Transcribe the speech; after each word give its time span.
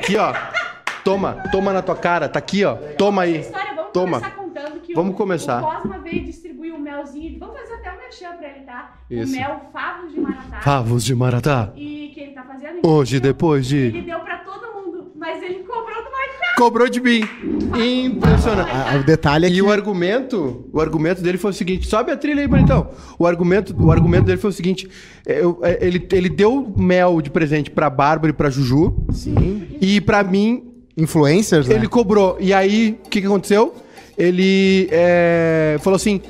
aqui, 0.00 0.16
ó. 0.16 0.32
Toma, 1.04 1.32
toma 1.50 1.72
na 1.72 1.82
tua 1.82 1.96
cara, 1.96 2.28
tá 2.28 2.38
aqui, 2.38 2.64
ó. 2.64 2.74
Toma 2.98 3.22
aí. 3.22 3.40
História, 3.40 3.74
vamos 3.74 3.92
Toma. 3.92 4.18
começar 4.20 4.36
contando 4.36 4.80
que 4.80 4.94
Vamos 4.94 5.14
o, 5.14 5.16
começar. 5.16 5.62
o 5.62 5.66
Cosma 5.66 5.98
veio 5.98 6.24
distribuir 6.24 6.74
o 6.74 6.78
melzinho. 6.80 7.38
Vamos 7.38 7.58
fazer 7.58 7.74
até 7.74 7.92
um 7.92 7.96
merchan 7.96 8.36
pra 8.36 8.48
ele, 8.48 8.60
tá? 8.64 8.94
Isso. 9.10 9.32
O 9.32 9.36
mel 9.36 9.60
Favos 9.72 10.12
de 10.12 10.20
Maratá. 10.20 10.60
Favos 10.60 11.04
de 11.04 11.14
Maratá. 11.14 11.72
E 11.76 12.10
que 12.14 12.20
ele 12.20 12.32
tá 12.32 12.42
fazendo. 12.44 12.86
Hoje, 12.86 13.18
depois 13.20 13.70
Ele 13.72 13.92
de. 13.92 14.02
deu 14.02 14.20
pra 14.20 14.38
todo 14.38 14.72
mundo, 14.74 15.12
mas 15.16 15.42
ele 15.42 15.60
cobrou 15.60 15.84
Marcão. 15.84 15.89
Cobrou 16.60 16.90
de 16.90 17.00
mim. 17.00 17.22
Impressionante. 17.74 18.70
Ah, 18.70 18.98
o 19.00 19.02
detalhe 19.02 19.46
é 19.46 19.48
que 19.50 19.56
E 19.56 19.62
o 19.62 19.70
argumento, 19.70 20.66
o 20.70 20.78
argumento 20.78 21.22
dele 21.22 21.38
foi 21.38 21.52
o 21.52 21.54
seguinte, 21.54 21.86
sobe 21.86 22.12
a 22.12 22.16
trilha 22.18 22.42
aí, 22.42 22.46
bonitão. 22.46 22.88
O 23.18 23.26
argumento, 23.26 23.74
o 23.82 23.90
argumento 23.90 24.24
dele 24.24 24.36
foi 24.38 24.50
o 24.50 24.52
seguinte, 24.52 24.86
é, 25.26 25.40
eu- 25.42 25.58
é, 25.62 25.78
ele, 25.80 26.06
ele 26.12 26.28
deu 26.28 26.70
mel 26.76 27.22
de 27.22 27.30
presente 27.30 27.70
pra 27.70 27.88
Bárbara 27.88 28.30
e 28.30 28.34
pra 28.34 28.50
Juju, 28.50 28.94
Sim. 29.10 29.68
e 29.80 30.02
pra 30.02 30.22
mim 30.22 30.64
Influencers, 30.98 31.66
né? 31.66 31.76
ele 31.76 31.88
cobrou. 31.88 32.36
E 32.38 32.52
aí, 32.52 32.98
o 33.06 33.08
que, 33.08 33.22
que 33.22 33.26
aconteceu? 33.26 33.74
Ele 34.18 34.86
é, 34.90 35.78
falou 35.80 35.96
assim, 35.96 36.20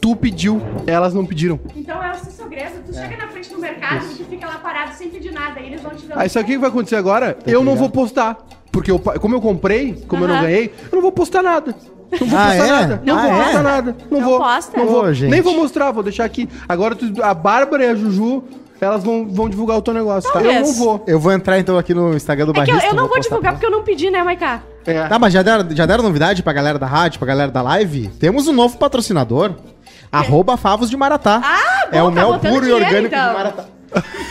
tu 0.00 0.16
pediu, 0.16 0.60
elas 0.88 1.14
não 1.14 1.24
pediram. 1.24 1.60
Então 1.76 2.02
é 2.02 2.10
segredo. 2.48 2.82
Tu 2.86 2.94
chega 2.94 3.16
na 3.16 3.28
frente 3.28 3.50
do 3.52 3.58
mercado 3.58 4.04
e 4.06 4.14
tu 4.14 4.24
fica 4.24 4.46
lá 4.46 4.54
parado 4.58 4.92
sem 4.94 5.08
pedir 5.08 5.32
nada. 5.32 5.60
Eles 5.60 5.80
vão 5.80 5.92
te 5.92 6.06
dando. 6.06 6.18
Aí 6.18 6.28
sabe 6.28 6.44
o 6.44 6.46
que 6.48 6.58
vai 6.58 6.68
acontecer 6.68 6.96
agora? 6.96 7.36
eu 7.46 7.62
não 7.64 7.76
vou 7.76 7.88
postar. 7.90 8.38
Porque 8.70 8.90
eu, 8.90 8.98
como 8.98 9.34
eu 9.34 9.40
comprei, 9.40 9.94
como 10.06 10.24
eu 10.24 10.28
não 10.28 10.40
ganhei, 10.42 10.72
eu 10.90 10.96
não 10.96 11.02
vou 11.02 11.10
postar 11.12 11.42
nada. 11.42 11.74
Não 12.20 12.26
vou 12.26 12.38
Ah, 12.38 12.46
postar 12.48 12.66
é? 12.66 12.70
nada. 12.70 13.02
Não 13.04 13.14
Não 13.16 13.22
vou 13.22 13.30
posta? 13.30 13.44
postar 13.44 13.62
nada. 13.62 13.96
Não, 14.10 14.20
Não 14.20 14.28
vou. 14.28 14.38
posta? 14.38 14.78
Não 14.78 14.86
vou. 14.86 15.02
Ô, 15.04 15.12
gente. 15.12 15.30
Nem 15.30 15.40
vou 15.40 15.54
mostrar, 15.54 15.90
vou 15.90 16.02
deixar 16.02 16.24
aqui. 16.24 16.48
Agora 16.68 16.94
tu- 16.94 17.12
a 17.22 17.34
Bárbara 17.34 17.84
e 17.84 17.88
a 17.88 17.94
Juju, 17.94 18.44
elas 18.80 19.02
vão, 19.02 19.26
vão 19.28 19.48
divulgar 19.48 19.76
o 19.76 19.82
teu 19.82 19.92
negócio, 19.92 20.30
tá? 20.32 20.38
Eu 20.40 20.44
Talvez. 20.44 20.68
não 20.68 20.74
vou. 20.84 21.04
Eu 21.06 21.18
vou 21.20 21.32
entrar 21.32 21.58
então 21.58 21.76
aqui 21.76 21.92
no 21.92 22.14
Instagram 22.14 22.46
do 22.46 22.52
É 22.52 22.54
que 22.54 22.60
eu, 22.60 22.66
Barrista. 22.66 22.86
eu 22.88 22.94
não 22.94 23.02
vou 23.08 23.08
postar 23.16 23.22
divulgar 23.22 23.52
pra- 23.52 23.52
porque 23.60 23.66
eu 23.66 23.70
não 23.70 23.82
pedi, 23.84 24.10
né, 24.10 24.22
Maiká? 24.22 24.62
É. 24.86 25.06
Tá, 25.06 25.18
mas 25.18 25.32
já 25.34 25.42
deram, 25.42 25.66
já 25.76 25.84
deram 25.84 26.02
novidade 26.04 26.42
pra 26.42 26.52
galera 26.52 26.78
da 26.78 26.86
rádio, 26.86 27.18
pra 27.18 27.28
galera 27.28 27.50
da 27.50 27.60
live? 27.60 28.08
Temos 28.18 28.48
um 28.48 28.52
novo 28.54 28.78
patrocinador. 28.78 29.52
Arroba 30.10 30.56
Favos 30.56 30.88
de 30.90 30.96
Maratá. 30.96 31.40
Ah, 31.44 31.86
bom, 31.90 31.96
É 31.96 32.02
o 32.02 32.06
tá 32.06 32.10
mel 32.12 32.32
botando 32.32 32.52
puro 32.52 32.64
e 32.64 32.68
dinheiro, 32.68 32.84
orgânico 32.86 33.14
então. 33.14 33.28
de 33.28 33.34
Maratá. 33.34 33.64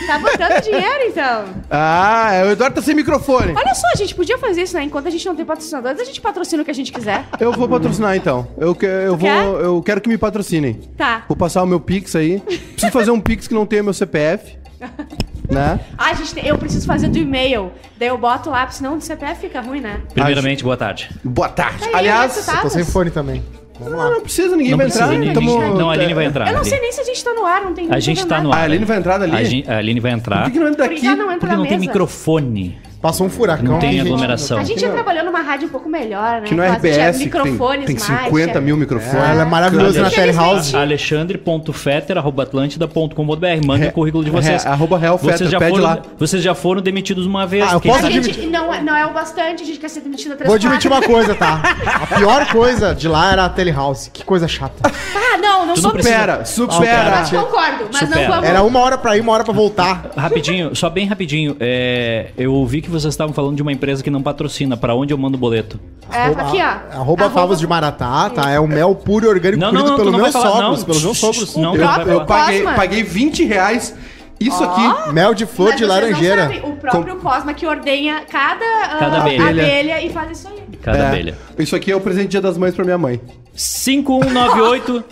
Tá 0.06 0.18
botando 0.20 0.62
dinheiro, 0.62 1.04
então. 1.08 1.44
Ah, 1.70 2.30
o 2.46 2.50
Eduardo 2.50 2.76
tá 2.76 2.82
sem 2.82 2.94
microfone. 2.94 3.52
Olha 3.56 3.74
só, 3.74 3.86
a 3.92 3.96
gente 3.96 4.14
podia 4.14 4.38
fazer 4.38 4.62
isso, 4.62 4.76
né? 4.76 4.84
Enquanto 4.84 5.08
a 5.08 5.10
gente 5.10 5.26
não 5.26 5.34
tem 5.34 5.44
patrocinadores, 5.44 6.00
a 6.00 6.04
gente 6.04 6.20
patrocina 6.20 6.62
o 6.62 6.64
que 6.64 6.70
a 6.70 6.74
gente 6.74 6.92
quiser. 6.92 7.24
Eu 7.40 7.52
vou 7.52 7.68
patrocinar 7.68 8.14
então. 8.16 8.46
Eu, 8.56 8.74
que- 8.74 8.86
eu, 8.86 9.16
vou, 9.16 9.28
quer? 9.28 9.44
eu 9.44 9.82
quero 9.82 10.00
que 10.00 10.08
me 10.08 10.16
patrocinem. 10.18 10.74
Tá. 10.96 11.24
Vou 11.28 11.36
passar 11.36 11.62
o 11.62 11.66
meu 11.66 11.80
Pix 11.80 12.14
aí. 12.14 12.38
Preciso 12.40 12.92
fazer 12.92 13.10
um 13.10 13.20
Pix 13.20 13.48
que 13.48 13.54
não 13.54 13.66
tenha 13.66 13.82
meu 13.82 13.92
CPF. 13.92 14.56
né? 15.50 15.80
Ah, 15.98 16.10
a 16.10 16.14
gente 16.14 16.32
tem- 16.34 16.46
eu 16.46 16.56
preciso 16.56 16.86
fazer 16.86 17.08
do 17.08 17.18
e-mail. 17.18 17.72
Daí 17.98 18.08
eu 18.08 18.16
boto 18.18 18.48
lá, 18.50 18.60
porque 18.60 18.76
senão 18.76 18.96
o 18.96 19.00
CPF 19.00 19.40
fica 19.40 19.60
ruim, 19.60 19.80
né? 19.80 20.00
Primeiramente, 20.14 20.62
boa 20.62 20.76
tarde. 20.76 21.10
Boa 21.24 21.48
tarde. 21.48 21.82
Aí, 21.84 21.94
Aliás, 21.94 22.34
resultados. 22.36 22.62
Tô 22.62 22.70
sem 22.70 22.84
fone 22.84 23.10
também. 23.10 23.42
Vamos 23.78 23.92
não, 23.92 23.98
lá. 23.98 24.10
não 24.10 24.20
precisa, 24.20 24.56
ninguém 24.56 24.70
Não 24.72 24.78
vai 24.78 24.86
precisa, 24.86 25.04
entrar. 25.04 25.18
ninguém- 25.18 25.34
Tamo- 25.34 25.74
Não, 25.78 25.88
a 25.90 25.92
Aline 25.92 26.14
vai 26.14 26.24
entrar. 26.24 26.46
Eu 26.48 26.52
não 26.54 26.60
Ali. 26.60 26.68
sei 26.70 26.80
nem 26.80 26.92
se 26.92 27.00
a 27.00 27.04
gente 27.04 27.22
tá 27.24 27.32
no 27.32 27.44
ar, 27.46 27.62
não 27.62 27.74
tem 27.74 27.86
A 27.90 27.98
gente 28.00 28.26
tá 28.26 28.40
no 28.40 28.52
ar. 28.52 28.58
a 28.60 28.62
Aline 28.64 28.84
vai 28.84 28.96
entrar 28.98 29.18
dali? 29.18 29.64
A, 29.68 29.76
Aline 29.78 30.00
vai 30.00 30.10
Por 30.12 30.18
entrar. 30.18 30.44
que, 30.46 30.50
que 30.52 30.58
não 30.58 30.68
entra 30.68 30.84
Por 30.84 30.94
que 30.94 30.94
daqui? 30.96 31.06
ela 31.06 31.16
não 31.16 31.24
entra 31.26 31.38
Porque 31.38 31.56
não 31.56 31.66
tem 31.66 31.78
microfone. 31.78 32.78
Passou 33.00 33.26
um 33.26 33.30
furacão. 33.30 33.72
Não 33.74 33.78
tem 33.78 33.92
gente. 33.92 34.00
aglomeração. 34.02 34.58
A 34.58 34.64
gente 34.64 34.80
já 34.80 34.90
trabalhou 34.90 35.24
numa 35.24 35.40
rádio 35.40 35.68
um 35.68 35.70
pouco 35.70 35.88
melhor, 35.88 36.40
né? 36.40 36.48
Que 36.48 36.54
no 36.54 36.62
as- 36.62 36.68
tinha 36.68 36.78
RBS 36.78 37.16
tem, 37.18 37.26
microfones 37.26 37.86
tem 37.86 37.94
mais, 37.96 38.06
50 38.24 38.48
tinha- 38.52 38.60
mil 38.60 38.74
É, 38.74 38.78
microfones. 38.78 39.28
ela 39.28 39.42
é 39.42 39.44
maravilhosa 39.44 40.02
na. 40.02 40.10
Telehouse. 40.10 40.74
alexandre.fetter.atlântida.com.br. 40.74 43.66
Mande 43.66 43.86
o 43.86 43.92
currículo 43.92 44.24
de 44.24 44.30
vocês. 44.30 44.64
É, 44.64 44.68
arroba 44.68 44.98
Real 44.98 45.16
vocês, 45.18 45.32
Fetter, 45.38 45.48
já 45.50 45.58
pede 45.58 45.70
foram, 45.72 45.84
lá. 45.84 45.98
vocês 46.18 46.42
já 46.42 46.54
foram 46.54 46.80
demitidos 46.82 47.26
uma 47.26 47.46
vez. 47.46 47.64
Ah, 47.68 47.72
eu 47.74 47.80
posso 47.80 48.06
A 48.06 48.10
gente 48.10 48.46
não, 48.46 48.72
é- 48.74 48.82
não 48.82 48.96
é 48.96 49.06
o 49.06 49.12
bastante, 49.12 49.62
a 49.62 49.66
gente 49.66 49.78
quer 49.78 49.88
ser 49.88 50.00
demitido 50.00 50.34
três 50.34 50.46
Vou 50.46 50.56
admitir 50.56 50.90
uma 50.90 51.02
coisa, 51.02 51.34
tá? 51.34 51.60
A 52.02 52.06
pior 52.18 52.46
coisa 52.50 52.94
de 52.94 53.06
lá 53.08 53.32
era 53.32 53.44
a 53.44 53.48
Telehouse. 53.48 54.10
Que 54.10 54.24
coisa 54.24 54.48
chata. 54.48 54.90
Ah, 55.14 55.38
não, 55.38 55.66
não 55.66 55.76
sou 55.76 55.92
não 55.92 56.00
Supera, 56.02 56.44
supera. 56.44 57.10
Mas 57.10 57.30
concordo, 57.30 57.84
mas 57.92 57.98
Supera. 58.00 58.20
não 58.22 58.28
vamos... 58.34 58.48
Era 58.48 58.62
uma 58.62 58.80
hora 58.80 58.98
pra 58.98 59.16
ir, 59.16 59.20
uma 59.20 59.32
hora 59.32 59.44
pra 59.44 59.52
voltar. 59.54 60.10
Rapidinho, 60.16 60.74
só 60.74 60.88
bem 60.90 61.06
rapidinho. 61.06 61.56
é, 61.60 62.30
eu 62.36 62.52
ouvi 62.52 62.80
que 62.80 62.87
vocês 62.90 63.12
estavam 63.14 63.32
falando 63.34 63.56
de 63.56 63.62
uma 63.62 63.72
empresa 63.72 64.02
que 64.02 64.10
não 64.10 64.22
patrocina. 64.22 64.76
Pra 64.76 64.94
onde 64.94 65.12
eu 65.12 65.18
mando 65.18 65.36
o 65.36 65.40
boleto? 65.40 65.78
É, 66.12 66.26
aqui, 66.26 66.58
ó. 66.58 66.98
Arroba, 67.00 67.28
Favos 67.30 67.58
de 67.58 67.66
Maratá, 67.66 68.30
tá? 68.30 68.50
É 68.50 68.58
o 68.60 68.66
mel 68.66 68.94
puro 68.94 69.26
e 69.26 69.28
orgânico 69.28 69.60
Não, 69.60 69.72
não, 69.72 69.96
não, 69.98 70.12
meus 70.12 70.32
falar, 70.32 70.50
sogros. 70.50 70.78
não. 70.80 70.86
Pelos 70.86 71.02
meus 71.04 71.18
sogros. 71.18 71.56
Não, 71.56 71.74
próprio 71.76 72.04
falar. 72.04 72.08
Eu 72.12 72.24
paguei, 72.26 72.62
paguei 72.64 73.02
20 73.02 73.44
reais. 73.44 73.94
Isso 74.40 74.62
aqui. 74.62 75.12
Mel 75.12 75.34
de 75.34 75.46
flor 75.46 75.70
Mas 75.70 75.78
de 75.78 75.84
laranjeira. 75.84 76.50
o 76.64 76.76
próprio 76.76 77.16
Cosma 77.16 77.52
que 77.54 77.66
ordenha 77.66 78.22
cada, 78.30 78.64
ah, 78.84 78.96
Cada 78.98 79.18
abelha. 79.18 79.50
abelha 79.50 80.00
e 80.04 80.10
faz 80.10 80.38
isso 80.38 80.48
aí. 80.48 80.62
Cada 80.80 80.98
É, 80.98 81.06
abelha. 81.08 81.36
Isso 81.58 81.74
aqui 81.74 81.90
é 81.90 81.96
o 81.96 82.00
presente 82.00 82.28
Dia 82.28 82.40
das 82.40 82.56
Mães 82.56 82.72
pra 82.74 82.84
minha 82.84 82.96
mãe. 82.98 83.20
5198 83.54 85.04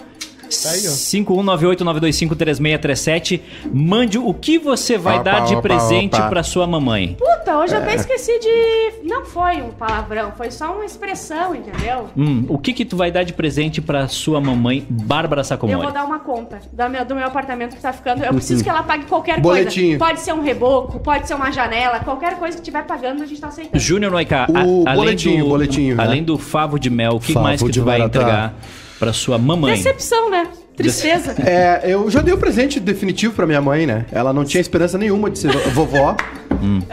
aí, 0.68 0.86
ó. 0.88 0.90
5198-925-3637. 0.90 3.40
Mande 3.72 4.18
o 4.18 4.32
que 4.34 4.58
você 4.58 4.98
vai 4.98 5.14
Opa, 5.16 5.22
dar 5.24 5.44
de 5.46 5.52
opa, 5.54 5.62
presente 5.62 6.14
opa. 6.16 6.28
pra 6.28 6.42
sua 6.42 6.66
mamãe. 6.66 7.16
Puta, 7.18 7.56
hoje 7.58 7.74
eu 7.74 7.78
até 7.80 7.94
esqueci 7.94 8.38
de... 8.38 9.06
Não 9.08 9.24
foi 9.24 9.62
um 9.62 9.70
palavrão, 9.70 10.32
foi 10.36 10.50
só 10.50 10.72
uma 10.74 10.84
expressão, 10.84 11.54
entendeu? 11.54 12.08
Hum, 12.16 12.44
o 12.48 12.58
que 12.58 12.72
que 12.72 12.84
tu 12.84 12.96
vai 12.96 13.10
dar 13.10 13.22
de 13.22 13.32
presente 13.32 13.80
pra 13.80 14.08
sua 14.08 14.40
mamãe, 14.40 14.84
Bárbara 14.88 15.40
Eu 15.40 15.44
Sacomori? 15.44 15.82
vou 15.82 15.92
dar 15.92 16.04
uma 16.04 16.18
conta 16.18 16.60
do 16.72 16.88
meu, 16.88 17.04
do 17.04 17.14
meu 17.14 17.26
apartamento 17.26 17.76
que 17.76 17.82
tá 17.82 17.92
ficando. 17.92 18.24
Eu 18.24 18.32
preciso 18.34 18.62
que 18.64 18.70
ela 18.70 18.82
pague 18.82 19.04
qualquer 19.06 19.40
Boletinho. 19.40 19.98
coisa. 19.98 20.12
Pode 20.12 20.20
ser 20.24 20.32
um 20.32 20.42
reboco, 20.42 20.98
pode 21.00 21.26
ser 21.28 21.34
uma 21.34 21.50
janela, 21.50 22.00
qualquer 22.00 22.38
coisa 22.38 22.56
que 22.56 22.62
tiver 22.62 22.84
pagando, 22.84 23.22
a 23.22 23.26
gente 23.26 23.40
tá 23.40 23.48
aceitando. 23.48 23.78
Júnior 23.78 24.12
Noiká, 24.12 24.46
O 24.50 24.84
a- 24.86 24.90
além 24.90 24.94
boletinho, 24.96 25.44
do, 25.44 25.50
boletinho, 25.50 25.96
né? 25.96 26.04
Além 26.04 26.22
do 26.22 26.38
favo 26.38 26.78
de 26.78 26.90
mel, 26.90 27.12
o 27.16 27.20
que 27.20 27.32
Favo 27.32 27.44
mais 27.44 27.62
que 27.62 27.70
tu 27.70 27.84
vai 27.84 27.98
Maratá. 27.98 28.18
entregar 28.20 28.54
pra 28.98 29.12
sua 29.12 29.38
mamãe? 29.38 29.74
Decepção, 29.74 30.30
né? 30.30 30.46
Tristeza. 30.76 31.34
É, 31.42 31.80
eu 31.84 32.10
já 32.10 32.20
dei 32.20 32.34
o 32.34 32.38
presente 32.38 32.78
definitivo 32.78 33.32
pra 33.32 33.46
minha 33.46 33.62
mãe, 33.62 33.86
né? 33.86 34.04
Ela 34.12 34.30
não 34.32 34.44
tinha 34.44 34.60
esperança 34.60 34.98
nenhuma 34.98 35.30
de 35.30 35.38
ser 35.38 35.50
vovó. 35.70 36.14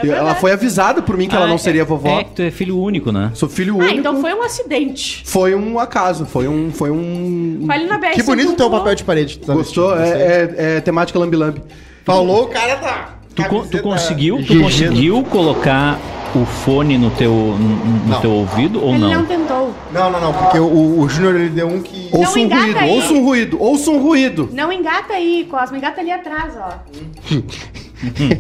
E 0.04 0.10
ela 0.10 0.36
foi 0.36 0.52
avisada 0.54 1.02
por 1.02 1.18
mim 1.18 1.28
que 1.28 1.36
ela 1.36 1.46
Ah, 1.46 1.48
não 1.50 1.56
é- 1.56 1.60
seria 1.60 1.84
vovó. 1.84 2.20
É, 2.20 2.24
tu 2.24 2.42
é 2.42 2.52
filho 2.52 2.78
único, 2.80 3.12
né? 3.12 3.32
Sou 3.34 3.50
filho 3.50 3.74
Ah, 3.76 3.84
único. 3.86 4.00
então 4.00 4.22
foi 4.22 4.34
um 4.34 4.42
acidente. 4.44 5.22
Foi 5.26 5.54
um 5.56 5.80
acaso, 5.80 6.26
foi 6.26 6.48
um. 6.48 6.72
Foi 6.72 6.92
um. 6.92 7.60
Na. 7.62 8.00
Que 8.12 8.24
bonito 8.24 8.52
o 8.52 8.56
teu 8.56 8.70
papel 8.70 8.96
de 8.96 9.04
parede. 9.04 9.40
tá 9.40 9.54
Gostou? 9.54 9.98
É, 9.98 10.10
é- 10.10 10.54
é 10.78 10.82
temática 10.82 11.18
lambi-lambi. 11.20 11.62
Falou, 12.06 12.44
o 12.46 12.48
cara 12.48 12.76
tá. 12.78 13.10
Tu, 13.36 13.44
co- 13.46 13.66
tu 13.70 13.80
conseguiu, 13.82 14.44
tu 14.46 14.60
conseguiu 14.62 15.24
colocar 15.24 15.98
o 16.36 16.46
fone 16.46 16.98
no 16.98 17.10
teu, 17.12 17.32
no, 17.32 17.58
no 17.58 18.08
Não. 18.10 18.22
teu 18.22 18.32
ouvido 18.32 18.82
ou 18.84 18.90
Ele 18.92 19.00
não? 19.00 19.14
não 19.14 19.26
tentou. 19.26 19.63
Não, 19.94 20.10
não, 20.12 20.20
não, 20.20 20.34
porque 20.34 20.60
o, 20.60 21.00
o 21.00 21.08
Júnior 21.10 21.36
ele 21.36 21.50
deu 21.50 21.68
um 21.68 21.82
que. 21.82 22.10
Ouça 22.12 22.34
um 22.38 22.42
engata 22.42 22.64
ruído, 22.64 22.80
aí. 22.80 22.90
ouça 22.92 23.14
um 23.14 23.24
ruído, 23.24 23.62
ouça 23.62 23.92
um 23.92 24.02
ruído. 24.02 24.50
Não 24.52 24.72
engata 24.72 25.14
aí, 25.14 25.48
Cosmo. 25.50 25.78
Engata 25.78 26.02
ali 26.02 26.12
atrás, 26.12 26.54
ó. 26.58 26.80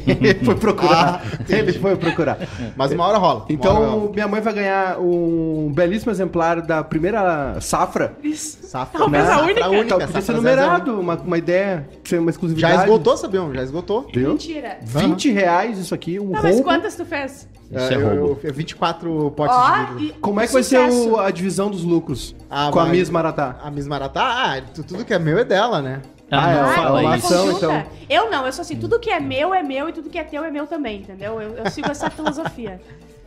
Ele 0.08 0.44
foi 0.44 0.56
procurar. 0.56 1.22
Ele 1.48 1.74
foi 1.74 1.96
procurar. 1.96 2.38
Mas 2.76 2.92
uma 2.92 3.06
hora 3.08 3.18
rola. 3.18 3.34
Uma 3.36 3.44
hora 3.44 3.54
Então, 3.54 3.74
rola. 3.76 4.12
minha 4.14 4.28
mãe 4.28 4.42
vai 4.42 4.54
ganhar 4.54 5.00
um 5.00 5.72
belíssimo 5.74 6.12
exemplar 6.12 6.62
da 6.62 6.84
primeira 6.84 7.60
safra. 7.62 8.14
Safra, 8.36 9.00
Talvez 9.00 9.24
a 9.24 9.28
safra 9.28 9.44
única. 9.46 9.60
Então, 9.62 9.72
única. 9.80 10.00
podia 10.08 10.22
ser 10.22 10.34
numerado, 10.34 11.00
uma, 11.00 11.16
uma 11.16 11.38
ideia, 11.38 11.88
ser 12.04 12.20
uma 12.20 12.30
exclusividade. 12.30 12.76
Já 12.76 12.84
esgotou, 12.84 13.16
Sabião? 13.16 13.54
Já 13.54 13.64
esgotou. 13.64 14.08
Viu? 14.14 14.30
Mentira. 14.32 14.80
20 14.82 15.32
reais 15.32 15.78
isso 15.78 15.94
aqui, 15.96 16.20
um 16.20 16.32
mas 16.32 16.44
roubo. 16.44 16.64
quantas 16.64 16.96
tu 16.96 17.06
fez? 17.06 17.48
Isso 17.72 17.92
é 17.92 17.96
eu, 17.96 18.02
roubo. 18.02 18.40
eu, 18.44 18.50
eu- 18.50 18.54
24 18.54 19.32
potes 19.32 19.56
Ó, 19.56 19.86
de 19.86 19.94
vidro. 19.96 20.20
Como 20.20 20.40
é 20.40 20.46
que 20.48 20.54
vai 20.54 20.64
ser 20.64 20.80
o- 20.80 21.20
a 21.20 21.32
divisão 21.32 21.70
dos 21.72 21.84
lucros 21.84 22.36
Ah, 22.50 22.70
com 22.72 22.80
a 22.80 22.84
vai. 22.84 22.92
Miss 22.94 23.10
Maratá? 23.10 23.58
A 23.64 23.72
Miss 23.72 23.88
Maratá, 23.88 24.22
ah, 24.24 24.62
tu- 24.74 24.84
tudo 24.84 25.04
que 25.06 25.14
é 25.14 25.20
meu 25.20 25.38
é 25.40 25.44
dela, 25.44 25.82
né? 25.82 26.02
Ah, 26.32 26.46
Ah, 26.46 26.52
é, 26.72 26.76
fala 26.76 27.02
uma 27.02 27.18
isso. 27.18 27.28
ação, 27.28 27.52
então. 27.52 27.84
Eu 28.10 28.30
não, 28.32 28.46
eu 28.46 28.52
sou 28.54 28.62
assim, 28.64 28.76
tudo 28.76 29.00
que 29.00 29.10
é 29.10 29.20
meu 29.20 29.54
é 29.54 29.62
meu 29.62 29.90
e 29.90 29.94
tudo 29.94 30.10
que 30.10 30.18
é 30.18 30.24
teu 30.24 30.44
é 30.44 30.50
meu 30.50 30.66
também, 30.66 31.00
entendeu? 31.00 31.40
Eu, 31.40 31.58
eu 31.58 31.70
sigo 31.70 31.90
essa 31.92 32.10
filosofia. 32.12 32.82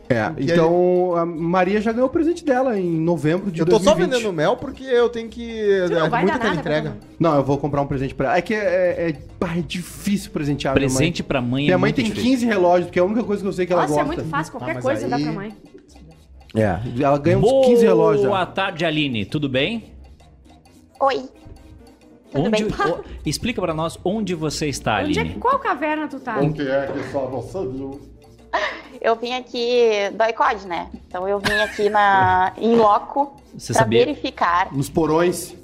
É, 0.09 0.31
então 0.37 1.15
a 1.15 1.25
Maria 1.25 1.81
já 1.81 1.91
ganhou 1.91 2.07
o 2.07 2.09
presente 2.09 2.43
dela 2.45 2.79
em 2.79 2.89
novembro 2.97 3.51
de 3.51 3.59
eu 3.59 3.65
tô 3.65 3.77
só 3.77 3.93
2020. 3.93 4.09
vendendo 4.17 4.33
mel 4.33 4.55
porque 4.55 4.83
eu 4.83 5.09
tenho 5.09 5.27
que. 5.27 5.45
Tu 5.87 5.93
não 5.93 6.05
é 6.05 6.09
vai 6.09 6.21
muita 6.23 6.37
dar 6.37 6.45
nada 6.45 6.59
entrega. 6.61 6.97
Não, 7.19 7.35
eu 7.35 7.43
vou 7.43 7.57
comprar 7.57 7.81
um 7.81 7.87
presente 7.87 8.15
pra 8.15 8.27
ela. 8.29 8.37
É 8.37 8.41
que 8.41 8.53
é, 8.53 8.57
é, 8.57 9.09
é- 9.09 9.57
é 9.57 9.61
difícil 9.61 10.31
presentear 10.31 10.73
minha 10.73 10.87
mãe. 10.87 10.95
Presente 10.97 11.21
pra 11.23 11.41
mãe 11.41 11.63
Minha 11.65 11.73
é 11.73 11.77
mãe 11.77 11.89
muito 11.89 11.95
tem 11.97 12.05
difícil. 12.05 12.29
15 12.31 12.45
relógios, 12.45 12.85
porque 12.85 12.99
é 12.99 13.01
a 13.01 13.05
única 13.05 13.23
coisa 13.23 13.41
que 13.41 13.47
eu 13.49 13.53
sei 13.53 13.65
que 13.65 13.73
ela 13.73 13.81
Nossa, 13.81 13.93
é 13.93 13.97
gosta. 14.03 14.15
muito 14.21 14.29
fácil, 14.29 14.51
qualquer 14.53 14.75
mas 14.75 14.83
coisa 14.83 15.05
aí- 15.05 15.09
dá 15.11 15.19
pra 15.19 15.31
mãe. 15.33 15.53
É, 16.55 16.79
ela 17.03 17.17
ganha 17.17 17.37
uns 17.37 17.41
Boa 17.41 17.65
15 17.67 17.85
relógios. 17.85 18.29
já. 18.31 18.45
tarde, 18.45 18.85
Aline. 18.85 19.25
Tudo 19.25 19.49
bem? 19.49 19.91
Oi. 21.01 21.25
Tudo 22.31 22.47
Onde, 22.47 22.63
bem? 22.63 22.65
o- 22.65 23.03
explica 23.25 23.61
pra 23.61 23.73
nós 23.73 23.97
onde 24.03 24.33
você 24.35 24.67
está, 24.67 25.01
Onde 25.01 25.17
é 25.17 25.21
Aline. 25.21 25.35
que, 25.35 25.39
qual 25.41 25.59
caverna 25.59 26.07
tu 26.07 26.19
tá? 26.19 26.39
que 26.39 26.61
é 26.61 26.87
que 26.87 27.11
só 27.11 27.25
você 27.27 27.59
viu? 27.67 27.99
Eu 29.01 29.15
vim 29.15 29.33
aqui 29.33 30.09
do 30.13 30.23
iCode, 30.29 30.67
né? 30.67 30.89
Então 31.07 31.27
eu 31.27 31.39
vim 31.39 31.53
aqui 31.53 31.89
na 31.89 32.53
em 32.57 32.75
loco 32.75 33.35
Você 33.55 33.73
pra 33.73 33.83
sabia? 33.83 33.99
verificar. 34.05 34.73
Nos 34.73 34.89
porões. 34.89 35.55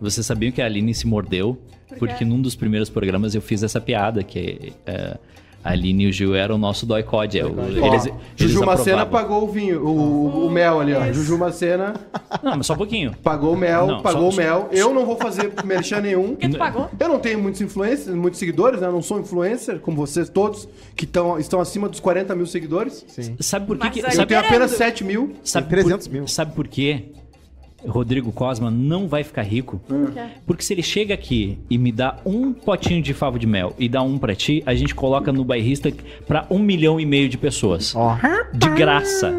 Você 0.00 0.22
sabia 0.22 0.50
que 0.52 0.60
a 0.60 0.66
Aline 0.66 0.94
se 0.94 1.06
mordeu? 1.06 1.56
Por? 1.88 1.98
Porque 1.98 2.24
num 2.24 2.40
dos 2.40 2.54
primeiros 2.56 2.90
programas 2.90 3.34
eu 3.34 3.40
fiz 3.42 3.62
essa 3.62 3.80
piada, 3.80 4.22
que 4.22 4.72
é, 4.84 5.16
A 5.64 5.70
Aline 5.70 6.04
e 6.04 6.08
o 6.08 6.12
Gil 6.12 6.34
eram 6.34 6.56
o 6.56 6.58
nosso 6.58 6.84
dói 6.84 7.02
code. 7.04 7.38
É, 7.38 7.44
o- 7.44 7.54
Ó, 7.56 7.86
eles, 7.86 8.06
eles 8.06 8.14
Juju 8.36 8.66
Macena 8.66 9.06
pagou 9.06 9.44
o 9.44 9.46
vinho, 9.46 9.80
o, 9.86 10.46
o 10.46 10.50
mel 10.50 10.80
ali, 10.80 10.92
ó. 10.92 11.12
Juju 11.12 11.38
Macena 11.38 11.94
Não, 12.42 12.56
mas 12.56 12.66
só 12.66 12.74
um 12.74 12.76
pouquinho. 12.76 13.14
pagou 13.22 13.52
o 13.52 13.56
mel, 13.56 13.86
Não, 13.86 14.02
pagou 14.02 14.30
só- 14.32 14.34
o 14.34 14.42
mel. 14.44 14.68
Eu 14.72 14.92
não 14.92 15.06
vou 15.06 15.16
fazer 15.16 15.52
merchan 15.64 16.00
nenhum. 16.00 16.34
Quem 16.34 16.50
tu 16.50 16.58
pagou? 16.58 16.90
Eu 16.98 17.08
não 17.08 17.20
tenho 17.20 17.38
muitos 17.38 17.60
influencers, 17.60 18.14
muitos 18.16 18.40
seguidores, 18.40 18.80
né? 18.80 18.88
Eu 18.88 18.92
não 18.92 19.02
sou 19.02 19.20
influencer, 19.20 19.78
como 19.78 19.96
vocês 19.96 20.28
todos, 20.28 20.68
que 20.96 21.06
tão, 21.06 21.38
estão 21.38 21.60
acima 21.60 21.88
dos 21.88 22.00
40 22.00 22.34
mil 22.34 22.46
seguidores. 22.46 23.04
Sim. 23.06 23.36
Sabe 23.38 23.66
por 23.66 23.78
que... 23.78 23.84
Mas 23.84 23.92
que 23.94 24.00
aí- 24.00 24.06
Eu 24.06 24.12
sabe, 24.16 24.26
tenho 24.28 24.40
apenas 24.40 24.72
querendo. 24.72 24.90
7 24.90 25.04
mil. 25.04 25.32
sabe 25.44 25.68
Tem 25.68 25.78
300 25.78 26.08
por, 26.08 26.12
mil. 26.12 26.26
Sabe 26.26 26.54
por 26.56 26.66
quê? 26.66 27.04
Rodrigo 27.86 28.32
Cosma 28.32 28.70
não 28.70 29.08
vai 29.08 29.22
ficar 29.24 29.42
rico. 29.42 29.80
Porque 30.46 30.62
se 30.62 30.72
ele 30.72 30.82
chega 30.82 31.14
aqui 31.14 31.58
e 31.68 31.76
me 31.78 31.90
dá 31.92 32.18
um 32.24 32.52
potinho 32.52 33.02
de 33.02 33.12
favo 33.14 33.38
de 33.38 33.46
mel 33.46 33.74
e 33.78 33.88
dá 33.88 34.02
um 34.02 34.18
pra 34.18 34.34
ti, 34.34 34.62
a 34.66 34.74
gente 34.74 34.94
coloca 34.94 35.32
no 35.32 35.44
bairrista 35.44 35.92
pra 36.26 36.46
um 36.50 36.58
milhão 36.58 37.00
e 37.00 37.06
meio 37.06 37.28
de 37.28 37.36
pessoas. 37.38 37.94
Ó. 37.94 38.16
De 38.52 38.68
graça. 38.70 39.32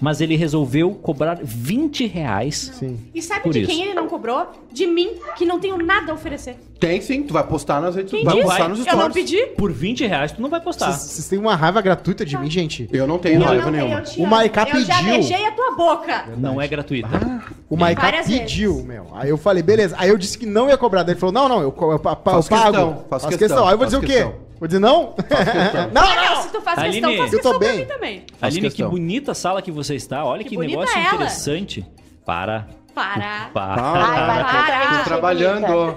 Mas 0.00 0.20
ele 0.20 0.34
resolveu 0.34 0.90
cobrar 0.94 1.38
20 1.42 2.06
reais. 2.06 2.72
Sim. 2.74 2.98
E 3.14 3.22
sabe 3.22 3.42
Por 3.42 3.52
de 3.52 3.60
isso. 3.60 3.70
quem 3.70 3.82
ele 3.84 3.94
não 3.94 4.08
cobrou? 4.08 4.46
De 4.72 4.84
mim, 4.86 5.10
que 5.36 5.44
não 5.44 5.60
tenho 5.60 5.76
nada 5.78 6.10
a 6.10 6.14
oferecer. 6.14 6.56
Tem 6.82 7.00
sim, 7.00 7.22
tu 7.22 7.32
vai 7.32 7.44
postar 7.46 7.80
nas 7.80 7.94
redes 7.94 8.10
Quem 8.10 8.24
vai 8.24 8.34
disse? 8.34 8.46
postar 8.48 8.68
nos 8.68 8.78
Eu 8.80 8.84
stories. 8.84 9.04
não 9.04 9.12
pedi. 9.12 9.46
Por 9.56 9.70
20 9.72 10.04
reais 10.06 10.32
tu 10.32 10.42
não 10.42 10.50
vai 10.50 10.60
postar. 10.60 10.86
Vocês 10.92 11.12
vocês 11.12 11.28
têm 11.28 11.38
uma 11.38 11.54
raiva 11.54 11.80
gratuita 11.80 12.24
de 12.26 12.36
mim, 12.36 12.50
gente? 12.50 12.88
Eu 12.92 13.06
não 13.06 13.18
tenho 13.18 13.40
Eu 13.40 13.46
raiva 13.46 13.64
não 13.66 13.70
tenho, 13.72 13.84
nenhuma. 13.84 14.00
eu 14.00 14.04
te 14.04 14.18
O 14.18 14.22
amo. 14.24 14.30
Maiká 14.30 14.62
Eu 14.68 14.80
já 14.80 14.96
pediu. 14.96 15.12
beijei 15.12 15.46
a 15.46 15.52
tua 15.52 15.76
boca. 15.76 16.24
Não 16.36 16.60
é 16.60 16.66
gratuita. 16.66 17.08
O 17.70 17.76
Maiká 17.76 18.02
Várias 18.02 18.26
pediu, 18.26 18.72
vezes. 18.72 18.86
meu. 18.88 19.06
Aí 19.14 19.28
eu 19.30 19.38
falei, 19.38 19.62
beleza. 19.62 19.94
Aí 19.98 20.08
eu 20.08 20.18
disse 20.18 20.36
que 20.36 20.44
não 20.44 20.68
ia 20.68 20.76
cobrar. 20.76 21.04
Daí 21.04 21.12
ele 21.14 21.20
falou, 21.20 21.32
não, 21.32 21.48
não, 21.48 21.62
eu, 21.62 21.70
co- 21.70 21.92
eu, 21.92 21.98
pa- 22.00 22.16
pa- 22.16 22.32
eu 22.32 22.34
Faço 22.36 22.48
pago. 22.50 22.64
questão, 22.64 23.04
faço 23.08 23.28
questão, 23.38 23.66
Aí 23.68 23.74
eu 23.74 23.78
vou 23.78 23.86
dizer 23.86 23.98
o 23.98 24.00
quê? 24.00 24.06
questão. 24.06 24.34
Vou 24.58 24.66
dizer 24.66 24.80
não? 24.80 25.14
não, 25.92 26.02
Ah, 26.02 26.34
não! 26.34 26.42
Se 26.42 26.48
tu 26.50 26.60
faz 26.60 26.78
Aline, 26.78 27.00
questão, 27.00 27.16
faz 27.16 27.32
eu 27.32 27.38
tô 27.42 27.50
questão 27.52 27.58
pra 27.60 27.68
bem. 27.68 27.78
mim 27.78 27.84
também. 27.84 28.22
Aline, 28.40 28.60
que 28.62 28.66
questão. 28.70 28.90
bonita 28.90 29.34
sala 29.34 29.62
que 29.62 29.70
você 29.70 29.94
está. 29.94 30.24
Olha 30.24 30.42
que, 30.42 30.50
Que 30.50 30.56
bonita 30.56 30.78
negócio 30.80 30.98
ela. 30.98 31.06
interessante. 31.14 31.86
Para. 32.26 32.66
Para. 32.94 33.50
Para. 33.54 33.82
Ai, 33.82 34.18
Ah, 34.20 34.26
Bárbara, 34.26 34.44
para. 34.44 34.78
tô 34.80 34.88
achei 34.90 35.04
trabalhando. 35.04 35.96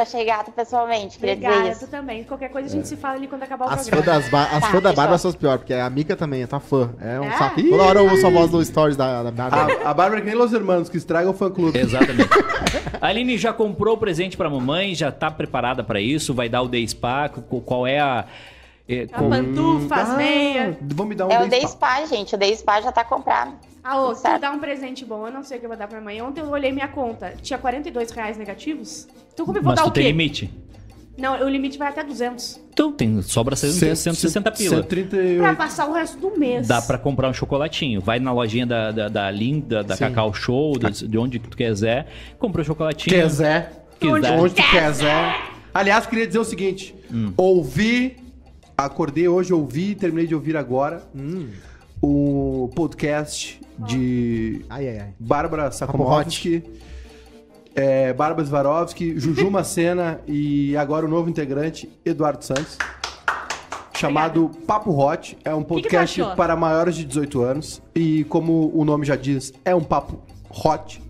Achei 0.00 0.24
gata 0.24 0.50
pessoalmente, 0.50 1.18
queria 1.18 1.34
Obrigada, 1.34 1.56
dizer 1.62 1.72
tu 1.74 1.76
isso. 1.82 1.86
também. 1.88 2.24
Qualquer 2.24 2.48
coisa 2.50 2.68
a 2.68 2.70
gente 2.70 2.88
se 2.88 2.96
fala 2.96 3.14
ali 3.14 3.26
quando 3.28 3.42
acabar 3.42 3.66
o 3.66 3.70
As 3.70 3.88
programa. 3.88 4.20
das 4.20 4.30
ba- 4.30 4.42
as 4.44 4.50
Tá, 4.50 4.60
fãs 4.60 4.62
da 4.62 4.70
fechou. 4.90 4.92
Bárbara 4.96 5.18
são 5.18 5.28
as 5.30 5.34
piores, 5.36 5.60
porque 5.60 5.74
a 5.74 5.90
Mica 5.90 6.16
também 6.16 6.42
é 6.42 6.46
tua 6.46 6.60
fã. 6.60 6.90
É 7.00 7.20
um 7.20 7.24
É? 7.24 7.36
saco. 7.36 7.62
Toda 7.62 7.82
hora 7.82 7.98
eu 8.00 8.08
ouço 8.10 8.26
a 8.26 8.30
voz 8.30 8.50
do 8.50 8.64
stories 8.64 8.96
da, 8.96 9.22
da 9.24 9.30
Bárbara. 9.30 9.78
A, 9.84 9.90
a 9.90 9.94
Bárbara 9.94 10.18
é 10.18 10.20
que 10.22 10.26
nem 10.26 10.36
Los 10.36 10.52
Hermanos, 10.52 10.88
que 10.88 10.96
estraga 10.96 11.28
o 11.28 11.32
fã-clube. 11.32 11.78
Exatamente. 11.78 12.28
A 13.00 13.06
Aline 13.08 13.38
já 13.38 13.52
comprou 13.52 13.94
o 13.94 13.98
presente 13.98 14.36
pra 14.36 14.50
mamãe, 14.50 14.92
já 14.94 15.12
tá 15.12 15.30
preparada 15.30 15.84
pra 15.84 16.00
isso, 16.00 16.34
vai 16.34 16.48
dar 16.48 16.62
o 16.62 16.68
Day 16.68 16.86
Spa, 16.88 17.28
co- 17.28 17.60
qual 17.60 17.86
é 17.86 18.00
a... 18.00 18.24
é, 18.88 19.02
A 19.04 19.08
qual- 19.18 19.30
pantufa, 19.30 19.94
as 19.94 20.10
Ah, 20.10 20.16
meias. 20.16 20.76
Vou 20.80 21.06
me 21.06 21.14
dar 21.14 21.26
um 21.26 21.30
É 21.30 21.44
o 21.44 21.48
Day 21.48 21.60
Spa. 21.66 21.96
Spa, 22.00 22.06
gente. 22.06 22.34
O 22.34 22.38
Day 22.38 22.56
Spa 22.56 22.80
já 22.80 22.90
tá 22.92 23.04
comprado. 23.04 23.52
Ah, 23.84 24.00
ô, 24.02 24.14
tu 24.14 24.22
dá 24.40 24.50
um 24.50 24.58
presente 24.58 25.04
bom, 25.04 25.26
eu 25.26 25.32
não 25.32 25.42
sei 25.42 25.56
o 25.56 25.60
que 25.60 25.66
eu 25.66 25.70
vou 25.70 25.78
dar 25.78 25.86
pra 25.88 26.00
mãe. 26.00 26.20
Ontem 26.20 26.40
eu 26.40 26.48
olhei 26.50 26.72
minha 26.72 26.88
conta, 26.88 27.34
tinha 27.42 27.58
42 27.58 28.10
reais 28.10 28.36
negativos. 28.36 29.06
Então 29.32 29.46
como 29.46 29.56
eu 29.58 29.62
vou 29.62 29.70
Mas 29.70 29.76
dar 29.78 29.84
tu 29.84 29.88
o 29.88 29.92
tem 29.92 30.02
quê? 30.04 30.08
limite. 30.10 30.50
Não, 31.16 31.34
o 31.44 31.48
limite 31.48 31.76
vai 31.78 31.88
até 31.88 32.04
200. 32.04 32.60
Então 32.72 32.92
tem, 32.92 33.20
sobra 33.22 33.56
160 33.56 34.52
pila. 34.52 34.76
138. 34.76 35.38
Pra 35.40 35.54
passar 35.56 35.88
o 35.88 35.92
resto 35.92 36.16
do 36.18 36.38
mês. 36.38 36.68
Dá 36.68 36.80
pra 36.80 36.96
comprar 36.96 37.28
um 37.28 37.32
chocolatinho. 37.32 38.00
Vai 38.00 38.20
na 38.20 38.32
lojinha 38.32 38.64
da, 38.64 38.92
da, 38.92 39.08
da 39.08 39.30
Linda, 39.30 39.82
da 39.82 39.96
Sim. 39.96 40.04
Cacau 40.04 40.32
Show, 40.32 40.78
da- 40.78 40.90
de 40.90 41.18
onde 41.18 41.38
tu 41.40 41.56
quiser, 41.56 42.06
compra 42.38 42.62
o 42.62 42.64
chocolatinho. 42.64 43.20
Quiser. 43.20 43.84
Quiser. 43.98 44.38
Onde 44.38 44.54
tu 44.54 44.62
quiser. 44.70 45.36
Aliás, 45.74 46.06
queria 46.06 46.26
dizer 46.26 46.38
o 46.38 46.44
seguinte. 46.44 46.94
Ouvi, 47.36 48.16
acordei 48.78 49.26
hoje, 49.26 49.52
ouvi, 49.52 49.94
terminei 49.96 50.26
de 50.26 50.34
ouvir 50.34 50.56
agora 50.56 51.02
o 52.00 52.70
podcast 52.76 53.60
de 53.76 54.64
Ai, 54.68 54.88
ai, 54.88 54.98
ai. 55.00 55.14
Bárbara 55.18 55.70
Sakomovski, 55.72 56.62
é, 57.74 58.12
Bárbara 58.12 58.46
Swarovski, 58.46 59.18
Juju 59.18 59.50
Macena 59.50 60.20
e 60.28 60.76
agora 60.76 61.06
o 61.06 61.08
novo 61.08 61.28
integrante, 61.28 61.88
Eduardo 62.04 62.44
Santos. 62.44 62.78
Chamado 63.96 64.50
Papo 64.64 64.92
Hot. 64.92 65.36
É 65.44 65.52
um 65.52 65.62
que 65.62 65.68
podcast 65.70 66.20
achou? 66.22 66.36
para 66.36 66.54
maiores 66.54 66.94
de 66.94 67.04
18 67.04 67.42
anos. 67.42 67.82
E 67.96 68.22
como 68.24 68.70
o 68.72 68.84
nome 68.84 69.04
já 69.04 69.16
diz, 69.16 69.52
é 69.64 69.74
um 69.74 69.82
papo 69.82 70.22
hot. 70.50 71.02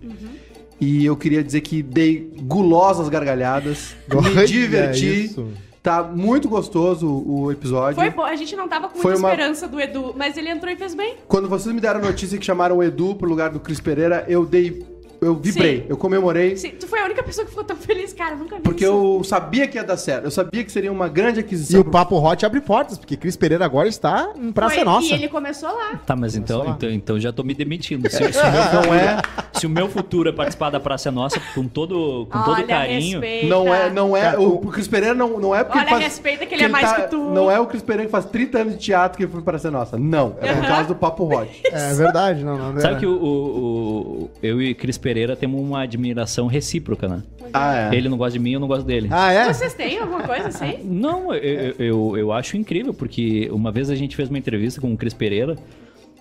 E 0.81 1.05
eu 1.05 1.15
queria 1.15 1.43
dizer 1.43 1.61
que 1.61 1.83
dei 1.83 2.33
gulosas 2.41 3.07
gargalhadas. 3.09 3.95
Me 4.11 4.45
diverti. 4.47 5.25
isso. 5.25 5.49
Tá 5.81 6.03
muito 6.03 6.49
gostoso 6.49 7.07
o 7.25 7.51
episódio. 7.51 7.95
Foi 7.95 8.09
bom, 8.09 8.23
a 8.23 8.35
gente 8.35 8.53
não 8.55 8.67
tava 8.67 8.89
com 8.89 8.99
Foi 8.99 9.11
muita 9.13 9.19
uma- 9.27 9.29
esperança 9.33 9.67
do 9.67 9.79
Edu, 9.79 10.13
mas 10.17 10.35
ele 10.35 10.49
entrou 10.49 10.71
e 10.71 10.75
fez 10.75 10.93
bem. 10.93 11.15
Quando 11.27 11.47
vocês 11.47 11.73
me 11.73 11.79
deram 11.79 12.01
a 12.01 12.03
notícia 12.03 12.37
que 12.37 12.45
chamaram 12.45 12.77
o 12.77 12.83
Edu 12.83 13.15
pro 13.15 13.29
lugar 13.29 13.49
do 13.49 13.59
Cris 13.61 13.79
Pereira, 13.79 14.25
eu 14.27 14.45
dei. 14.45 14.85
Eu 15.21 15.35
vibrei, 15.35 15.79
Sim. 15.81 15.85
eu 15.89 15.97
comemorei. 15.97 16.55
Sim, 16.55 16.71
tu 16.79 16.87
foi 16.87 16.99
a 16.99 17.05
única 17.05 17.21
pessoa 17.23 17.43
que 17.43 17.49
ficou 17.51 17.63
tão 17.65 17.75
feliz, 17.75 18.13
cara. 18.13 18.35
eu 18.35 18.37
Nunca 18.37 18.55
vi 18.55 18.61
Porque 18.61 18.85
isso. 18.85 18.93
eu 19.17 19.23
sabia 19.23 19.67
que 19.67 19.77
ia 19.77 19.83
dar 19.83 19.97
certo. 19.97 20.23
Eu 20.25 20.31
sabia 20.31 20.63
que 20.63 20.71
seria 20.71 20.91
uma 20.91 21.09
grande 21.09 21.39
E 21.39 21.41
aquisição. 21.41 21.81
o 21.81 21.83
Papo 21.85 22.15
Hot 22.17 22.45
abre 22.45 22.61
portas, 22.61 22.97
porque 22.97 23.17
Cris 23.17 23.35
Pereira 23.35 23.65
agora 23.65 23.87
está 23.89 24.31
em 24.35 24.51
Praça 24.51 24.75
Foi, 24.75 24.83
Nossa. 24.85 25.07
E 25.07 25.11
ele 25.13 25.27
começou 25.27 25.69
lá. 25.69 25.99
Tá, 26.05 26.15
mas 26.15 26.35
então, 26.37 26.59
lá. 26.63 26.69
então, 26.71 26.89
então 26.89 27.19
já 27.19 27.33
tô 27.33 27.43
me 27.43 27.53
demitindo. 27.53 28.09
Se, 28.09 28.17
se 28.17 28.23
o 28.23 28.25
meu, 28.31 28.31
Não 28.81 28.93
é, 28.93 29.17
se 29.53 29.65
o 29.67 29.69
meu 29.69 29.89
futuro 29.89 30.29
é 30.29 30.31
participar 30.31 30.69
da 30.69 30.79
Praça 30.79 31.11
Nossa 31.11 31.37
com 31.53 31.67
todo, 31.67 32.25
com 32.31 32.39
todo 32.43 32.53
Olha, 32.55 32.65
carinho. 32.67 33.19
respeita. 33.19 33.47
não 33.47 33.73
é, 33.75 33.89
não 33.89 34.15
é. 34.15 34.37
O, 34.37 34.55
o- 34.55 34.67
Cris 34.71 34.87
Pereira 34.87 35.13
não, 35.13 35.37
não 35.37 35.53
é 35.53 35.63
porque 35.65 35.79
Olha, 35.79 35.97
respeita 35.97 36.45
que 36.45 36.55
ele 36.55 36.63
é 36.63 36.67
mais 36.69 36.93
que 36.93 37.01
tu. 37.09 37.17
Não 37.17 37.51
é 37.51 37.59
o 37.59 37.65
Cris 37.67 37.81
Pereira 37.81 38.05
que 38.05 38.11
faz 38.11 38.23
30 38.23 38.57
anos 38.59 38.73
de 38.75 38.79
teatro 38.79 39.17
que 39.17 39.27
foi 39.27 39.41
para 39.41 39.59
ser 39.59 39.69
nossa. 39.69 39.97
Não. 39.97 40.37
É 40.39 40.53
por 40.53 40.65
causa 40.65 40.85
do 40.85 40.95
Papo 40.95 41.25
Hot. 41.35 41.61
É 41.65 41.93
verdade, 41.93 42.41
não, 42.43 42.57
não. 42.57 42.79
Sabe 42.79 42.95
é. 42.95 42.99
que 42.99 43.05
o, 43.05 43.11
o- 43.11 44.23
o- 44.23 44.29
eu 44.41 44.61
e 44.61 44.73
Cris 44.73 44.97
Pereira 44.97 45.08
temos 45.35 45.61
uma 45.61 45.81
admiração 45.83 46.47
recíproca, 46.47 47.07
né? 47.07 47.23
Ah, 47.53 47.91
é. 47.91 47.95
Ele 47.95 48.09
não 48.09 48.17
gosta 48.17 48.33
de 48.33 48.39
mim, 48.39 48.53
eu 48.53 48.59
não 48.59 48.67
gosto 48.67 48.85
dele. 48.85 49.07
Ah, 49.11 49.31
é? 49.31 49.51
Vocês 49.51 49.73
têm 49.73 49.99
alguma 49.99 50.23
coisa 50.23 50.49
assim? 50.49 50.79
Não, 50.83 51.33
eu, 51.33 51.41
eu, 51.41 51.75
eu, 51.79 52.17
eu 52.17 52.31
acho 52.31 52.57
incrível, 52.57 52.93
porque 52.93 53.49
uma 53.51 53.71
vez 53.71 53.89
a 53.89 53.95
gente 53.95 54.15
fez 54.15 54.29
uma 54.29 54.37
entrevista 54.37 54.79
com 54.79 54.93
o 54.93 54.97
Cris 54.97 55.13
Pereira 55.13 55.55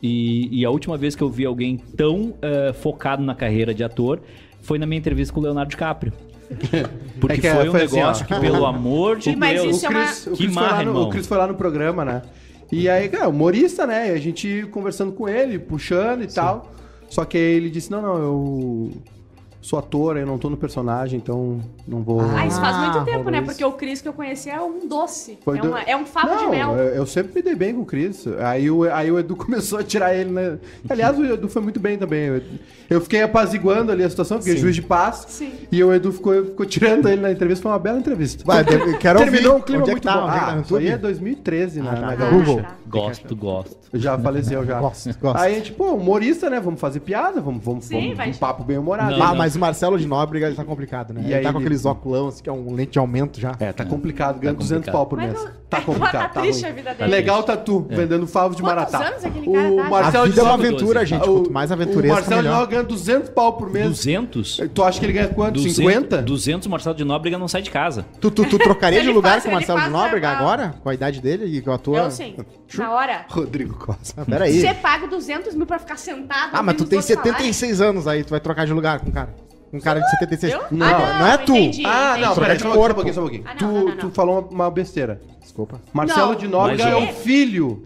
e, 0.03 0.61
e 0.61 0.65
a 0.65 0.71
última 0.71 0.97
vez 0.97 1.15
que 1.15 1.23
eu 1.23 1.29
vi 1.29 1.45
alguém 1.45 1.77
tão 1.77 2.35
eh, 2.41 2.73
focado 2.73 3.23
na 3.23 3.35
carreira 3.35 3.75
de 3.75 3.83
ator 3.83 4.21
foi 4.63 4.79
na 4.79 4.87
minha 4.87 4.99
entrevista 4.99 5.33
com 5.33 5.41
o 5.41 5.43
Leonardo 5.43 5.71
DiCaprio. 5.71 6.13
Porque 7.21 7.47
É 7.47 7.51
que 7.51 7.51
foi 7.51 7.69
um 7.69 7.73
foi 7.73 7.83
assim, 7.83 7.97
negócio 7.97 8.27
ó. 8.31 8.35
que, 8.35 8.41
pelo 8.41 8.65
amor 8.65 9.19
de 9.19 9.37
Mas 9.37 9.61
Deus... 9.61 9.77
isso 9.77 9.87
O 9.87 9.93
é 9.93 10.05
o 10.05 10.37
Que 10.37 10.45
Cris 10.45 10.55
foi 10.55 10.63
lá 10.63 10.71
marra, 10.71 10.85
no, 10.85 11.03
o 11.03 11.11
Cris 11.11 11.27
foi 11.27 11.39
lá 11.39 11.47
no 11.47 11.55
programa, 11.55 12.05
né? 12.05 12.23
E 12.71 12.89
aí, 12.89 13.09
cara, 13.09 13.29
humorista, 13.29 13.87
né? 13.87 14.09
E 14.09 14.11
a 14.13 14.19
gente 14.19 14.67
conversando 14.71 15.13
com 15.13 15.29
ele, 15.29 15.59
puxando 15.59 16.23
e 16.23 16.27
tal. 16.27 16.73
Só 17.09 17.25
que 17.25 17.39
ele 17.39 17.71
disse: 17.71 17.91
Não, 17.91 18.03
não, 18.03 18.17
eu 18.19 18.93
sou 19.69 19.79
ator, 19.79 20.17
eu 20.17 20.27
não 20.27 20.39
tô 20.39 20.49
no 20.49 20.57
personagem, 20.57 21.19
então 21.19 21.61
não 21.87 22.03
vou. 22.03 22.21
Ah, 22.23 22.47
isso 22.47 22.59
faz 22.61 22.77
muito 22.79 22.99
Ah, 22.99 23.05
tempo, 23.05 23.17
rolou 23.19 23.31
né? 23.33 23.39
isso. 23.39 23.47
Porque 23.47 23.65
o 23.65 23.73
Cris 23.73 24.01
que 24.01 24.09
eu 24.09 24.13
conheci 24.13 24.49
é 24.49 24.61
um 24.61 24.89
doce. 24.89 25.39
Foi 25.45 25.59
é, 25.59 25.61
do- 25.61 25.69
uma- 25.69 25.83
é 25.83 25.97
um 25.97 26.07
favo 26.07 26.29
de 26.37 26.43
Não, 26.45 26.51
mel. 26.51 26.71
Eu, 26.77 26.95
eu 26.95 27.07
sempre 27.07 27.33
me 27.35 27.43
dei 27.43 27.55
bem 27.55 27.75
com 27.75 27.83
o 27.83 27.85
Cris. 27.85 28.27
Aí 28.41 28.71
o, 28.71 28.85
aí 28.85 29.11
o 29.13 29.19
Edu 29.19 29.37
começou 29.37 29.79
a 29.79 29.83
tirar 29.83 30.15
ele, 30.15 30.31
né? 30.31 30.59
Aliás, 30.89 31.19
o 31.19 31.25
Edu 31.25 31.49
foi 31.49 31.61
muito 31.61 31.79
bem 31.79 31.99
também. 31.99 32.43
Eu, 32.89 33.01
fiquei 33.03 33.21
apaziguando 33.23 33.93
ali 33.93 34.03
a 34.03 34.09
situação, 34.09 34.39
porque 34.39 34.51
é 34.53 34.55
Sim. 34.55 34.61
juiz 34.61 34.75
de 34.75 34.83
paz. 34.83 35.27
Sim. 35.29 35.53
E 35.71 35.85
o 35.85 35.93
Edu 35.93 36.13
ficou, 36.13 36.33
ficou 36.47 36.65
tirando 36.65 37.07
ele 37.09 37.21
na 37.21 37.31
entrevista. 37.31 37.63
Foi 37.63 37.71
uma 37.73 37.79
bela 37.79 37.99
entrevista. 37.99 38.43
Vai, 38.47 38.65
de- 38.65 38.97
quero 38.99 39.19
Terminou 39.21 39.53
ouvir. 39.53 39.63
um 39.63 39.67
clima 39.67 39.83
Onde 39.83 39.91
é 39.91 39.93
muito 39.93 40.03
que 40.09 40.09
tá? 40.09 40.21
bom. 40.21 40.29
É 40.29 40.33
que 40.33 40.39
tá 40.41 40.53
Ah, 40.57 40.61
isso 40.61 40.77
aí 40.77 40.89
é 40.89 40.97
2013 40.97 41.83
na, 41.83 41.91
Ah, 41.91 41.95
tá. 41.95 42.01
na 42.01 42.13
Ah, 42.13 42.15
Gaúcha. 42.17 42.37
Google. 42.39 42.63
tá. 42.63 42.75
Gosto, 42.89 43.37
gosto. 43.37 43.77
Já 43.93 44.19
faleceu 44.19 44.65
já. 44.65 44.81
Gosto, 44.81 45.19
gosto. 45.21 45.37
Aí 45.39 45.53
a 45.55 45.59
gente, 45.59 45.73
pô, 45.73 45.93
humorista, 45.93 46.49
né? 46.49 46.59
Vamos 46.61 46.81
fazer 46.81 47.01
piada, 47.01 47.41
vamos, 47.41 47.63
vamos, 47.63 47.85
Sim, 47.85 48.15
vamos 48.15 48.37
um 48.37 48.39
papo 48.41 48.65
bem 48.65 48.79
humorado. 48.79 49.17
Não, 49.17 49.23
Ah, 49.23 49.29
não. 49.29 49.37
mas 49.37 49.57
o 49.59 49.61
Marcelo 49.61 49.99
de 49.99 50.07
Nóbrega, 50.07 50.47
ele 50.47 50.57
tá 50.57 50.65
complicado, 50.65 51.13
né? 51.13 51.21
E 51.23 51.25
ele 51.27 51.35
aí 51.35 51.43
tá 51.43 51.53
com 51.53 51.59
ele- 51.59 51.67
aqueles 51.67 51.85
óculos, 51.85 52.35
assim, 52.35 52.43
que 52.43 52.49
é 52.49 52.53
um 52.53 52.73
lente 52.75 52.93
de 52.93 52.99
aumento 52.99 53.39
já. 53.41 53.55
É, 53.61 53.73
tá 53.73 53.85
complicado, 53.85 54.39
ganha 54.41 54.55
Tá 54.55 54.59
200 54.59 54.87
complicado. 54.87 54.93
pau 54.95 55.07
por 55.07 55.17
Mas 55.19 55.33
mês. 55.33 55.45
não- 55.45 55.59
Tá 55.69 55.83
complicado, 55.83 56.13
Tá 56.13 56.29
tá 56.31 56.41
triste 56.41 56.63
ruim. 56.63 56.71
a 56.71 56.75
vida 56.75 56.95
dele. 56.95 57.11
Legal 57.11 57.43
tá 57.43 57.55
tu, 57.55 57.87
vendendo 57.91 58.27
favos 58.27 58.57
de 58.57 58.63
Quantos 58.63 58.91
Maratá. 58.91 59.07
anos 59.07 59.23
aquele 59.25 59.53
cara 59.53 59.71
tá? 59.77 59.83
A 59.87 59.91
Marcelo 59.91 60.25
vida 60.27 60.41
é 60.41 60.45
uma 60.45 60.55
aventura, 60.55 61.05
gente. 61.05 61.25
Quanto 61.27 61.53
mais 61.53 61.71
O 61.71 61.75
aventuresco, 61.75 62.15
Marcelo 62.17 62.43
de. 62.43 62.49
Nóbrega 62.49 62.71
ganha 62.71 62.83
200 62.85 63.29
pau 63.29 63.53
por 63.53 63.71
mês. 63.71 63.87
200? 63.87 64.61
Tu 64.73 64.83
acha 64.83 64.99
que 64.99 65.05
ele 65.05 65.13
ganha 65.13 65.29
quanto? 65.29 65.59
50? 65.61 66.23
200 66.23 66.67
o 66.67 66.71
Marcelo 66.71 66.95
de 66.97 67.05
Nóbrega 67.05 67.37
não 67.37 67.47
sai 67.49 67.61
de 67.61 67.71
casa. 67.71 68.07
Tu, 68.19 68.31
tu, 68.31 68.47
tu 68.47 68.59
trocaria 68.59 69.03
de 69.03 69.11
lugar 69.11 69.43
com 69.43 69.49
o 69.51 69.53
Marcelo 69.53 69.81
de 69.83 69.91
Nóbrega 69.91 70.31
agora? 70.31 70.75
Com 70.83 70.89
a 70.89 70.95
idade 70.95 71.21
dele 71.21 71.45
e 71.45 71.61
com 71.61 71.71
a 71.71 71.77
tua... 71.77 71.99
Eu 71.99 72.11
sim. 72.11 72.35
Na 72.79 72.91
hora. 72.93 73.27
Rodrigo 73.29 73.75
Costa. 73.75 74.23
Ah, 74.23 74.25
peraí. 74.25 74.61
Você 74.61 74.73
paga 74.73 75.07
200 75.07 75.55
mil 75.55 75.67
pra 75.67 75.79
ficar 75.79 75.97
sentado. 75.99 76.51
Ah, 76.55 76.63
mas 76.63 76.77
tu 76.77 76.87
tem 76.87 76.99
os 76.99 77.05
outros 77.11 77.25
falarem? 77.29 77.53
76 77.53 77.81
anos 77.83 78.07
aí, 78.09 78.25
tu 78.25 78.31
vai 78.31 78.41
trocar 78.41 78.65
de 78.65 78.73
lugar 78.73 79.01
com 79.01 79.09
um 79.11 79.13
cara. 79.13 79.35
Um 79.73 79.81
cara 79.81 80.01
de 80.01 80.11
76. 80.11 80.53
Eu? 80.53 80.61
Não, 80.71 80.87
Ah, 80.87 81.19
não, 81.19 81.27
é 81.27 81.37
tu. 81.39 81.55
entendi, 81.57 81.85
Ah, 81.87 82.17
não, 82.19 82.33
entendi. 82.33 82.41
peraí, 82.41 82.57
de 82.57 82.63
só 82.63 82.69
um 82.69 82.73
pouquinho, 82.73 82.85
só 82.85 82.91
um 82.91 82.95
pouquinho, 82.95 83.15
só 83.15 83.21
um 83.21 83.25
pouquinho. 83.25 83.45
Ah, 83.47 83.51
não, 83.51 83.59
tu, 83.59 83.67
não, 83.67 83.85
não, 83.89 83.97
tu 83.99 84.07
não. 84.07 84.13
falou 84.13 84.49
uma 84.51 84.71
besteira. 84.71 85.21
Desculpa. 85.41 85.81
Marcelo 85.93 86.29
Não. 86.33 86.35
de 86.37 86.49
Nóbrega 86.49 86.83
é 86.85 86.97
o 86.97 87.13
filho. 87.15 87.85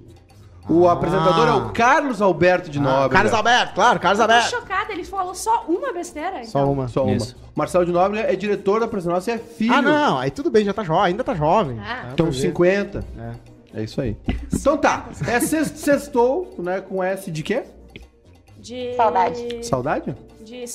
O 0.68 0.86
apresentador 0.88 1.48
é 1.48 1.52
o 1.52 1.70
Carlos 1.70 2.22
Alberto 2.22 2.70
de 2.70 2.78
Nóbrega. 2.78 3.08
Carlos 3.08 3.32
Alberto, 3.34 3.74
claro, 3.74 3.98
Carlos 3.98 4.20
Eu 4.20 4.26
tô 4.28 4.32
Alberto. 4.32 4.50
chocada, 4.56 4.92
ele 4.92 5.02
falou 5.02 5.34
só 5.34 5.64
uma 5.66 5.92
besteira? 5.92 6.44
Só 6.44 6.60
então? 6.60 6.72
uma. 6.72 6.86
Só 6.86 7.02
uma. 7.04 7.16
Isso. 7.16 7.36
Marcelo 7.54 7.84
de 7.84 7.90
Nóbrega 7.90 8.32
é 8.32 8.36
diretor 8.36 8.78
da 8.78 8.86
Praça 8.86 9.10
Nossa 9.10 9.32
e 9.32 9.34
é 9.34 9.38
filho. 9.38 9.74
Ah, 9.74 9.82
não, 9.82 10.18
aí 10.20 10.30
tudo 10.30 10.50
bem, 10.52 10.64
já 10.64 10.72
tá 10.72 10.84
jovem, 10.84 11.02
ainda 11.06 11.24
tá 11.24 11.34
jovem. 11.34 11.80
Ah. 11.80 12.02
Dá 12.06 12.12
Então, 12.12 12.26
pra 12.26 12.34
ver. 12.34 12.40
50. 12.40 13.04
É. 13.74 13.80
É 13.80 13.82
isso 13.82 14.00
aí. 14.00 14.16
Então 14.54 14.76
tá. 14.76 15.06
É 15.26 15.40
sex- 15.40 15.72
sextou, 15.80 16.54
né? 16.58 16.80
Com 16.80 17.02
S 17.02 17.28
de 17.30 17.42
quê? 17.42 17.64
De... 18.62 18.94
Saudade. 18.94 19.66
Saudade? 19.66 20.14
De 20.40 20.62
é, 20.62 20.66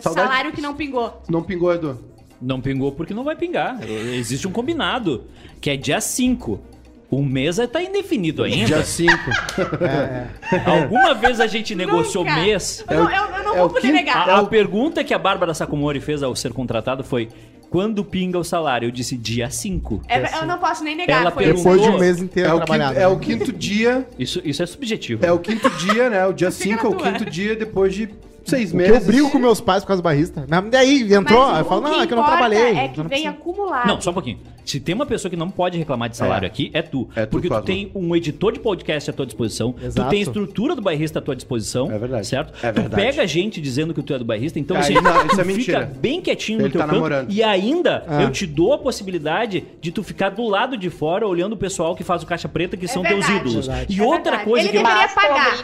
Saudade? 0.00 0.02
salário 0.28 0.52
que 0.52 0.60
não 0.60 0.74
pingou. 0.74 1.22
Não 1.28 1.42
pingou, 1.42 1.72
Edu. 1.72 1.98
Não 2.42 2.60
pingou 2.60 2.90
porque 2.92 3.14
não 3.14 3.22
vai 3.24 3.36
pingar. 3.36 3.78
Existe 3.88 4.46
um 4.48 4.52
combinado, 4.52 5.24
que 5.60 5.70
é 5.70 5.76
dia 5.76 6.00
5. 6.00 6.60
O 7.08 7.22
mês 7.22 7.56
tá 7.70 7.80
indefinido 7.80 8.42
ainda. 8.42 8.66
Dia 8.66 8.82
5. 8.84 9.12
Alguma 10.66 11.14
vez 11.14 11.40
a 11.40 11.46
gente 11.46 11.74
negociou 11.74 12.24
Nunca. 12.24 12.36
mês. 12.40 12.84
Eu, 12.90 13.04
não- 13.04 13.10
eu- 13.10 13.36
eu 13.36 13.44
não 13.44 13.54
é 13.54 13.58
vou 13.58 13.68
poder 13.68 13.80
quinto- 13.82 13.94
negar. 13.94 14.28
A, 14.28 14.38
a 14.40 14.44
pergunta 14.46 15.04
que 15.04 15.14
a 15.14 15.18
Bárbara 15.18 15.54
Sacomori 15.54 16.00
fez 16.00 16.22
ao 16.22 16.34
ser 16.34 16.52
contratado 16.52 17.04
foi: 17.04 17.28
quando 17.76 18.02
pinga 18.02 18.38
o 18.38 18.42
salário? 18.42 18.86
Eu 18.86 18.90
disse 18.90 19.18
dia 19.18 19.50
5. 19.50 20.00
É, 20.08 20.38
eu 20.40 20.46
não 20.46 20.56
posso 20.56 20.82
nem 20.82 20.96
negar. 20.96 21.20
Ela 21.20 21.30
foi 21.30 21.44
perguntou- 21.44 21.72
Depois 21.74 21.90
de 21.90 21.94
um 21.94 22.00
mês 22.00 22.22
inteiro 22.22 22.48
É 22.48 22.52
o, 22.54 22.56
quinto, 22.56 22.66
trabalhado. 22.66 22.98
é 22.98 23.06
o 23.06 23.18
quinto 23.18 23.52
dia. 23.52 24.08
Isso, 24.18 24.40
isso 24.42 24.62
é 24.62 24.66
subjetivo. 24.66 25.26
É 25.26 25.30
o 25.30 25.38
quinto 25.38 25.68
dia, 25.68 26.08
né? 26.08 26.24
O 26.26 26.32
dia 26.32 26.50
Fica 26.50 26.80
5 26.80 26.86
é 26.86 26.88
o 26.88 26.96
quinto 26.96 27.26
dia 27.30 27.54
depois 27.54 27.94
de 27.94 28.08
seis 28.46 28.70
Que 28.70 28.76
eu 28.76 28.78
meses. 28.78 29.06
brigo 29.06 29.28
com 29.30 29.38
meus 29.38 29.60
pais 29.60 29.82
por 29.82 29.88
causa 29.88 30.00
do 30.00 30.04
barrista. 30.04 30.46
Mas 30.48 30.70
daí 30.70 31.02
entrou, 31.12 31.48
Mas 31.48 31.58
eu 31.58 31.64
falo, 31.66 31.82
não, 31.82 32.00
é 32.00 32.06
que 32.06 32.12
eu 32.14 32.16
não 32.16 32.24
trabalhei. 32.24 32.78
É 32.78 32.88
que 32.88 33.02
vem 33.02 33.26
acumulado. 33.26 33.86
Não, 33.88 34.00
só 34.00 34.10
um 34.10 34.14
pouquinho. 34.14 34.38
Se 34.66 34.80
tem 34.80 34.94
uma 34.94 35.06
pessoa 35.06 35.30
que 35.30 35.36
não 35.36 35.48
pode 35.48 35.78
reclamar 35.78 36.08
de 36.10 36.16
salário 36.16 36.44
É. 36.44 36.48
aqui, 36.48 36.70
é 36.74 36.82
tu. 36.82 37.08
É 37.14 37.24
tu, 37.24 37.30
porque 37.30 37.46
tu 37.48 37.52
Cosmo. 37.52 37.64
tem 37.66 37.90
um 37.94 38.14
editor 38.16 38.52
de 38.52 38.58
podcast 38.58 39.08
à 39.08 39.12
tua 39.12 39.24
disposição, 39.24 39.72
tu 39.72 39.84
Exato. 39.86 40.10
tem 40.10 40.18
a 40.18 40.22
estrutura 40.22 40.74
do 40.74 40.82
bairrista 40.82 41.20
à 41.20 41.22
tua 41.22 41.36
disposição. 41.36 41.90
É 41.90 41.96
verdade. 41.98 42.26
Certo? 42.26 42.52
É 42.66 42.72
tu 42.72 42.80
verdade. 42.80 43.02
pega 43.02 43.26
gente 43.26 43.60
dizendo 43.60 43.94
que 43.94 44.02
tu 44.02 44.12
é 44.12 44.18
do 44.18 44.24
bairrista, 44.24 44.58
então 44.58 44.76
assim, 44.76 44.94
não, 44.94 45.02
isso 45.26 45.40
é 45.40 45.44
tu 45.44 45.46
mentira. 45.46 45.86
fica 45.86 45.98
bem 46.00 46.20
quietinho 46.20 46.58
no 46.58 46.64
Ele 46.64 46.72
teu 46.72 46.80
tá 46.80 46.86
canto. 46.86 46.94
namorando. 46.96 47.30
E 47.30 47.42
ainda 47.42 48.04
Ah. 48.08 48.22
eu 48.22 48.30
te 48.32 48.44
dou 48.46 48.72
a 48.72 48.78
possibilidade 48.78 49.64
de 49.80 49.92
tu 49.92 50.02
ficar 50.02 50.30
do 50.30 50.44
lado 50.46 50.76
de 50.76 50.90
fora 50.90 51.26
olhando 51.28 51.52
o 51.52 51.56
pessoal 51.56 51.94
que 51.94 52.02
faz 52.02 52.24
o 52.24 52.26
caixa 52.26 52.48
preta, 52.48 52.76
que 52.76 52.88
são 52.88 53.02
teus 53.04 53.24
verdade. 53.24 53.46
ídolos. 53.48 53.66
Verdade. 53.68 53.96
E 53.96 54.00
É 54.00 54.04
outra 54.04 54.22
verdade. 54.38 54.44
coisa 54.44 54.68
Ele 54.68 54.72
que 54.72 54.76
eu... 54.78 54.82
tu 54.82 55.14
pagar. 55.14 55.56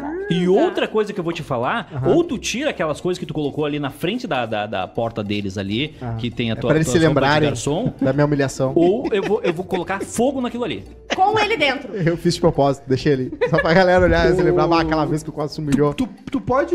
né? 0.00 0.26
E 0.30 0.48
outra 0.48 0.88
coisa 0.88 1.12
que 1.12 1.20
eu 1.20 1.24
vou 1.24 1.32
te 1.32 1.42
falar, 1.42 2.02
ou 2.06 2.24
tu 2.24 2.38
tira 2.38 2.70
aquelas 2.70 3.00
coisas 3.00 3.18
que 3.18 3.26
tu 3.26 3.34
colocou 3.34 3.64
ali 3.64 3.78
na 3.78 3.90
frente 3.90 4.26
da, 4.26 4.46
da, 4.46 4.66
da 4.66 4.86
porta 4.88 5.22
deles 5.22 5.58
ali, 5.58 5.94
Ah. 6.00 6.14
que 6.18 6.30
tem 6.30 6.50
a 6.50 6.54
É 6.54 6.56
tua, 6.56 6.68
pra 6.68 6.76
eles 6.78 6.88
se 6.88 6.98
lembrarem 6.98 7.54
garçom, 7.66 7.92
da 8.00 8.12
minha 8.12 8.24
humilhação. 8.24 8.72
ou 8.74 9.08
eu 9.12 9.22
vou, 9.22 9.42
eu 9.42 9.52
vou 9.52 9.64
colocar 9.64 10.00
fogo 10.02 10.40
naquilo 10.40 10.64
ali. 10.64 10.84
Com 11.14 11.38
ele 11.38 11.56
dentro. 11.56 11.94
Eu 11.94 12.16
fiz 12.16 12.34
de 12.34 12.40
propósito, 12.40 12.84
deixei 12.88 13.12
ele. 13.12 13.32
Só 13.50 13.58
pra 13.58 13.72
galera 13.74 14.04
olhar 14.04 14.30
e 14.30 14.34
se 14.36 14.42
lembrar, 14.42 14.64
"Ah, 14.72 14.80
aquela 14.80 15.04
vez 15.04 15.22
que 15.22 15.30
o 15.30 15.32
quase 15.32 15.54
se 15.54 15.60
humilhou. 15.60 15.92
Tu, 15.94 16.08
tu 16.30 16.40
pode 16.40 16.74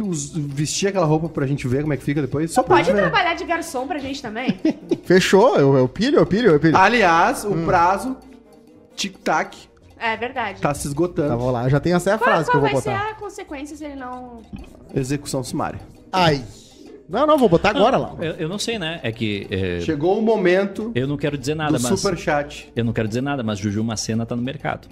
us- 0.00 0.32
vestir 0.34 0.88
aquela 0.88 1.06
roupa 1.06 1.28
pra 1.28 1.46
gente 1.46 1.66
ver 1.68 1.82
como 1.82 1.92
é 1.92 1.96
que 1.96 2.02
fica 2.04 2.20
depois? 2.20 2.50
Só 2.52 2.62
pra 2.62 2.76
Pode 2.76 2.86
gente 2.86 2.96
ver. 2.96 3.02
trabalhar 3.02 3.34
de 3.34 3.44
garçom 3.44 3.86
pra 3.86 3.98
gente 3.98 4.20
também? 4.22 4.58
Fechou, 5.04 5.56
eu, 5.56 5.76
eu 5.76 5.88
pilho, 5.88 6.18
eu 6.18 6.26
pilho, 6.26 6.50
eu 6.52 6.60
pilho. 6.60 6.76
Aliás, 6.76 7.44
o 7.44 7.52
prazo, 7.64 8.16
tic-tac, 8.96 9.56
É 9.98 10.16
verdade. 10.16 10.60
tá 10.60 10.72
se 10.74 10.86
esgotando. 10.88 11.28
Tá, 11.28 11.36
vou 11.36 11.50
lá. 11.50 11.64
Eu 11.64 11.70
já 11.70 11.80
tenho 11.80 11.96
essa 11.96 12.16
Qual, 12.18 12.30
frase 12.30 12.50
que 12.50 12.56
eu 12.56 12.60
qual 12.60 12.72
vou 12.72 12.80
vai 12.80 12.82
ser 12.94 12.98
botar. 12.98 13.10
a 13.10 13.14
consequência 13.14 13.76
se 13.76 13.84
ele 13.84 13.96
não... 13.96 14.40
Execução 14.94 15.42
sumária. 15.44 15.80
Ai. 16.12 16.42
Não, 17.08 17.26
não, 17.26 17.36
vou 17.36 17.48
botar 17.48 17.70
agora 17.70 17.96
lá. 17.96 18.14
Eu, 18.20 18.32
eu 18.34 18.48
não 18.48 18.58
sei, 18.58 18.78
né? 18.78 19.00
É 19.02 19.12
que. 19.12 19.46
é, 19.50 19.80
Chegou 19.80 20.18
o 20.18 20.22
momento 20.22 20.90
eu 20.94 21.06
não 21.06 21.16
quero 21.16 21.36
dizer 21.36 21.54
nada, 21.54 21.76
do 21.76 21.82
mas. 21.82 22.00
superchat. 22.00 22.72
Eu 22.74 22.84
não 22.84 22.92
quero 22.92 23.06
dizer 23.08 23.20
nada, 23.20 23.42
mas 23.42 23.58
Juju 23.58 23.82
Macena 23.84 24.24
tá 24.24 24.34
no 24.36 24.42
mercado. 24.42 24.88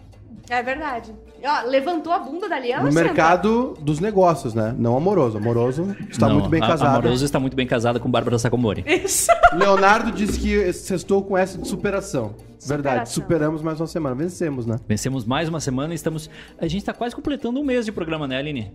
É 0.48 0.62
verdade. 0.64 1.12
Ó, 1.44 1.68
levantou 1.68 2.12
a 2.12 2.18
bunda 2.18 2.48
dali, 2.48 2.72
ela 2.72 2.82
No 2.82 2.90
senta. 2.92 3.04
mercado 3.04 3.74
dos 3.80 4.00
negócios, 4.00 4.52
né? 4.52 4.74
Não 4.76 4.96
amoroso. 4.96 5.38
Amoroso 5.38 5.96
está 6.10 6.26
Não, 6.26 6.34
muito 6.34 6.48
bem 6.50 6.60
a- 6.60 6.66
casado. 6.66 6.96
Amoroso 6.98 7.24
está 7.24 7.38
muito 7.38 7.56
bem 7.56 7.66
casada 7.68 8.00
com 8.00 8.10
Bárbara 8.10 8.36
Sacomori. 8.38 8.84
Isso. 8.86 9.28
Leonardo 9.54 10.10
disse 10.10 10.40
que 10.40 10.72
sextou 10.72 11.22
com 11.22 11.38
essa 11.38 11.56
de 11.56 11.66
superação. 11.68 12.34
Verdade, 12.66 13.08
Superação. 13.08 13.14
superamos 13.14 13.62
mais 13.62 13.80
uma 13.80 13.86
semana. 13.86 14.14
Vencemos, 14.16 14.66
né? 14.66 14.76
Vencemos 14.86 15.24
mais 15.24 15.48
uma 15.48 15.60
semana 15.60 15.94
e 15.94 15.96
estamos. 15.96 16.28
A 16.58 16.66
gente 16.66 16.84
tá 16.84 16.92
quase 16.92 17.14
completando 17.14 17.58
um 17.58 17.64
mês 17.64 17.86
de 17.86 17.92
programa, 17.92 18.26
né, 18.28 18.36
Aline? 18.36 18.72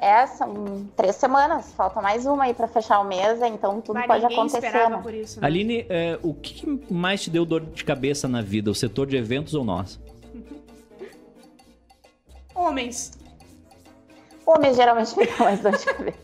É, 0.00 0.26
são 0.26 0.86
três 0.96 1.16
semanas. 1.16 1.72
Falta 1.74 2.00
mais 2.00 2.24
uma 2.24 2.44
aí 2.44 2.54
pra 2.54 2.66
fechar 2.66 3.00
o 3.00 3.04
mês, 3.04 3.42
então 3.42 3.82
tudo 3.82 3.96
Mas 3.96 4.06
pode 4.06 4.24
acontecer, 4.24 4.72
né? 4.88 4.98
por 5.02 5.12
isso, 5.12 5.38
né? 5.40 5.46
Aline, 5.46 5.84
é, 5.90 6.18
o 6.22 6.32
que 6.32 6.82
mais 6.90 7.20
te 7.22 7.28
deu 7.28 7.44
dor 7.44 7.60
de 7.60 7.84
cabeça 7.84 8.26
na 8.26 8.40
vida? 8.40 8.70
O 8.70 8.74
setor 8.74 9.06
de 9.06 9.16
eventos 9.18 9.52
ou 9.54 9.62
nós? 9.62 10.00
Homens. 12.54 13.12
Homens 14.46 14.76
geralmente 14.76 15.12
ficam 15.14 15.44
mais 15.46 15.60
dor 15.60 15.76
de 15.76 15.84
cabeça. 15.84 16.18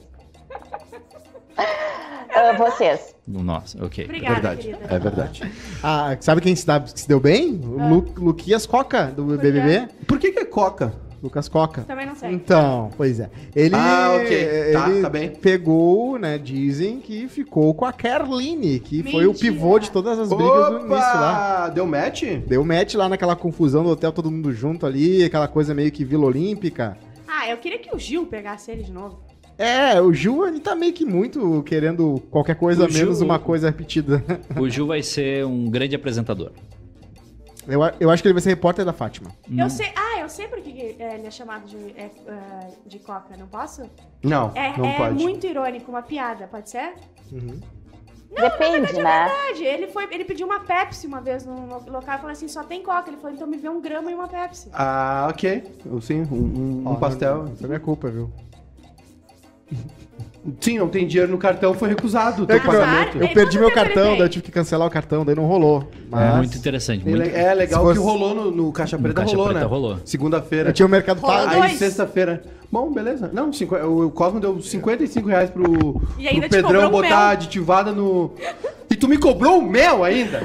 Ah, 2.35 2.53
vocês. 2.57 3.15
No 3.27 3.43
nós, 3.43 3.75
ok. 3.81 4.05
Obrigada, 4.05 4.35
verdade. 4.35 4.63
querida. 4.69 4.95
É 4.95 4.99
verdade. 4.99 5.53
Ah, 5.83 6.17
sabe 6.21 6.41
quem 6.41 6.55
se, 6.57 6.67
dá- 6.67 6.87
se 6.87 7.07
deu 7.09 7.21
bem? 7.21 7.61
Ah. 7.79 7.89
Lu, 7.89 8.07
Luquias 8.17 8.67
Coca, 8.67 9.07
do 9.07 9.25
BBB. 9.37 9.89
Por 10.07 10.19
que, 10.19 10.33
que 10.33 10.41
é 10.41 10.45
coca? 10.45 10.93
Lucas 11.23 11.49
Coca. 11.49 11.83
Também 11.83 12.07
não 12.07 12.15
sei. 12.15 12.31
Então, 12.33 12.91
pois 12.97 13.19
é. 13.19 13.31
Ele, 13.55 13.75
Ah, 13.75 14.19
ok. 14.21 14.73
Tá, 14.73 14.91
ele 14.91 15.03
tá 15.03 15.09
bem. 15.11 15.31
pegou, 15.31 16.19
né, 16.19 16.39
dizem 16.39 17.01
que 17.01 17.27
ficou 17.29 17.73
com 17.75 17.85
a 17.85 17.93
Kerline, 17.93 18.79
que 18.81 19.03
foi 19.03 19.25
o 19.27 19.31
Mentira. 19.33 19.53
pivô 19.53 19.79
de 19.79 19.91
todas 19.91 20.19
as 20.19 20.29
brigas 20.29 20.71
do 20.71 20.77
início 20.79 20.89
lá. 20.91 21.65
Opa! 21.65 21.69
Deu 21.75 21.87
match? 21.87 22.23
Deu 22.47 22.65
match 22.65 22.95
lá 22.95 23.09
naquela 23.09 23.35
confusão 23.35 23.83
do 23.83 23.91
hotel, 23.91 24.13
todo 24.13 24.31
mundo 24.31 24.53
junto 24.53 24.85
ali, 24.87 25.25
aquela 25.25 25.49
coisa 25.49 25.75
meio 25.75 25.91
que 25.91 26.05
Vila 26.05 26.27
Olímpica. 26.27 26.97
Ah, 27.27 27.49
eu 27.51 27.57
queria 27.57 27.79
que 27.79 27.95
o 27.95 27.99
Gil 27.99 28.27
pegasse 28.27 28.71
ele 28.71 28.83
de 28.83 28.93
novo. 28.93 29.19
É, 29.59 29.99
o 30.03 30.13
Ju, 30.13 30.45
ele 30.47 30.61
tá 30.61 30.77
meio 30.77 30.93
que 30.93 31.05
muito 31.07 31.63
querendo 31.65 32.23
qualquer 32.31 32.57
coisa 32.57 32.85
O 32.85 32.91
Gil- 32.91 33.01
menos 33.05 33.23
uma 33.23 33.39
coisa 33.39 33.69
repetida. 33.69 34.23
O 34.61 34.69
Gil 34.69 34.87
vai 34.87 35.03
ser 35.03 35.47
um 35.47 35.71
grande 35.71 35.97
apresentador. 35.97 36.51
Eu, 37.67 37.81
eu 37.99 38.11
acho 38.11 38.23
que 38.23 38.29
ele 38.29 38.35
vai 38.35 38.43
ser 38.43 38.51
repórter 38.51 38.85
da 38.85 38.93
Fátima. 38.93 39.31
Eu 39.57 39.69
sei. 39.69 39.87
Ah, 39.97 40.06
eu 40.27 40.31
sei 40.31 40.49
por 40.49 40.61
que 40.61 40.73
que, 40.73 41.03
é, 41.03 41.15
ele 41.15 41.27
é 41.27 41.31
chamado 41.31 41.67
de, 41.67 41.77
é, 41.97 42.11
é, 42.27 42.71
de 42.85 42.99
Coca, 42.99 43.37
não 43.37 43.47
posso? 43.47 43.89
Não, 44.23 44.51
É, 44.55 44.77
não 44.77 44.85
é 44.85 44.97
pode. 44.97 45.15
muito 45.23 45.47
irônico, 45.47 45.89
uma 45.91 46.03
piada, 46.03 46.49
pode 46.49 46.69
ser? 46.69 46.95
Depende, 48.29 48.93
né? 49.01 49.25
Verdade, 49.29 49.65
ele, 49.65 49.87
foi, 49.87 50.05
ele 50.13 50.25
pediu 50.25 50.47
uma 50.47 50.61
Pepsi 50.61 51.07
uma 51.07 51.21
vez 51.21 51.47
no 51.47 51.55
no 51.55 51.91
local 51.93 52.17
e 52.17 52.19
falou 52.19 52.31
assim: 52.33 52.49
só 52.49 52.63
tem 52.65 52.83
Coca. 52.83 53.09
Ele 53.09 53.17
falou: 53.17 53.35
então 53.35 53.47
me 53.47 53.57
vê 53.57 53.69
um 53.69 53.81
grama 53.81 54.11
e 54.11 54.15
uma 54.15 54.29
Pepsi. 54.29 54.69
Ah, 54.75 55.29
ok. 55.31 55.63
Eu, 55.87 56.01
Sim, 56.01 56.23
um, 56.31 56.35
um- 56.35 56.83
um 56.89 56.93
Ó, 56.93 56.95
pastel. 56.97 57.47
Isso 57.55 57.65
é 57.65 57.69
minha 57.69 57.81
culpa, 57.81 58.11
viu? 58.11 58.31
Sim, 60.61 60.79
não 60.79 60.89
tem 60.89 61.07
dinheiro 61.07 61.31
no 61.31 61.39
cartão, 61.39 61.75
foi 61.75 61.89
recusado 61.89 62.43
o 62.43 62.47
teu 62.47 62.57
É 62.57 62.61
que 62.61 62.69
meu- 62.69 62.81
pagamento. 62.81 63.19
eu 63.19 63.29
perdi 63.29 63.59
quanto 63.59 63.61
meu 63.61 63.71
cartão, 63.73 64.13
daí 64.13 64.21
eu 64.21 64.29
tive 64.29 64.45
que 64.45 64.51
cancelar 64.53 64.87
o 64.87 64.91
cartão, 64.91 65.25
daí 65.25 65.35
não 65.35 65.45
rolou. 65.47 65.89
Mas 66.11 66.37
Muito 66.37 66.57
interessante. 66.57 67.03
É 67.07 67.11
Muito... 67.11 67.23
É 67.37 67.55
legal 67.55 67.87
Se 67.87 67.93
que 67.93 67.99
fosse- 67.99 68.09
rolou 68.19 68.35
no, 68.35 68.51
no 68.51 68.73
Caixa 68.73 68.99
Preta, 68.99 69.15
Caixa 69.15 69.33
rolou, 69.33 69.47
Preta 69.49 69.61
né? 69.61 69.67
rolou. 69.67 69.99
Segunda-feira. 70.05 70.69
eu 70.71 70.73
tinha 70.73 70.87
o 70.87 70.89
Mercado 70.89 71.21
Pago. 71.21 71.63
Aí 71.63 71.77
sexta-feira. 71.77 72.43
Bom, 72.71 72.91
beleza. 72.93 73.31
Não, 73.33 73.53
cinqu- 73.53 73.77
o, 73.77 74.07
o 74.07 74.11
Cosmo 74.11 74.41
deu 74.41 74.61
55 74.61 75.29
reais 75.29 75.51
pro, 75.51 76.03
E 76.19 76.27
ainda 76.27 76.49
pro 76.49 76.63
Pedrão 76.63 76.91
botar 76.91 77.31
aditivada 77.31 77.93
no. 77.93 78.33
E 78.91 78.95
tu 78.97 79.07
me 79.09 79.17
cobrou 79.19 79.59
o 79.59 79.63
mel 79.63 80.03
ainda? 80.05 80.43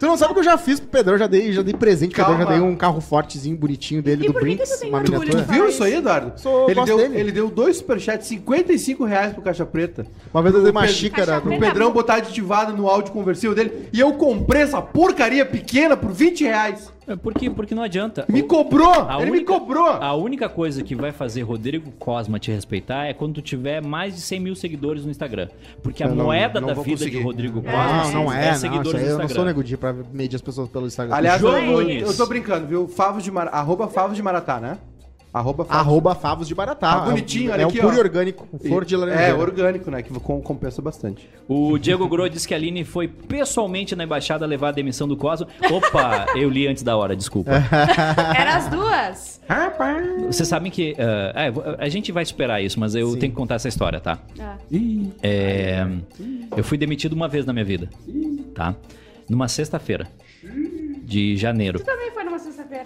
Tu 0.00 0.06
não 0.06 0.16
sabe 0.16 0.30
o 0.30 0.34
que 0.34 0.40
eu 0.40 0.44
já 0.44 0.56
fiz 0.56 0.80
pro 0.80 0.88
Pedrão, 0.88 1.18
já 1.18 1.26
dei, 1.26 1.52
já 1.52 1.60
dei 1.60 1.74
presente 1.74 2.14
pro 2.14 2.24
Pedrão, 2.24 2.38
já 2.38 2.44
Calma. 2.46 2.58
dei 2.60 2.68
um 2.70 2.74
carro 2.74 3.00
fortezinho, 3.02 3.54
bonitinho 3.54 4.02
dele, 4.02 4.24
E 4.24 4.26
do 4.28 4.32
por 4.32 4.40
que 4.42 4.48
que 4.48 4.54
Brinks, 4.56 4.70
tu 4.70 4.80
tem 4.80 4.88
uma 4.88 4.98
orgulho 4.98 5.18
miniatura. 5.20 5.44
de 5.44 5.52
Viu 5.52 5.68
isso 5.68 5.84
aí. 5.84 5.94
Eduardo? 5.96 6.32
Sou- 6.40 6.64
ele, 6.64 6.74
gosto 6.74 6.86
deu, 6.86 6.96
dele. 6.96 7.20
ele 7.20 7.32
deu 7.32 7.48
dois 7.50 7.76
superchats, 7.76 8.26
55 8.26 9.04
reais 9.04 9.34
pro 9.34 9.42
Caixa 9.42 9.66
Preta. 9.66 10.06
Uma 10.32 10.42
vez 10.42 10.54
eu 10.54 10.62
dei 10.62 10.70
uma 10.70 10.80
Pedro- 10.80 10.96
xícara. 10.96 11.26
Caixa 11.26 11.40
Pro 11.42 11.50
Preta. 11.50 11.66
Pedrão 11.66 11.92
botar 11.92 12.14
aditivada 12.14 12.72
no 12.72 12.88
áudio 12.88 13.12
conversível 13.12 13.54
dele. 13.54 13.88
E 13.92 14.00
eu 14.00 14.14
comprei 14.14 14.62
essa 14.62 14.80
porcaria 14.80 15.44
pequena 15.44 15.94
por 15.96 16.10
20 16.12 16.44
reais. 16.44 16.90
É 17.12 17.16
Porque, 17.16 17.50
porque 17.50 17.74
não 17.74 17.82
adianta. 17.82 18.24
Me 18.28 18.42
cobrou! 18.42 18.88
a 19.08 19.16
ele 19.20 19.30
me 19.32 19.38
única- 19.38 19.52
cobrou! 19.52 19.86
A 19.88 20.14
única 20.14 20.48
coisa 20.48 20.82
que 20.82 20.94
vai 20.94 21.10
fazer 21.12 21.42
Rodrigo 21.42 21.90
Cosma 21.98 22.38
te 22.38 22.50
respeitar 22.52 23.06
é 23.06 23.12
quando 23.12 23.34
tu 23.34 23.42
tiver 23.42 23.82
mais 23.82 24.14
de 24.14 24.20
100 24.20 24.40
mil 24.40 24.54
seguidores 24.54 25.04
no 25.04 25.10
Instagram. 25.10 25.48
Porque 25.82 26.02
a 26.02 26.06
Eu 26.06 26.14
não- 26.14 26.24
moeda 26.26 26.60
não 26.60 26.68
da 26.68 26.74
vida 26.74 26.90
conseguir. 26.90 27.18
de 27.18 27.22
Rodrigo 27.22 27.58
É, 27.60 27.62
Cosma 27.62 28.04
Não, 28.04 28.12
não 28.24 28.32
é, 28.32 28.44
não. 28.46 28.50
Isso 28.52 28.60
seguidores 28.60 28.94
aí 28.94 29.00
no 29.00 29.06
eu 29.06 29.10
não 29.10 29.16
sou 29.18 29.24
Instagram. 29.24 29.44
nego 29.46 29.64
Di 29.64 29.76
pra 29.76 29.92
medir 30.12 30.36
as 30.36 30.42
pessoas 30.42 30.68
pelo 30.68 30.86
Instagram. 30.86 31.14
Aliás, 31.16 31.42
eu, 31.42 31.50
João 31.50 31.60
eu, 31.62 31.72
Nunes. 31.80 32.02
eu 32.02 32.16
tô 32.16 32.26
brincando, 32.26 32.66
viu? 32.66 32.86
Favos 32.88 33.24
de 33.24 33.30
Mar... 33.30 33.48
Arroba 33.52 33.88
Favos 33.88 34.16
de 34.16 34.22
Maratá, 34.22 34.60
né? 34.60 34.78
Arroba 35.32 35.64
Favos. 35.64 35.80
Arroba 35.80 36.14
Favos 36.14 36.48
de 36.48 36.54
Baratá. 36.54 36.92
Tá 36.92 37.00
bonitinho, 37.06 37.50
é, 37.50 37.54
olha 37.54 37.62
é 37.62 37.64
aqui, 37.64 37.78
um 37.78 37.82
puro 37.82 37.94
ó. 37.94 37.96
e 37.96 38.00
orgânico, 38.00 38.48
flor 38.66 38.84
de 38.84 38.96
laranjeira. 38.96 39.28
É, 39.30 39.34
orgânico, 39.34 39.90
né? 39.90 40.02
Que 40.02 40.12
com- 40.12 40.40
compensa 40.40 40.82
bastante. 40.82 41.28
O 41.48 41.78
Diego 41.78 42.08
Gro 42.08 42.28
disse 42.28 42.48
que 42.48 42.54
a 42.54 42.56
Aline 42.56 42.84
foi 42.84 43.06
pessoalmente 43.06 43.94
na 43.94 44.04
embaixada 44.04 44.44
levar 44.44 44.68
a 44.68 44.72
demissão 44.72 45.06
do 45.06 45.16
Cosmo. 45.16 45.46
Opa, 45.70 46.26
eu 46.34 46.50
li 46.50 46.66
antes 46.66 46.82
da 46.82 46.96
hora, 46.96 47.14
desculpa. 47.14 47.52
Era 48.36 48.56
as 48.56 48.68
duas. 48.68 49.40
Vocês 50.26 50.48
sabem 50.48 50.70
que. 50.70 50.96
ah, 50.98 51.42
é, 51.44 51.84
a 51.84 51.88
gente 51.88 52.10
vai 52.10 52.24
superar 52.24 52.62
isso, 52.62 52.78
mas 52.80 52.94
eu 52.94 53.16
tenho 53.16 53.32
que 53.32 53.36
contar 53.36 53.54
essa 53.56 53.68
história, 53.68 54.00
tá? 54.00 54.18
Ah. 54.38 54.56
É, 55.22 55.86
eu 56.56 56.64
fui 56.64 56.76
demitido 56.76 57.12
uma 57.12 57.28
vez 57.28 57.46
na 57.46 57.52
minha 57.52 57.64
vida, 57.64 57.88
tá? 58.54 58.74
Numa 59.28 59.46
sexta-feira 59.46 60.08
de 61.04 61.36
janeiro. 61.36 61.78
Tu 61.78 61.84
também 61.84 62.10
foi 62.10 62.19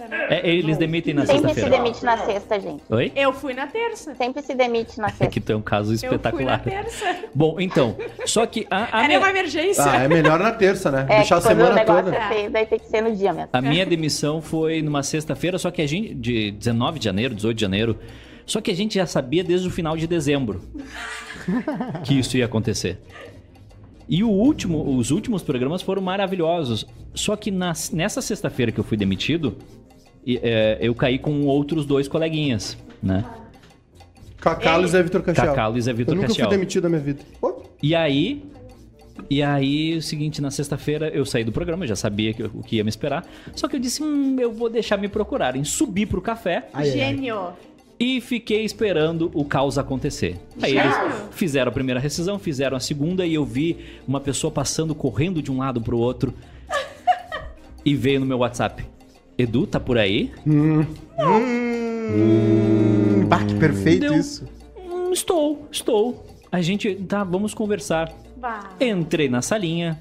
sexta-feira, 0.09 0.29
né? 0.29 0.41
É, 0.49 0.55
eles 0.55 0.77
demitem 0.79 1.15
na 1.15 1.27
Sempre 1.27 1.37
se 1.41 1.55
sexta-feira. 1.55 1.77
demite 1.83 2.05
na 2.05 2.17
sexta, 2.19 2.61
gente. 2.61 2.83
Oi? 2.89 3.13
Eu 3.15 3.33
fui 3.33 3.55
na 3.55 3.67
terça. 3.67 4.15
Sempre 4.15 4.43
se 4.43 4.55
demite 4.55 4.99
na 4.99 5.07
É 5.09 5.11
sexta. 5.11 5.27
que 5.29 5.41
tu 5.41 5.53
é 5.53 5.57
um 5.57 5.63
caso 5.63 5.93
Eu 5.93 5.99
fui 5.99 6.09
na 6.09 6.15
espetacular. 6.17 6.63
terça. 6.63 7.17
Bom, 7.35 7.57
então, 7.61 7.97
só 8.27 8.47
que 8.47 8.67
a, 8.71 8.85
a 8.93 8.99
Era 9.01 9.07
minha, 9.09 9.19
uma 9.21 9.31
emergência. 9.31 9.85
Ah, 9.85 10.03
é 10.05 10.09
melhor 10.09 10.39
na 10.39 10.53
terça, 10.53 10.91
né? 10.91 11.07
É, 11.09 11.17
Deixar 11.17 11.37
a 11.37 11.41
que 11.41 11.47
semana 11.49 11.85
toda. 11.85 12.15
é 12.15 12.29
feio, 12.29 12.51
daí 12.51 12.67
tem 12.67 12.79
que 12.79 12.87
ser 12.89 13.01
no 13.03 13.15
dia 13.15 13.33
mesmo. 13.33 13.49
a 13.53 13.61
minha 13.61 13.85
demissão 13.87 14.41
foi 14.43 14.83
numa 14.83 15.03
sexta-feira, 15.03 15.59
só 15.59 15.71
que 15.71 15.81
a 15.83 15.87
gente. 15.87 16.15
de 16.15 16.51
19 16.53 16.99
de 16.99 17.05
janeiro, 17.05 17.35
18 17.35 17.57
de 17.57 17.61
janeiro. 17.63 17.99
Só 18.47 18.61
que 18.61 18.71
a 18.71 18.75
gente 18.75 18.97
já 18.97 19.07
sabia 19.07 19.43
desde 19.43 19.67
o 19.67 19.71
final 19.71 19.97
de 19.97 20.07
dezembro 20.07 20.61
que 22.05 22.19
isso 22.19 22.37
ia 22.37 22.45
acontecer. 22.45 22.99
E 24.07 24.23
o 24.23 24.29
último, 24.29 24.97
os 24.99 25.11
últimos 25.11 25.43
programas 25.43 25.81
foram 25.81 26.03
maravilhosos. 26.03 26.87
Só 27.15 27.37
que 27.37 27.51
nas- 27.51 27.91
nessa 27.91 28.21
sexta-feira 28.21 28.71
que 28.71 28.79
eu 28.79 28.85
fui 28.85 28.99
demitido, 28.99 29.57
e, 30.27 30.39
é, 30.43 30.79
eu 30.81 30.95
caí 30.95 31.19
com 31.19 31.45
outros 31.47 31.85
dois 31.87 32.09
coleguinhas, 32.09 32.77
né? 33.03 33.25
Cacá, 34.41 34.77
Luiz 34.77 34.95
é 34.95 35.03
Vitor 35.03 35.23
Castiel. 35.23 35.49
Cacá, 35.49 35.67
Luiz 35.69 35.89
é 35.89 35.93
Vitor 35.93 36.13
Eu 36.13 36.17
nunca 36.17 36.27
Castiel. 36.29 36.49
fui 36.49 36.57
demitido 36.57 36.83
da 36.83 36.89
minha 36.89 37.01
vida. 37.01 37.23
Pô, 37.41 37.63
E 37.83 37.95
aí. 37.95 38.45
E 39.31 39.43
aí, 39.43 39.97
o 39.97 40.03
seguinte, 40.03 40.43
na 40.43 40.51
sexta-feira 40.51 41.09
eu 41.09 41.25
saí 41.25 41.45
do 41.45 41.53
programa, 41.53 41.85
eu 41.85 41.89
já 41.89 41.97
sabia 41.97 42.35
que- 42.35 42.43
o 42.43 42.63
que 42.63 42.77
ia 42.77 42.85
me 42.85 42.91
esperar. 42.91 43.25
Só 43.55 43.69
que 43.69 43.77
eu 43.77 43.81
disse, 43.81 44.03
hum, 44.03 44.37
eu 44.41 44.53
vou 44.53 44.69
deixar 44.69 44.97
me 44.99 45.07
procurarem. 45.09 45.63
Subi 45.65 46.05
pro 46.05 46.21
café 46.21 46.69
ai. 46.75 46.87
Gênio. 46.91 47.51
e 47.99 48.21
fiquei 48.21 48.65
esperando 48.65 49.31
o 49.33 49.45
caos 49.45 49.79
acontecer. 49.79 50.37
Aí 50.61 50.77
eles 50.77 50.95
fizeram 51.31 51.71
a 51.71 51.73
primeira 51.73 52.01
rescisão, 52.01 52.39
fizeram 52.41 52.77
a 52.77 52.81
segunda 52.81 53.25
e 53.25 53.35
eu 53.35 53.45
vi 53.45 53.79
uma 54.07 54.21
pessoa 54.21 54.51
passando, 54.51 54.95
correndo 54.97 55.41
de 55.41 55.51
um 55.51 55.59
lado 55.59 55.81
pro 55.81 55.97
outro. 55.97 56.35
e 57.85 57.95
veio 57.95 58.19
no 58.21 58.27
meu 58.27 58.39
WhatsApp. 58.39 58.85
Edu, 59.37 59.67
tá 59.67 59.81
por 59.81 59.99
aí? 59.99 60.33
Hum, 60.47 60.85
bah, 63.27 63.45
que 63.45 63.55
perfeito 63.55 64.01
Deu. 64.09 64.15
isso. 64.15 64.47
Hum, 64.77 65.11
estou, 65.13 65.67
estou. 65.71 66.25
A 66.53 66.61
gente, 66.61 66.95
tá, 66.95 67.25
vamos 67.25 67.53
conversar. 67.55 68.13
Bah. 68.37 68.71
Entrei 68.81 69.29
na 69.29 69.43
salinha 69.43 70.01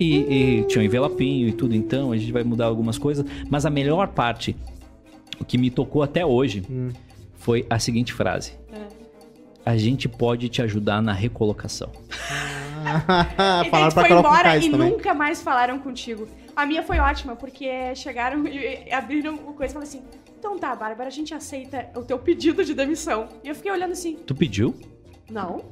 e, 0.00 0.16
e 0.60 0.62
tinha 0.64 0.80
um 0.82 0.84
envelopinho 0.84 1.48
e 1.48 1.52
tudo, 1.52 1.74
então 1.74 2.12
a 2.12 2.16
gente 2.16 2.32
vai 2.32 2.42
mudar 2.44 2.66
algumas 2.66 2.96
coisas. 2.96 3.24
Mas 3.50 3.66
a 3.66 3.70
melhor 3.70 4.08
parte, 4.08 4.56
o 5.40 5.44
que 5.44 5.58
me 5.58 5.70
tocou 5.70 6.02
até 6.02 6.24
hoje, 6.24 6.62
foi 7.34 7.66
a 7.68 7.78
seguinte 7.78 8.12
frase: 8.12 8.52
A 9.66 9.76
gente 9.76 10.08
pode 10.08 10.48
te 10.48 10.62
ajudar 10.62 11.02
na 11.02 11.12
recolocação. 11.12 11.90
E 12.84 13.70
daí 13.70 13.70
Falaram 13.70 13.88
tu 13.88 13.94
pra 13.94 14.02
foi 14.02 14.08
Carol 14.08 14.20
embora 14.20 14.58
e 14.58 14.70
também. 14.70 14.90
nunca 14.90 15.14
mais 15.14 15.40
falaram 15.40 15.78
contigo. 15.78 16.28
A 16.56 16.64
minha 16.66 16.82
foi 16.82 16.98
ótima, 16.98 17.34
porque 17.34 17.94
chegaram 17.94 18.46
e 18.46 18.92
abriram 18.92 19.34
o 19.34 19.54
coisa 19.54 19.72
e 19.72 19.74
falaram 19.74 19.88
assim: 19.88 20.02
então 20.38 20.58
tá, 20.58 20.74
Bárbara, 20.76 21.08
a 21.08 21.12
gente 21.12 21.32
aceita 21.34 21.90
o 21.96 22.02
teu 22.02 22.18
pedido 22.18 22.64
de 22.64 22.74
demissão. 22.74 23.28
E 23.42 23.48
eu 23.48 23.54
fiquei 23.54 23.72
olhando 23.72 23.92
assim: 23.92 24.16
Tu 24.26 24.34
pediu? 24.34 24.74
não. 25.30 25.64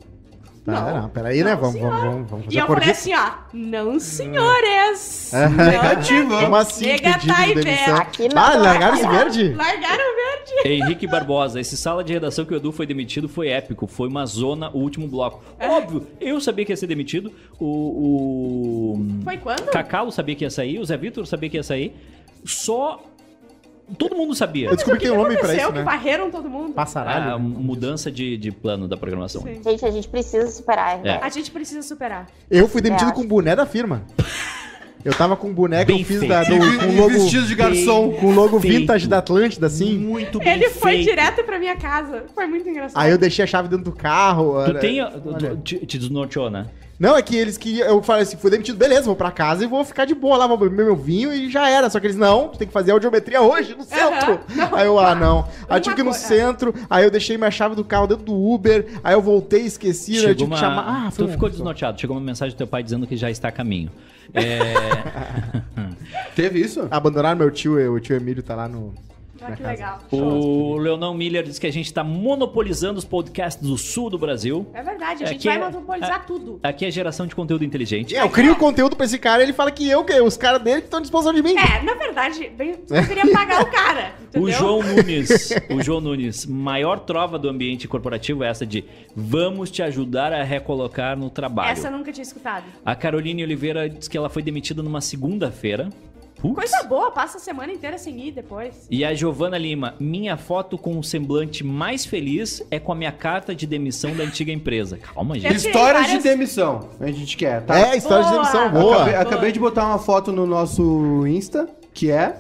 Ah, 0.64 0.71
Não. 0.71 1.02
não, 1.02 1.09
peraí, 1.09 1.42
né? 1.42 1.57
Vamos, 1.57 1.81
vamos, 1.81 2.00
vamos, 2.00 2.31
vamos 2.31 2.47
E 2.47 2.47
fazer 2.47 2.59
eu 2.59 2.64
a 2.64 2.66
falei 2.69 2.90
assim: 2.90 3.14
ó, 3.14 3.31
não, 3.52 3.99
senhores. 3.99 5.33
É. 5.35 5.49
Negativa. 5.49 6.42
Como 6.42 6.57
assim, 6.57 6.87
Nega 6.87 7.19
tá 7.19 7.47
e? 7.49 7.90
Aqui 7.90 8.28
não. 8.28 8.42
Ah, 8.42 8.54
largaram 8.57 8.95
esse 8.95 9.09
verde? 9.09 9.54
Largaram 9.54 10.04
o 10.04 10.16
verde. 10.16 10.69
Henrique 10.69 11.07
Barbosa, 11.07 11.59
esse 11.59 11.76
sala 11.76 12.04
de 12.04 12.12
redação 12.12 12.45
que 12.45 12.52
o 12.52 12.57
Edu 12.57 12.71
foi 12.71 12.87
demitido 12.87 13.28
foi 13.28 13.49
épico. 13.49 13.87
Foi 13.87 14.09
uma 14.09 14.26
zona 14.26 14.71
o 14.71 14.78
último 14.78 15.09
bloco. 15.09 15.42
Óbvio, 15.59 16.07
eu 16.21 16.38
sabia 16.40 16.64
que 16.64 16.73
ia 16.73 16.76
ser 16.76 16.87
demitido. 16.87 17.33
O. 17.59 17.66
o... 17.66 19.25
Foi 19.25 19.38
quando? 19.38 19.71
Cacau 19.71 20.11
sabia 20.11 20.35
que 20.37 20.45
ia 20.45 20.50
sair, 20.50 20.78
o 20.78 20.85
Zé 20.85 20.97
Vitor 20.97 21.26
sabia 21.26 21.49
que 21.49 21.57
ia 21.57 21.62
sair. 21.62 21.95
Só. 22.45 23.02
Todo 23.99 24.17
mundo 24.17 24.35
sabia. 24.35 24.69
Eu 24.69 24.75
descobri 24.77 24.99
que 25.01 25.05
tem 25.07 25.12
um 25.15 25.19
nome 25.19 25.35
pra 25.37 25.41
Aconteceu 25.45 25.65
isso, 25.65 25.73
que 25.73 25.79
né? 25.79 25.85
varreram 25.85 26.31
todo 26.31 26.49
mundo. 26.49 26.71
A 26.71 26.75
Passaralho. 26.75 27.39
mudança 27.39 28.11
de, 28.11 28.37
de 28.39 28.51
plano 28.51 28.89
da 28.89 28.97
programação. 28.97 29.43
Sim. 29.43 29.61
Gente, 29.62 29.85
a 29.85 29.91
gente 29.91 30.09
precisa 30.09 30.47
superar. 30.51 30.99
É. 31.01 31.03
né? 31.03 31.18
A 31.23 31.29
gente 31.29 31.51
precisa 31.51 31.83
superar. 31.83 32.27
Eu 32.51 32.66
fui 32.68 32.81
demitido 32.81 33.11
É. 33.11 33.12
com 33.12 33.21
o 33.21 33.27
boné 33.27 33.55
da 33.55 33.66
firma. 33.66 34.03
Eu 35.05 35.12
tava 35.12 35.37
com 35.37 35.51
o 35.51 35.53
boné 35.53 35.81
que 35.85 35.90
Bem 35.92 36.01
eu 36.03 36.07
fiz 36.07 36.27
da, 36.29 36.45
do, 36.45 36.57
com 36.57 36.87
o 36.87 36.97
logo, 36.97 37.09
vestido 37.11 37.45
de 37.45 37.55
garçom. 37.57 38.12
com 38.12 38.27
o 38.27 38.31
logo 38.33 38.61
feito. 38.61 38.79
vintage 38.79 39.09
da 39.09 39.18
Atlântida, 39.18 39.66
assim. 39.66 39.99
Muito 39.99 40.38
bem 40.38 40.53
Ele 40.53 40.71
foi 40.71 40.92
feito. 40.92 41.09
direto 41.11 41.42
pra 41.45 41.59
minha 41.59 41.75
casa. 41.77 42.25
Foi 42.33 42.47
muito 42.47 42.68
engraçado. 42.68 43.03
Aí 43.03 43.11
eu 43.11 43.18
deixei 43.18 43.42
a 43.42 43.47
chave 43.49 43.66
dentro 43.68 43.85
do 43.85 43.92
carro. 43.92 44.53
Tu 44.64 44.71
era- 44.71 44.79
tem. 44.79 45.03
Olha. 45.03 45.12
Tu, 45.23 45.57
te, 45.57 45.87
te 45.87 45.99
desnorteou, 45.99 46.49
né? 46.49 46.66
Não, 47.03 47.17
é 47.17 47.21
que 47.23 47.35
eles 47.37 47.59
que. 47.59 47.81
Eu 47.81 48.01
falei 48.01 48.23
assim, 48.23 48.37
fui 48.37 48.49
demitido, 48.49 48.77
beleza, 48.79 49.07
vou 49.07 49.17
pra 49.17 49.33
casa 49.33 49.65
e 49.65 49.67
vou 49.67 49.85
ficar 49.85 50.05
de 50.05 50.15
boa 50.15 50.37
lá, 50.37 50.47
vou 50.47 50.57
beber 50.57 50.85
meu 50.85 50.95
vinho 50.95 51.35
e 51.35 51.51
já 51.51 51.69
era. 51.69 51.91
Só 51.91 51.99
que 51.99 52.07
eles, 52.07 52.17
não, 52.17 52.47
tu 52.47 52.59
tem 52.59 52.69
que 52.69 52.73
fazer 52.73 52.93
a 52.93 52.95
audiometria 52.95 53.43
hoje, 53.43 53.75
no 53.75 53.83
centro. 53.83 54.38
Aí 54.71 54.87
eu, 54.87 54.97
ah, 55.01 55.12
não. 55.12 55.41
Aí 55.69 55.79
eu 55.79 55.81
tive 55.81 55.97
que 55.97 56.01
ir 56.01 56.05
no 56.05 56.11
coisa- 56.12 56.25
centro, 56.25 56.73
aí 56.88 57.03
eu 57.03 57.11
deixei 57.11 57.37
minha 57.37 57.51
chave 57.51 57.75
do 57.75 57.83
carro 57.85 58.07
dentro 58.07 58.25
do 58.25 58.33
Uber, 58.35 58.87
aí 59.03 59.15
eu 59.15 59.21
voltei, 59.21 59.62
esqueci, 59.62 60.17
aí 60.17 60.27
eu 60.27 60.35
tive 60.37 60.45
uma... 60.45 60.55
que 60.55 60.61
chamar. 60.61 61.07
Ah, 61.07 61.11
foi 61.11 61.25
tu 61.25 61.29
um- 61.29 61.33
ficou 61.33 61.51
desnorteado. 61.51 62.01
Chegou 62.01 62.17
uma 62.17 62.25
mensagem 62.25 62.55
do 62.55 62.59
teu 62.59 62.69
pai 62.69 62.85
dizendo 62.85 63.05
que 63.05 63.17
já 63.17 63.29
está 63.29 63.49
a 63.49 63.53
caminho. 63.53 63.91
É... 64.33 64.61
Teve 66.37 66.61
isso? 66.61 66.87
Abandonaram 66.88 67.37
meu 67.37 67.51
tio, 67.51 67.93
o 67.93 67.99
tio 67.99 68.15
Emílio 68.15 68.45
tá 68.45 68.55
lá 68.55 68.69
no. 68.69 68.95
Ah, 69.44 69.57
que 69.57 69.62
legal. 69.62 69.98
o 70.11 70.76
Leonão 70.76 71.14
Miller 71.14 71.42
diz 71.44 71.59
que 71.59 71.66
a 71.66 71.72
gente 71.72 71.87
está 71.87 72.02
monopolizando 72.05 72.98
os 72.98 73.05
podcasts 73.05 73.62
do 73.66 73.76
sul 73.76 74.09
do 74.11 74.18
Brasil. 74.18 74.66
É 74.72 74.83
verdade, 74.83 75.24
a 75.24 75.26
gente 75.26 75.48
Aqui 75.48 75.48
vai 75.48 75.57
é- 75.57 75.70
monopolizar 75.70 76.20
é- 76.22 76.26
tudo. 76.26 76.61
Aqui 76.62 76.85
é 76.87 76.90
geração 76.90 77.26
de 77.26 77.35
conteúdo 77.35 77.64
inteligente. 77.64 78.14
É, 78.16 78.22
eu 78.22 78.31
crio 78.31 78.55
conteúdo 78.57 78.96
pra 78.96 79.07
esse 79.07 79.18
cara 79.18 79.42
e 79.42 79.46
ele 79.46 79.52
fala 79.52 79.70
que 79.70 79.88
eu, 79.88 80.05
que 80.05 80.12
os 80.20 80.37
caras 80.37 80.62
dele 80.62 80.81
que 80.81 80.87
estão 80.87 80.98
à 80.98 81.02
disposição 81.02 81.33
de 81.35 81.42
mim. 81.42 81.55
É, 81.57 81.83
na 81.83 81.94
verdade, 81.94 82.50
bem, 82.57 82.76
eu 82.90 83.07
queria 83.07 83.31
pagar 83.33 83.62
o 83.62 83.66
cara. 83.70 84.12
Entendeu? 84.33 84.48
O 84.48 84.50
João 84.52 84.83
Nunes, 84.87 85.50
o 85.70 85.83
João 85.83 86.00
Nunes, 86.00 86.46
maior 86.46 87.00
trova 87.00 87.38
do 87.38 87.48
ambiente 87.48 87.87
corporativo 87.88 88.42
é 88.44 88.48
essa 88.48 88.64
de 88.66 88.85
vamos 89.14 89.70
te 89.70 89.83
ajudar 89.83 90.33
a 90.33 90.42
recolocar 90.42 91.16
no 91.16 91.28
trabalho. 91.31 91.72
Essa 91.72 91.88
eu 91.88 91.92
nunca 91.92 92.12
tinha 92.12 92.22
escutado. 92.22 92.64
A 92.85 92.94
Caroline 92.94 93.42
Oliveira 93.42 93.88
diz 93.88 94.09
que 94.09 94.16
ela 94.16 94.28
foi 94.28 94.42
demitida 94.42 94.83
numa 94.83 95.00
segunda-feira. 95.00 95.90
Putz. 96.42 96.55
Coisa 96.57 96.83
boa, 96.83 97.11
passa 97.12 97.38
a 97.38 97.40
semana 97.40 97.72
inteira 97.72 97.96
sem 97.96 98.18
ir 98.20 98.33
depois. 98.33 98.87
E 98.90 99.05
a 99.05 99.14
Giovana 99.14 99.57
Lima, 99.57 99.94
minha 100.00 100.37
foto 100.37 100.76
com 100.76 100.98
o 100.98 101.02
semblante 101.05 101.64
mais 101.64 102.05
feliz 102.05 102.62
é 102.70 102.78
com 102.81 102.92
a 102.92 102.94
minha 102.94 103.12
carta 103.12 103.55
de 103.55 103.66
demissão 103.66 104.14
da 104.14 104.24
antiga 104.24 104.50
empresa. 104.52 104.98
Calma, 104.98 105.38
gente. 105.38 105.55
Histórias 105.55 106.02
várias- 106.07 106.22
de 106.22 106.28
demissão. 106.28 106.88
A 107.00 107.07
gente 107.11 107.37
quer, 107.37 107.62
tá? 107.62 107.78
É, 107.78 107.96
história 107.96 108.24
de 108.24 108.31
Boa. 108.31 108.42
demissão, 108.42 108.61
Acabei, 108.66 108.83
boa. 108.83 109.20
acabei 109.20 109.52
de 109.52 109.61
botar 109.61 109.87
uma 109.87 109.98
foto 109.98 110.33
no 110.33 110.44
nosso 110.46 111.26
Insta, 111.26 111.68
que 111.94 112.11
é. 112.11 112.37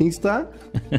Insta. 0.00 0.48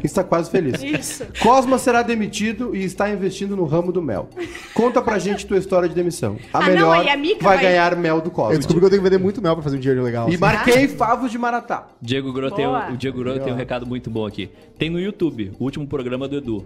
Insta 0.04 0.24
quase 0.24 0.50
feliz. 0.52 0.82
Isso. 0.84 1.26
Cosma 1.42 1.78
será 1.78 2.02
demitido 2.02 2.76
e 2.76 2.84
está 2.84 3.10
investindo 3.10 3.56
no 3.56 3.66
ramo 3.66 3.92
do 3.92 4.02
mel. 4.02 4.30
Conta 4.74 5.02
pra 5.02 5.18
gente 5.18 5.46
tua 5.48 5.58
história 5.58 5.88
de 5.88 5.96
demissão. 5.96 6.38
A 6.54 6.58
Ah, 6.58 6.62
não, 6.62 6.68
melhor 6.68 6.98
aí 7.00 7.10
a 7.10 7.16
Mica 7.18 7.44
vai 7.44 7.56
vai- 7.58 7.66
ganhar 7.66 7.96
mel 7.96 8.20
do 8.20 8.28
Eu 8.28 8.32
Cosma. 8.32 8.58
descobri 8.58 8.80
que 8.82 8.86
eu 8.86 8.90
tenho 8.90 9.02
que 9.02 9.10
vender 9.10 9.22
muito 9.24 9.42
mel 9.42 9.54
pra 9.56 9.64
fazer 9.64 9.78
um 9.78 9.80
dinheiro 9.80 10.04
legal. 10.04 10.28
E 10.28 10.32
assim. 10.32 10.42
marquei 10.42 10.88
favos 10.90 11.32
de 11.32 11.38
Maratá. 11.38 11.88
Diego 12.02 12.34
Gro 12.34 12.52
tem, 12.52 12.68
o 12.68 12.98
Diego 12.98 13.20
Gro 13.20 13.40
tem 13.40 13.54
um 13.54 13.56
recado 13.56 13.86
muito 13.88 14.10
bom 14.10 14.26
aqui. 14.26 14.50
Tem 14.78 14.90
no 14.90 15.00
YouTube, 15.00 15.54
o 15.60 15.64
último 15.64 15.88
programa 15.88 16.28
do 16.28 16.36
Edu. 16.38 16.66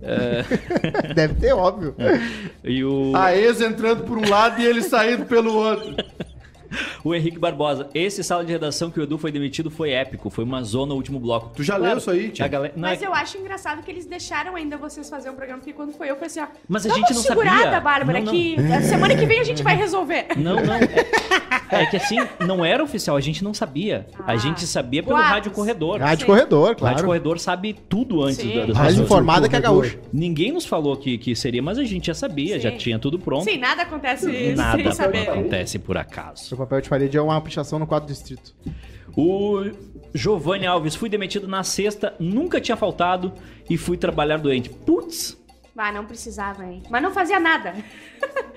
É, 0.00 0.44
Deve 1.14 1.34
ter, 1.34 1.52
óbvio. 1.52 1.94
e 2.62 2.84
o, 2.84 3.12
A 3.16 3.34
ex 3.36 3.60
entrando 3.60 4.04
por 4.04 4.16
um 4.16 4.28
lado 4.28 4.60
e 4.60 4.64
ele 4.64 4.80
saindo 4.82 5.26
pelo 5.26 5.52
outro. 5.52 5.96
O 7.08 7.14
Henrique 7.14 7.38
Barbosa. 7.38 7.88
Esse 7.94 8.22
sala 8.22 8.44
de 8.44 8.52
redação 8.52 8.90
que 8.90 8.98
o 9.00 9.02
Edu 9.02 9.18
foi 9.18 9.30
demitido 9.32 9.70
foi 9.70 9.90
épico. 9.90 10.30
Foi 10.30 10.44
uma 10.44 10.62
zona 10.62 10.86
no 10.88 10.94
último 10.94 11.18
bloco. 11.20 11.50
Tu 11.54 11.62
já 11.62 11.76
leu 11.76 11.98
isso 11.98 12.10
aí, 12.10 12.30
Tia? 12.30 12.44
A 12.44 12.48
galera, 12.48 12.72
não, 12.76 12.88
Mas 12.88 13.02
é- 13.02 13.06
eu 13.06 13.14
acho 13.14 13.38
engraçado 13.38 13.82
que 13.82 13.90
eles 13.90 14.06
deixaram 14.06 14.56
ainda 14.56 14.76
vocês 14.76 15.08
fazer 15.08 15.30
um 15.30 15.34
programa, 15.34 15.58
porque 15.60 15.72
quando 15.72 15.92
foi 15.92 16.06
eu, 16.06 16.10
eu 16.10 16.14
falei 16.16 16.26
assim, 16.28 16.40
ó, 16.40 16.46
Mas 16.68 16.86
a 16.86 16.94
gente 16.94 17.12
não 17.14 17.20
segurada, 17.22 17.62
sabia. 17.64 17.80
Bárbara, 17.80 18.18
Não, 18.20 18.26
não. 18.26 18.32
que 18.32 18.56
a 18.72 18.80
semana 18.82 19.14
que 19.16 19.26
vem 19.26 19.40
a 19.40 19.44
gente 19.44 19.62
vai 19.62 19.76
resolver. 19.76 20.26
Não, 20.36 20.56
não. 20.56 20.78
É, 21.70 21.82
é 21.82 21.86
que 21.86 21.98
assim, 21.98 22.16
não 22.46 22.64
era 22.64 22.82
oficial, 22.82 23.14
a 23.14 23.20
gente 23.20 23.44
não 23.44 23.52
sabia. 23.52 24.06
a 24.26 24.32
Ah, 24.32 24.36
gente 24.38 24.66
sabia 24.66 25.02
pelo 25.02 25.16
boatos. 25.16 25.30
rádio 25.32 25.50
corredor. 25.50 26.00
Rádio 26.00 26.20
Sim. 26.24 26.32
corredor, 26.32 26.60
O 26.62 26.66
rádio 26.68 26.78
claro. 26.78 27.04
corredor 27.04 27.38
sabe 27.38 27.76
tudo 27.90 28.22
antes 28.22 28.38
Sim. 28.38 28.54
da- 28.60 28.66
das 28.66 28.76
Mais 28.78 28.98
informada 28.98 29.48
que 29.50 29.54
a 29.56 29.60
gaúcha. 29.60 29.98
Ninguém 30.10 30.50
nos 30.50 30.64
falou 30.64 30.96
que, 30.96 31.18
que 31.18 31.36
seria, 31.36 31.62
mas 31.62 31.76
a 31.76 31.84
gente 31.84 32.06
já 32.06 32.14
sabia, 32.14 32.54
Sim. 32.56 32.60
já 32.62 32.70
tinha 32.72 32.98
tudo 32.98 33.18
pronto. 33.18 33.44
Sim, 33.44 33.58
nada 33.58 33.82
acontece 33.82 34.54
Nada 34.56 34.82
sem 34.82 34.92
saber. 34.92 35.28
acontece 35.28 35.78
por 35.78 35.98
acaso. 35.98 36.44
Seu 36.46 36.56
papel 36.56 36.80
de 36.80 36.88
parede 36.98 37.16
é 37.16 37.22
uma 37.22 37.40
pichação 37.40 37.78
no 37.78 37.86
quadro 37.86 38.08
distrito. 38.08 38.52
O 39.16 39.64
Giovanni 40.12 40.66
Alves, 40.66 40.96
fui 40.96 41.08
demitido 41.08 41.46
na 41.46 41.62
sexta, 41.62 42.14
nunca 42.18 42.60
tinha 42.60 42.76
faltado 42.76 43.32
e 43.70 43.76
fui 43.76 43.96
trabalhar 43.96 44.38
doente. 44.38 44.68
Putz, 44.68 45.38
Ah, 45.80 45.92
não 45.92 46.04
precisava, 46.04 46.64
hein? 46.64 46.82
Mas 46.90 47.00
não 47.02 47.12
fazia 47.12 47.38
nada. 47.40 47.72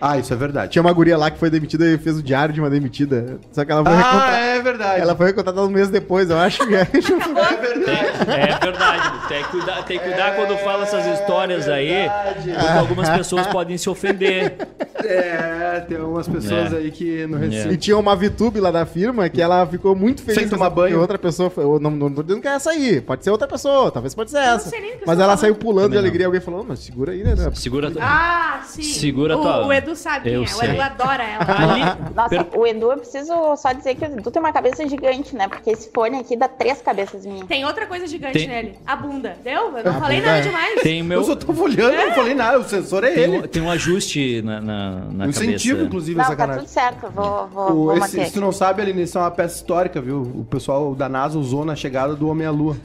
Ah, 0.03 0.17
isso 0.17 0.33
é 0.33 0.35
verdade. 0.35 0.71
Tinha 0.71 0.81
uma 0.81 0.91
guria 0.91 1.15
lá 1.15 1.29
que 1.29 1.37
foi 1.37 1.47
demitida 1.47 1.85
e 1.85 1.95
fez 1.95 2.17
o 2.17 2.23
diário 2.23 2.51
de 2.51 2.59
uma 2.59 2.71
demitida. 2.71 3.39
Só 3.51 3.63
que 3.63 3.71
ela 3.71 3.83
foi, 3.85 3.93
Ah, 3.93 3.97
recontra- 4.11 4.37
é 4.39 4.59
verdade. 4.59 5.01
ela 5.01 5.15
foi 5.15 5.25
recontratada 5.27 5.67
um 5.67 5.69
mês 5.69 5.89
depois, 5.89 6.27
eu 6.31 6.39
acho 6.39 6.65
que 6.65 6.73
é. 6.75 6.81
É 6.81 6.87
verdade. 6.87 8.31
é 8.31 8.59
verdade. 8.65 9.27
Tem 9.27 9.43
que 9.43 9.49
cuidar, 9.51 9.83
tem 9.85 9.99
que 9.99 10.03
cuidar 10.05 10.35
quando 10.35 10.57
fala 10.57 10.81
essas 10.85 11.05
histórias 11.19 11.69
aí, 11.69 11.87
verdade. 11.89 12.51
porque 12.51 12.77
algumas 12.79 13.09
pessoas 13.11 13.45
podem 13.53 13.77
se 13.77 13.87
ofender. 13.91 14.55
É, 15.03 15.81
tem 15.87 15.97
umas 15.99 16.27
pessoas 16.27 16.73
É. 16.73 16.77
aí 16.77 16.89
que 16.89 17.27
no 17.27 17.37
E 17.43 17.47
Recife. 17.49 17.77
tinha 17.77 17.97
uma 17.97 18.15
VTube 18.15 18.59
lá 18.59 18.71
da 18.71 18.87
firma 18.87 19.29
que 19.29 19.39
ela 19.41 19.67
ficou 19.67 19.95
muito 19.95 20.23
feliz 20.23 20.39
Sem 20.39 20.49
tomar 20.49 20.71
banho. 20.71 20.99
outra 20.99 21.19
pessoa 21.19 21.51
foi. 21.51 21.63
Eu 21.63 21.79
não, 21.79 21.91
não 21.91 22.11
tô 22.11 22.23
dizendo 22.23 22.41
que 22.41 22.47
é 22.47 22.53
essa 22.55 22.71
aí. 22.71 22.99
Pode 23.01 23.23
ser 23.23 23.29
outra 23.29 23.47
pessoa, 23.47 23.91
talvez 23.91 24.15
pode 24.15 24.31
ser 24.31 24.37
não 24.39 24.55
essa. 24.55 24.69
sei 24.69 24.81
nem 24.81 24.91
do 24.93 24.97
que 24.99 25.05
Mas 25.05 25.17
você 25.17 25.23
ela 25.23 25.33
tá 25.33 25.37
saiu 25.37 25.53
pulando 25.55 25.75
de 25.75 25.81
Também 25.89 25.95
não. 25.97 26.01
alegria. 26.01 26.25
Alguém 26.25 26.41
falou, 26.41 26.61
"Ô, 26.61 26.65
mas 26.67 26.79
segura 26.79 27.10
aí, 27.11 27.23
né? 27.23 27.35
Segura. 27.53 27.91
Ah, 27.99 28.61
sim. 28.65 28.81
Segura 28.81 29.37
o, 29.37 29.41
tua- 29.41 29.65
o 29.67 29.73
Edu 29.73 29.95
sabe 29.95 30.23
quem 30.25 30.33
Eu 30.33 30.43
é. 30.43 30.47
sei. 30.47 30.69
O 30.69 30.71
Edu 30.73 30.81
adora 30.81 31.23
ela. 31.23 31.45
Ali, 31.71 32.13
Nossa, 32.15 32.29
per- 32.29 32.59
o 32.59 32.65
Edu, 32.67 32.91
eu 32.91 32.97
preciso 32.97 33.33
só 33.57 33.71
dizer 33.73 33.95
que 33.95 34.03
o 34.05 34.07
Edu 34.07 34.31
tem 34.31 34.41
uma 34.41 34.51
cabeça 34.53 34.87
gigante, 34.87 35.35
né? 35.35 35.47
Porque 35.47 35.69
esse 35.69 35.89
fone 35.93 36.17
aqui 36.19 36.35
dá 36.35 36.47
três 36.47 36.81
cabeças 36.81 37.25
minhas. 37.25 37.47
Tem 37.47 37.65
outra 37.65 37.85
coisa 37.85 38.07
gigante 38.07 38.37
Tem- 38.37 38.47
nele. 38.47 38.79
A 38.85 38.95
bunda. 38.95 39.35
Deu? 39.43 39.77
Eu 39.77 39.83
não 39.83 39.91
A 39.97 39.99
falei 39.99 40.19
bunda 40.19 40.31
nada 40.31 40.39
é- 40.39 40.41
demais. 40.47 40.81
tem 40.81 41.01
o 41.01 41.05
meu. 41.05 41.19
Eu 41.19 41.25
só 41.25 41.35
tô 41.35 41.51
olhando, 41.61 41.93
eu 41.93 42.07
não 42.07 42.15
falei 42.15 42.33
nada, 42.33 42.59
o 42.59 42.63
sensor 42.63 43.03
é 43.03 43.11
Tem 43.11 43.23
ele. 43.23 43.37
um, 43.39 43.41
tem 43.43 43.61
um 43.61 43.69
ajuste 43.69 44.41
na, 44.41 44.61
na, 44.61 44.91
na 45.11 45.25
Um 45.25 45.29
incentivo, 45.29 45.75
cabeça. 45.75 45.87
inclusive, 45.87 46.17
Não, 46.17 46.25
essa 46.25 46.35
tá 46.35 46.47
tudo 46.57 46.67
certo. 46.67 47.07
Vou, 47.13 47.47
vou, 47.47 47.71
O- 47.71 47.73
vou 47.85 47.91
esse- 47.97 47.99
manter. 48.17 48.25
se 48.27 48.33
tu 48.33 48.41
não 48.41 48.51
sabe, 48.51 48.81
Aline, 48.81 49.03
isso 49.03 49.17
é 49.17 49.21
uma 49.21 49.31
peça 49.31 49.55
histórica, 49.55 50.01
viu? 50.01 50.21
O 50.21 50.45
pessoal 50.49 50.95
da 50.95 51.07
NASA 51.09 51.37
usou 51.37 51.65
na 51.65 51.75
chegada 51.75 52.15
do 52.15 52.27
Homem 52.29 52.47
à 52.47 52.51
Lua. 52.51 52.75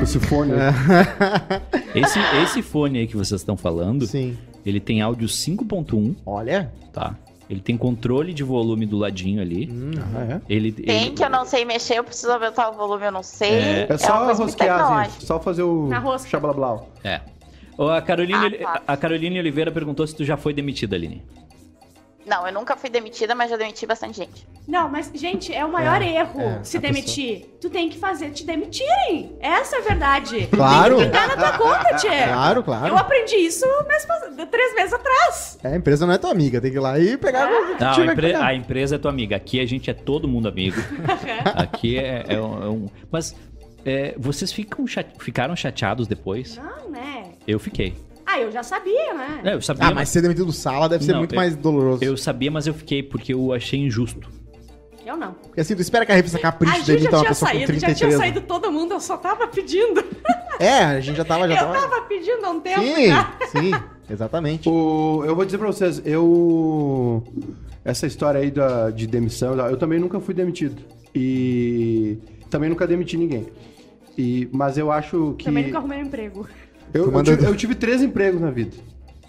Esse 0.00 0.18
fone. 0.18 0.52
É. 0.52 0.72
Esse, 1.94 2.18
esse 2.42 2.62
fone 2.62 2.98
aí 3.00 3.06
que 3.06 3.16
vocês 3.16 3.40
estão 3.40 3.56
falando, 3.56 4.06
Sim. 4.06 4.36
ele 4.64 4.80
tem 4.80 5.00
áudio 5.02 5.28
5.1, 5.28 6.14
Olha. 6.24 6.72
tá? 6.92 7.16
Ele 7.50 7.60
tem 7.60 7.76
controle 7.76 8.32
de 8.32 8.42
volume 8.42 8.86
do 8.86 8.96
ladinho 8.96 9.42
ali. 9.42 9.68
Ah, 10.14 10.22
é? 10.36 10.40
Ele, 10.48 10.72
Tem 10.72 11.02
ele- 11.06 11.10
que 11.10 11.22
eu 11.22 11.28
não 11.28 11.44
sei 11.44 11.64
mexer, 11.66 11.98
eu 11.98 12.04
preciso 12.04 12.32
aumentar 12.32 12.70
o 12.70 12.72
volume, 12.74 13.04
eu 13.04 13.12
não 13.12 13.22
sei. 13.22 13.50
É. 13.50 13.86
É 13.90 13.98
só 13.98 14.24
muito 14.24 14.38
rosquear, 14.38 14.78
tecnológica. 14.78 15.26
Só 15.26 15.38
fazer 15.38 15.62
o 15.62 15.86
Na 15.88 15.98
rosca. 15.98 16.30
xablablau. 16.30 16.88
É. 17.04 17.20
A 17.78 18.00
Caroline, 18.00 18.56
Ah, 18.64 18.72
tá. 18.78 18.82
a 18.86 18.96
Caroline 18.96 19.38
Oliveira 19.38 19.70
perguntou 19.70 20.06
se 20.06 20.14
tu 20.14 20.24
já 20.24 20.36
foi 20.36 20.54
demitida, 20.54 20.96
Aline. 20.96 21.22
Não, 22.24 22.46
eu 22.46 22.52
nunca 22.52 22.76
fui 22.76 22.88
demitida, 22.88 23.34
mas 23.34 23.50
já 23.50 23.56
demiti 23.56 23.84
bastante 23.86 24.16
gente. 24.16 24.46
Não, 24.66 24.88
mas, 24.88 25.10
gente, 25.14 25.52
é 25.52 25.64
o 25.64 25.72
maior 25.72 26.00
É, 26.00 26.08
erro 26.20 26.40
é, 26.40 26.62
se 26.62 26.78
demitir. 26.78 27.46
Tu 27.60 27.68
tem 27.68 27.88
que 27.88 27.98
fazer 27.98 28.30
te 28.30 28.44
demitirem. 28.46 29.36
Essa 29.40 29.76
é 29.76 29.78
a 29.80 29.82
verdade. 29.82 30.46
Claro. 30.46 30.96
Tem 30.98 31.06
que 31.06 31.10
pingar 31.10 31.28
na 31.28 31.36
tua 31.36 31.58
conta, 31.58 31.96
Tchê. 31.96 32.08
Claro, 32.08 32.62
claro. 32.62 32.88
Eu 32.88 32.96
aprendi 32.96 33.36
isso 33.36 33.66
mês 33.88 34.06
três 34.50 34.74
meses 34.74 34.92
atrás. 34.92 35.58
É, 35.64 35.68
a 35.68 35.76
empresa 35.76 36.06
não 36.06 36.14
é 36.14 36.18
tua 36.18 36.30
amiga, 36.30 36.60
tem 36.60 36.70
que 36.70 36.76
ir 36.76 36.80
lá 36.80 36.98
e 36.98 37.16
pegar 37.16 37.46
que 37.48 37.82
Não, 37.84 37.92
a, 37.92 38.04
empre- 38.12 38.34
a 38.34 38.54
empresa 38.54 38.94
é 38.94 38.98
tua 38.98 39.10
amiga. 39.10 39.34
Aqui 39.36 39.60
a 39.60 39.66
gente 39.66 39.90
é 39.90 39.94
todo 39.94 40.28
mundo 40.28 40.48
amigo. 40.48 40.76
Aqui 41.56 41.98
é, 41.98 42.24
é 42.28 42.40
um, 42.40 42.62
é 42.62 42.68
um- 42.68 42.88
Mas 43.10 43.34
é, 43.84 44.14
vocês 44.16 44.52
ficam 44.52 44.86
chate- 44.86 45.18
ficaram 45.18 45.56
chateados 45.56 46.06
depois? 46.06 46.56
Não, 46.56 46.88
né? 46.90 47.32
Eu 47.46 47.58
fiquei. 47.58 47.94
Ah, 48.32 48.40
eu 48.40 48.50
já 48.50 48.62
sabia, 48.62 49.12
né? 49.14 49.40
É, 49.44 49.54
eu 49.54 49.60
sabia, 49.60 49.84
Ah, 49.86 49.94
mas 49.94 50.08
ser 50.08 50.22
demitido 50.22 50.46
do 50.46 50.52
sala 50.52 50.88
deve 50.88 51.04
ser 51.04 51.12
Não, 51.12 51.18
muito 51.18 51.34
eu- 51.34 51.36
mais 51.36 51.54
doloroso. 51.54 52.02
eu 52.02 52.16
sabia, 52.16 52.50
mas 52.50 52.66
eu 52.66 52.72
fiquei 52.72 53.02
porque 53.02 53.34
eu 53.34 53.52
achei 53.52 53.78
injusto. 53.78 54.28
Eu 55.04 55.16
não. 55.16 55.32
Porque 55.32 55.60
assim, 55.60 55.74
tu 55.74 55.82
espera 55.82 56.06
que 56.06 56.12
a 56.12 56.14
revista 56.14 56.38
A 56.38 56.40
Capricho 56.40 56.76
já 56.78 56.94
demita 56.94 57.10
uma 57.10 57.18
tinha 57.18 57.28
pessoa 57.28 57.50
com 57.50 57.56
saído, 57.56 57.72
já 57.74 57.86
33 57.88 57.98
tinha 57.98 58.10
saído 58.16 58.40
todo 58.42 58.70
mundo, 58.72 58.92
eu 58.94 59.00
só 59.00 59.16
tava 59.16 59.46
pedindo. 59.48 60.02
É, 60.60 60.84
a 60.84 61.00
gente 61.00 61.16
já 61.16 61.24
tava, 61.24 61.48
já 61.48 61.54
eu 61.54 61.58
tava. 61.66 61.72
tava 61.88 62.02
pedindo 62.02 62.44
há 62.44 62.50
um 62.50 62.60
tempo 62.60 62.80
Sim, 62.80 63.06
já. 63.08 63.32
sim, 63.50 63.72
exatamente. 64.08 64.68
O, 64.68 65.24
eu 65.26 65.34
vou 65.34 65.44
dizer 65.44 65.58
pra 65.58 65.66
vocês, 65.66 66.00
eu. 66.04 67.24
Essa 67.84 68.06
história 68.06 68.38
aí 68.40 68.48
da, 68.50 68.90
de 68.90 69.08
demissão, 69.08 69.56
eu 69.58 69.76
também 69.76 69.98
nunca 69.98 70.20
fui 70.20 70.32
demitido. 70.34 70.80
E 71.12 72.16
também 72.48 72.68
nunca 72.70 72.86
demiti 72.86 73.16
ninguém. 73.16 73.48
E, 74.16 74.48
mas 74.52 74.78
eu 74.78 74.92
acho 74.92 75.34
que. 75.36 75.46
Também 75.46 75.64
nunca 75.64 75.78
arrumei 75.78 75.98
um 75.98 76.02
emprego. 76.02 76.46
Eu, 76.94 77.10
eu, 77.12 77.22
tive, 77.22 77.44
eu 77.46 77.56
tive 77.56 77.74
três 77.74 78.02
empregos 78.02 78.40
na 78.40 78.50
vida. 78.50 78.76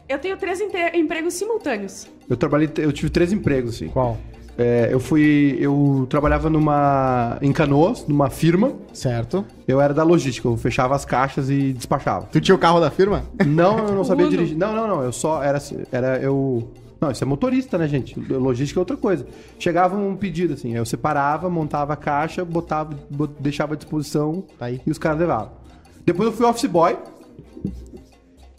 Eu 0.08 0.20
tenho 0.20 0.38
três 0.38 0.60
empregos 0.94 1.34
simultâneos. 1.34 2.08
Eu 2.30 2.36
trabalhei, 2.38 2.70
eu 2.78 2.92
tive 2.92 3.10
três 3.10 3.32
empregos, 3.32 3.76
assim. 3.76 3.88
Qual? 3.88 4.18
É, 4.58 4.90
eu 4.92 5.00
fui. 5.00 5.58
Eu 5.60 6.06
trabalhava 6.10 6.50
numa. 6.50 7.38
em 7.42 7.52
Canoas, 7.52 8.06
numa 8.08 8.30
firma. 8.30 8.74
Certo. 8.94 9.44
Eu 9.68 9.82
era 9.82 9.94
da 9.94 10.04
logística, 10.04 10.48
eu 10.48 10.56
fechava 10.58 10.94
as 10.94 11.04
caixas 11.06 11.50
e 11.50 11.74
despachava. 11.74 12.28
Tu 12.32 12.40
tinha 12.40 12.54
o 12.54 12.60
carro 12.60 12.80
da 12.80 12.92
firma? 12.92 13.24
Não, 13.46 13.80
eu 13.80 13.96
não 13.96 14.04
sabia 14.04 14.26
Uno. 14.28 14.32
dirigir. 14.36 14.56
Não, 14.58 14.76
não, 14.76 14.88
não. 14.88 15.02
Eu 15.04 15.12
só 15.12 15.42
era. 15.42 15.60
Era 15.92 16.20
eu. 16.20 16.70
Não, 17.02 17.10
isso 17.12 17.24
é 17.24 17.28
motorista, 17.28 17.78
né, 17.78 17.88
gente? 17.88 18.18
Logística 18.32 18.80
é 18.80 18.82
outra 18.82 18.96
coisa. 18.96 19.26
Chegava 19.60 19.98
um 19.98 20.16
pedido, 20.16 20.54
assim, 20.54 20.74
eu 20.76 20.86
separava, 20.86 21.50
montava 21.50 21.92
a 21.94 21.98
caixa, 21.98 22.46
botava, 22.46 22.98
bot- 23.10 23.34
deixava 23.42 23.74
à 23.74 23.76
disposição 23.76 24.44
Tá 24.58 24.68
aí. 24.68 24.80
e 24.88 24.92
os 24.92 24.98
caras 24.98 25.20
levavam. 25.20 25.52
Depois 26.06 26.30
eu 26.30 26.36
fui 26.36 26.46
office 26.46 26.66
boy. 26.70 26.96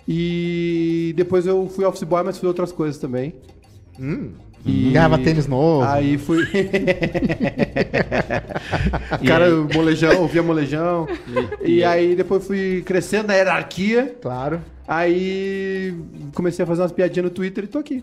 E 0.07 1.15
depois 1.17 1.47
eu 1.47 1.69
fui 1.69 1.85
office 1.85 2.03
boy, 2.03 2.23
mas 2.23 2.37
fiz 2.37 2.45
outras 2.45 2.73
coisas 2.73 2.99
também. 2.99 3.35
E 4.67 4.93
Ganhava 4.93 5.19
tênis 5.19 5.47
novo. 5.47 5.85
Aí 5.85 6.17
fui. 6.17 6.43
o 6.43 6.47
cara, 9.27 9.51
molejão, 9.75 10.23
ouvia 10.23 10.43
molejão. 10.43 11.07
E, 11.63 11.85
aí 11.85 12.17
depois 12.17 12.47
fui 12.47 12.83
crescendo 12.85 13.29
na 13.29 13.35
hierarquia. 13.35 14.17
Claro. 14.23 14.63
Aí 14.89 15.95
comecei 16.35 16.63
a 16.63 16.67
fazer 16.67 16.81
umas 16.81 16.93
piadinhas 16.93 17.25
no 17.25 17.31
Twitter 17.31 17.65
e 17.65 17.67
tô 17.67 17.79
aqui. 17.79 18.03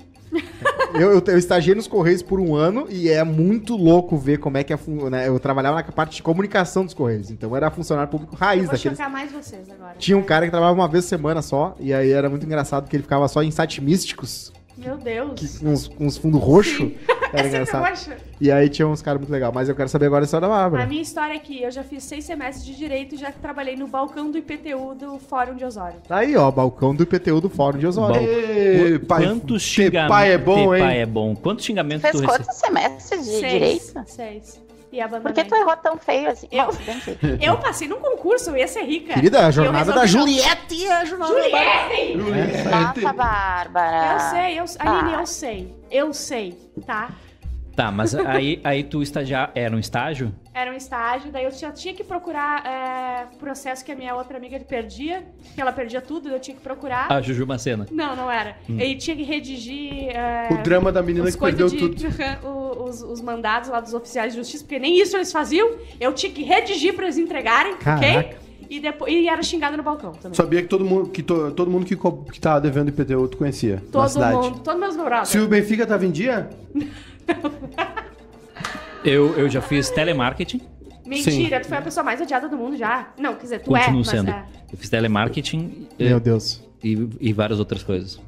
Eu, 0.93 1.12
eu, 1.13 1.23
eu 1.25 1.38
estagiei 1.38 1.75
nos 1.75 1.88
Correios 1.88 2.21
por 2.21 2.39
um 2.39 2.56
ano 2.56 2.86
e 2.89 3.10
é 3.10 3.23
muito 3.23 3.75
louco 3.75 4.17
ver 4.17 4.38
como 4.39 4.58
é 4.58 4.63
que 4.63 4.73
é. 4.73 4.77
Né? 5.10 5.27
Eu 5.27 5.39
trabalhava 5.39 5.77
na 5.77 5.84
parte 5.84 6.15
de 6.17 6.23
comunicação 6.23 6.84
dos 6.86 6.93
Correios. 6.93 7.32
Então 7.32 7.56
era 7.56 7.69
funcionário 7.71 8.10
público 8.12 8.36
raiz 8.36 8.63
Eu 8.63 8.67
vou 8.67 8.75
daqueles. 8.75 8.97
chocar 8.97 9.12
mais 9.12 9.32
vocês 9.32 9.69
agora. 9.69 9.95
Tinha 9.97 10.17
um 10.17 10.23
cara 10.23 10.45
que 10.45 10.51
trabalhava 10.51 10.77
uma 10.80 10.88
vez 10.88 11.06
por 11.06 11.10
semana 11.10 11.41
só, 11.41 11.75
e 11.80 11.93
aí 11.93 12.12
era 12.12 12.30
muito 12.30 12.45
engraçado 12.45 12.89
que 12.89 12.95
ele 12.95 13.04
ficava 13.04 13.27
só 13.27 13.41
em 13.41 13.51
sites 13.51 13.84
místicos, 13.84 14.51
Meu 14.77 14.97
Deus. 14.97 15.34
que- 15.39 15.60
com 15.60 15.69
uns, 15.71 15.88
com 15.88 16.06
uns 16.06 16.17
fundos 16.17 16.41
roxos. 16.41 16.91
Sim. 17.32 17.38
Era 17.38 17.48
É 17.48 17.50
engraçado. 17.50 18.13
E 18.39 18.52
aí 18.52 18.70
tinha 18.70 18.88
uns 18.88 19.02
caras 19.02 19.20
muito 19.22 19.32
legais. 19.32 19.54
Mas 19.54 19.70
eu 19.70 19.76
quero 19.76 19.88
saber 19.89 20.08
agora 20.08 20.24
a 20.24 20.26
história 20.26 20.48
da 20.48 20.54
A 20.54 20.58
Bárbara. 20.60 20.86
minha 20.86 21.02
história 21.02 21.36
aqui, 21.36 21.62
eu 21.63 21.72
já 21.72 21.84
fiz 21.84 22.04
seis 22.04 22.26
semestres 22.26 22.65
de 22.65 22.76
Direito 22.76 23.15
e 23.15 23.17
já 23.17 23.32
trabalhei 23.32 23.76
no 23.76 23.88
balcão 23.88 24.30
do 24.32 24.38
IPTU 24.38 24.96
do 24.96 25.17
Fórum 25.20 25.56
de 25.56 25.63
Osório. 25.65 25.98
Tá 26.08 26.17
aí, 26.17 26.36
ó, 26.36 26.50
balcão 26.52 26.94
do 26.96 27.04
IPTU 27.04 27.39
do 27.41 27.50
Fórum 27.50 27.78
de 27.80 27.88
Osório. 27.88 28.15
Bal- 28.15 28.24
Ê, 28.24 29.00
pai, 29.00 29.24
Quantos 29.26 29.62
xingamentos. 29.63 30.10
pai 30.10 30.32
é 30.34 30.38
bom, 30.38 30.76
hein? 30.76 30.82
pai 30.84 31.00
é 31.02 31.06
bom. 31.06 31.36
Quantos 31.36 31.65
xingamentos 31.65 32.02
Fez 32.02 32.15
tu 32.22 32.24
quantos 32.28 32.56
semestres 32.56 33.26
de 33.26 33.32
seis. 33.39 33.52
direito? 33.54 34.04
Seis. 34.08 34.61
E 34.91 34.99
abandonei. 34.99 35.34
Por 35.34 35.43
que 35.43 35.49
tu 35.49 35.56
errou 35.56 35.77
tão 35.77 35.97
feio 35.97 36.30
assim? 36.30 36.47
Eu-. 36.51 36.69
Eu 37.41 37.58
passei 37.58 37.88
num 37.88 37.99
concurso, 37.99 38.49
eu 38.49 38.58
ia 38.58 38.67
ser 38.67 38.84
rica. 38.84 39.13
Querida, 39.13 39.39
a 39.39 39.43
E 39.43 39.45
eu 39.47 39.51
jornada 39.54 39.93
da. 39.93 40.06
Juliette 40.06 40.86
é 40.86 40.91
a 40.91 41.06
jornada 41.06 41.34
da 41.34 41.49
Bárbara. 41.49 42.13
Juliette! 42.13 42.99
Nossa, 43.01 43.13
Bárbara. 43.13 44.13
Eu 44.13 44.19
sei, 44.19 44.60
eu, 44.60 44.65
Aline, 44.80 45.15
Ah. 45.15 45.19
eu 45.19 45.25
sei. 45.25 45.75
Eu 45.89 46.13
sei, 46.13 46.58
tá? 46.86 47.10
Tá, 47.75 47.89
mas 47.91 48.13
aí, 48.13 48.60
aí 48.63 48.84
tu 48.84 49.01
estagiar. 49.01 49.51
Era 49.55 49.75
um 49.75 49.79
estágio? 49.79 50.34
Era 50.53 50.69
um 50.71 50.73
estágio, 50.73 51.31
daí 51.31 51.45
eu 51.45 51.51
já 51.51 51.71
tinha 51.71 51.93
que 51.93 52.03
procurar 52.03 52.65
é, 52.65 53.27
processo 53.39 53.84
que 53.86 53.91
a 53.91 53.95
minha 53.95 54.13
outra 54.13 54.38
amiga 54.38 54.60
perdia, 54.60 55.23
que 55.55 55.62
ela 55.62 55.71
perdia 55.71 56.01
tudo, 56.01 56.27
eu 56.29 56.39
tinha 56.39 56.55
que 56.55 56.62
procurar. 56.62 57.07
Ah, 57.10 57.21
Juju 57.21 57.47
Macena. 57.47 57.88
Não, 57.89 58.15
não 58.15 58.29
era. 58.29 58.57
E 58.67 58.95
tinha 58.95 59.15
que 59.15 59.23
redigir. 59.23 60.10
é, 60.10 60.49
O 60.51 60.57
drama 60.63 60.91
da 60.91 61.01
menina 61.01 61.31
que 61.31 61.38
perdeu 61.38 61.67
de- 61.67 61.77
tudo. 61.77 61.95
os, 62.84 63.01
os 63.01 63.21
mandados 63.21 63.69
lá 63.69 63.79
dos 63.79 63.93
oficiais 63.93 64.34
de 64.34 64.39
justiça, 64.39 64.63
porque 64.65 64.77
nem 64.79 64.99
isso 65.01 65.15
eles 65.15 65.31
faziam. 65.31 65.71
Eu 65.99 66.13
tinha 66.13 66.31
que 66.31 66.43
redigir 66.43 66.93
pra 66.93 67.05
eles 67.05 67.17
entregarem, 67.17 67.77
Caraca. 67.77 68.05
ok? 68.19 68.36
E, 68.69 68.79
depois, 68.79 69.13
e 69.13 69.27
era 69.27 69.43
xingado 69.43 69.75
no 69.75 69.84
balcão 69.84 70.13
também. 70.13 70.34
Sabia 70.34 70.62
que 70.62 70.67
todo 70.69 70.86
mundo 70.86 71.10
que, 71.10 71.21
to- 71.21 71.51
todo 71.51 71.69
mundo 71.69 71.86
que, 71.86 71.95
que 72.31 72.39
tava 72.39 72.62
devendo 72.62 72.88
IPTU 72.88 73.27
tu 73.27 73.38
conhecia 73.38 73.84
Todo 73.91 74.19
mundo, 74.25 74.60
todos 74.62 74.79
meus 74.79 74.95
brothers. 74.95 75.27
Se 75.29 75.39
o 75.39 75.47
Benfica 75.47 75.86
tava 75.86 76.05
em 76.05 76.12
dia, 76.12 76.49
Eu, 79.03 79.36
eu 79.38 79.49
já 79.49 79.62
fiz 79.62 79.89
telemarketing. 79.89 80.62
Mentira, 81.05 81.60
tu 81.60 81.67
foi 81.67 81.77
a 81.77 81.81
pessoa 81.81 82.03
mais 82.03 82.21
odiada 82.21 82.47
do 82.47 82.55
mundo 82.55 82.77
já. 82.77 83.10
Não, 83.17 83.34
quer 83.36 83.41
dizer, 83.43 83.60
tu 83.62 83.75
é, 83.75 83.79
Continuo 83.79 83.99
mas 84.01 84.07
sendo. 84.10 84.29
é. 84.29 84.45
Eu 84.71 84.77
fiz 84.77 84.89
telemarketing 84.89 85.88
eh, 85.99 86.10
Meu 86.10 86.19
Deus. 86.19 86.63
e, 86.84 87.10
e 87.19 87.34
várias 87.34 87.60
outras 87.60 87.84
coisas. 87.84 88.19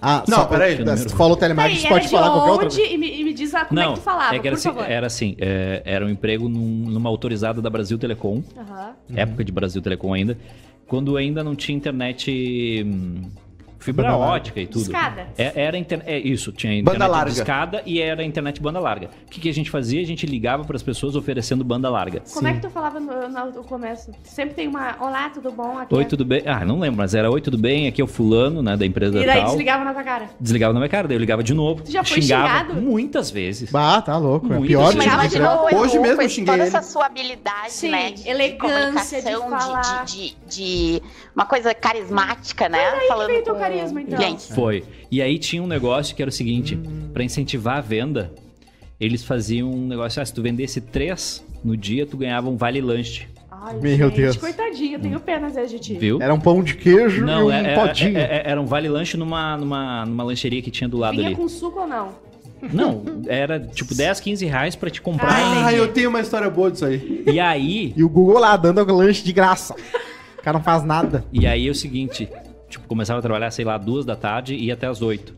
Ah, 0.00 0.22
Não, 0.28 0.36
só, 0.38 0.44
peraí. 0.44 0.76
Se 0.98 1.06
tu 1.06 1.16
falou 1.16 1.36
telemarketing, 1.36 1.82
Peraí, 1.88 1.88
você 1.88 1.94
pode 1.94 2.04
de 2.04 2.10
falar 2.10 2.30
qualquer 2.30 2.50
outra 2.50 2.66
onde? 2.66 2.80
E 2.82 2.98
me, 2.98 3.20
e 3.20 3.24
me 3.24 3.32
diz 3.32 3.50
lá 3.52 3.64
como 3.64 3.80
é 3.80 3.86
que 3.88 3.94
tu 3.94 4.00
falava, 4.02 4.36
é 4.36 4.38
que 4.38 4.46
era 4.46 4.54
por 4.56 4.60
assim, 4.60 4.68
favor. 4.68 4.90
era, 4.90 5.06
assim 5.06 5.36
é, 5.40 5.82
era 5.86 6.04
um 6.04 6.10
emprego 6.10 6.48
num- 6.50 6.90
numa 6.90 7.08
autorizada 7.08 7.62
da 7.62 7.70
Brasil 7.70 7.96
Telecom, 7.96 8.42
Aham. 8.58 8.92
época 9.16 9.42
de 9.42 9.50
Brasil 9.50 9.80
Telecom 9.80 10.12
ainda, 10.12 10.36
quando 10.86 11.16
ainda 11.16 11.42
não 11.42 11.56
tinha 11.56 11.74
internet 11.74 12.84
hum, 12.86 13.22
fibra 13.78 14.04
Banda 14.04 14.16
larga. 14.16 14.34
ótica 14.34 14.60
e 14.60 14.66
tudo. 14.66 14.82
Discada. 14.82 15.26
É, 15.38 15.52
era 15.62 15.76
inter- 15.78 16.02
é 16.06 16.18
isso, 16.18 16.52
tinha 16.52 16.72
internet 16.74 16.98
Banda 16.98 17.06
larga. 17.10 17.30
discada 17.30 17.82
e 17.86 18.00
era 18.00 18.22
internet 18.24 18.60
banda 18.60 18.80
larga. 18.80 19.10
O 19.26 19.30
que, 19.30 19.40
que 19.40 19.48
a 19.48 19.54
gente 19.54 19.70
fazia? 19.70 20.00
A 20.02 20.06
gente 20.06 20.26
ligava 20.26 20.64
para 20.64 20.76
as 20.76 20.82
pessoas 20.82 21.14
oferecendo 21.16 21.64
banda 21.64 21.88
larga. 21.90 22.22
Como 22.32 22.46
é 22.48 22.54
que 22.54 22.60
tu 22.60 22.70
falava 22.70 22.98
no, 23.00 23.28
no- 23.28 23.64
começo? 23.64 24.10
Sempre 24.24 24.54
tem 24.54 24.68
uma. 24.68 24.96
Olá, 25.00 25.28
tudo 25.30 25.50
bom? 25.52 25.78
Aqui 25.78 25.94
Oi, 25.94 26.02
é- 26.02 26.06
tudo 26.06 26.24
bem? 26.24 26.42
Ah, 26.46 26.64
não 26.64 26.78
lembro, 26.78 26.98
mas 26.98 27.14
era 27.14 27.30
Oi, 27.30 27.40
tudo 27.40 27.58
bem? 27.58 27.86
Aqui 27.88 28.00
é 28.00 28.04
o 28.04 28.06
fulano, 28.06 28.62
né, 28.62 28.76
da 28.76 28.86
empresa 28.86 29.20
E 29.20 29.26
daí 29.26 29.38
tal. 29.40 29.48
desligava 29.50 29.84
na 29.84 29.92
tua 29.92 30.02
cara. 30.04 30.30
Desligava 30.40 30.72
na 30.72 30.80
minha 30.80 30.88
cara, 30.88 31.08
daí 31.08 31.16
eu 31.16 31.20
ligava 31.20 31.42
de 31.42 31.54
novo. 31.54 31.82
Tu 31.82 31.92
já 31.92 32.02
foi 32.04 32.20
xingava 32.22 32.58
xingado? 32.60 32.80
muitas 32.80 33.30
vezes. 33.30 33.70
Bah, 33.70 34.00
tá 34.02 34.16
louco. 34.16 34.52
É 34.52 34.60
pior 34.60 34.92
sim. 34.92 34.92
do 34.92 34.98
Mas 34.98 35.06
que 35.06 35.16
Mas 35.16 35.32
imagina 35.34 35.44
entrar. 35.44 35.62
o 35.62 35.68
Edu 35.68 35.78
Hoje 35.80 35.98
mesmo 35.98 36.16
com 36.16 36.22
eu 36.22 36.28
xinguei 36.28 36.54
toda 36.54 36.66
ele. 36.66 36.76
essa 36.76 36.82
sua 36.82 37.06
habilidade, 37.06 37.72
Sim, 37.72 37.90
né? 37.90 38.10
De, 38.12 38.28
elegância, 38.28 39.20
de 39.22 39.32
comunicação, 39.32 39.50
falar. 39.50 40.04
De, 40.04 40.12
de, 40.16 40.36
de- 40.48 40.56
de 40.96 41.02
uma 41.34 41.44
coisa 41.44 41.74
carismática, 41.74 42.68
né? 42.68 42.78
Falando 43.08 43.28
com 43.28 43.40
carisma, 43.70 44.00
então. 44.02 44.18
Gente, 44.20 44.52
Foi. 44.54 44.84
E 45.10 45.20
aí 45.22 45.38
tinha 45.38 45.62
um 45.62 45.66
negócio 45.66 46.14
que 46.14 46.22
era 46.22 46.28
o 46.28 46.32
seguinte, 46.32 46.78
pra 47.12 47.22
incentivar 47.24 47.78
a 47.78 47.80
venda, 47.80 48.32
eles 49.00 49.22
faziam 49.24 49.70
um 49.70 49.86
negócio, 49.86 50.20
ah, 50.20 50.24
se 50.24 50.32
tu 50.32 50.42
vendesse 50.42 50.80
três 50.80 51.44
no 51.64 51.76
dia, 51.76 52.06
tu 52.06 52.16
ganhava 52.16 52.48
um 52.48 52.56
vale 52.56 52.80
lanche. 52.80 53.26
Ai, 53.50 53.74
Meu 53.80 53.96
gente, 54.08 54.16
Deus. 54.20 54.36
coitadinho, 54.36 54.94
eu 54.96 55.00
tenho 55.00 55.18
pena 55.20 55.48
às 55.48 55.54
vezes 55.54 55.70
de 55.72 55.78
ti. 55.80 55.94
Viu? 55.94 56.22
Era 56.22 56.32
um 56.32 56.38
pão 56.38 56.62
de 56.62 56.74
queijo 56.76 57.24
Não, 57.24 57.42
e 57.42 57.44
um 57.46 57.50
é- 57.52 57.72
é- 57.72 57.74
podinho. 57.74 58.16
é- 58.16 58.20
é- 58.22 58.42
era 58.46 58.60
um 58.60 58.66
vale 58.66 58.88
lanche 58.88 59.16
numa, 59.16 59.56
numa, 59.56 60.06
numa 60.06 60.22
lancheria 60.22 60.62
que 60.62 60.70
tinha 60.70 60.88
do 60.88 60.96
lado 60.96 61.16
Vinha 61.16 61.28
ali. 61.28 61.36
com 61.36 61.48
suco 61.48 61.80
ou 61.80 61.86
não? 61.86 62.10
Não, 62.72 63.02
era 63.26 63.60
tipo 63.60 63.94
10, 63.94 64.18
15 64.20 64.46
reais 64.46 64.74
pra 64.76 64.88
te 64.88 65.02
comprar. 65.02 65.30
Ah, 65.30 65.66
Ah, 65.66 65.72
eu 65.74 65.88
tenho 65.88 66.08
uma 66.08 66.20
história 66.20 66.48
boa 66.48 66.70
disso 66.70 66.86
aí. 66.86 67.22
E 67.26 67.38
aí, 67.40 67.92
E 67.96 68.02
o 68.04 68.08
Google 68.08 68.38
lá, 68.38 68.56
dando 68.56 68.82
lanche 68.94 69.22
de 69.24 69.32
graça. 69.32 69.74
O 70.38 70.42
cara 70.42 70.56
não 70.58 70.64
faz 70.64 70.82
nada. 70.84 71.24
e 71.32 71.46
aí 71.46 71.66
é 71.66 71.70
o 71.70 71.74
seguinte, 71.74 72.28
tipo, 72.68 72.86
começava 72.86 73.18
a 73.18 73.22
trabalhar, 73.22 73.50
sei 73.50 73.64
lá, 73.64 73.76
duas 73.78 74.04
da 74.04 74.16
tarde 74.16 74.54
e 74.54 74.66
ia 74.66 74.74
até 74.74 74.86
as 74.86 75.02
oito. 75.02 75.34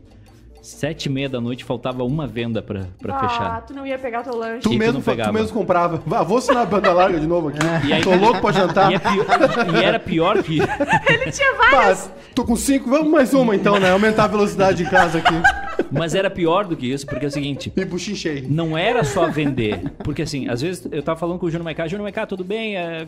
Sete 0.61 1.05
e 1.05 1.09
meia 1.09 1.29
da 1.29 1.39
noite 1.39 1.63
faltava 1.63 2.03
uma 2.03 2.27
venda 2.27 2.61
pra, 2.61 2.85
pra 3.01 3.15
ah, 3.15 3.19
fechar. 3.29 3.65
tu 3.65 3.73
não 3.73 3.87
ia 3.87 3.97
pegar 3.97 4.23
teu 4.23 4.35
lanche. 4.35 4.59
Tu 4.61 4.69
E 4.69 4.73
tu 4.73 4.77
mesmo, 4.77 4.99
tu 5.01 5.05
pegava. 5.05 5.31
mesmo 5.31 5.53
comprava. 5.57 6.03
Ah, 6.11 6.21
vou 6.21 6.37
assinar 6.37 6.63
a 6.63 6.65
banda 6.65 6.91
larga 6.91 7.17
de 7.17 7.25
novo 7.25 7.47
aqui. 7.47 7.59
E 7.87 7.93
aí- 7.93 8.03
Tô 8.03 8.13
louco 8.13 8.41
pra 8.41 8.51
jantar. 8.51 8.91
E, 8.91 8.95
é 8.95 8.99
pior- 8.99 9.75
e 9.79 9.83
era 9.83 9.99
pior 9.99 10.43
que. 10.43 10.59
Ele 11.09 11.31
tinha 11.31 11.53
várias. 11.55 12.07
Pá, 12.07 12.13
tô 12.35 12.43
com 12.43 12.57
cinco, 12.57 12.89
vamos 12.89 13.09
mais 13.09 13.33
uma 13.33 13.55
então, 13.55 13.79
né? 13.79 13.89
Aumentar 13.91 14.25
a 14.25 14.27
velocidade 14.27 14.83
em 14.83 14.85
casa 14.89 15.19
aqui. 15.19 15.33
Mas 15.89 16.13
era 16.13 16.29
pior 16.29 16.65
do 16.65 16.75
que 16.75 16.87
isso, 16.91 17.05
porque 17.07 17.23
é 17.23 17.29
o 17.29 17.31
seguinte. 17.31 17.71
E 17.75 17.85
buchinchei. 17.85 18.45
Não 18.47 18.77
era 18.77 19.05
só 19.05 19.27
vender. 19.29 19.81
Porque 20.03 20.23
assim, 20.23 20.49
às 20.49 20.61
vezes 20.61 20.85
eu 20.91 21.01
tava 21.01 21.17
falando 21.17 21.39
com 21.39 21.45
o 21.45 21.49
Júnior 21.49 21.63
Maiká, 21.63 21.87
Júnior 21.87 22.03
Maiká, 22.03 22.27
tudo 22.27 22.43
bem? 22.43 22.75
É, 22.75 23.07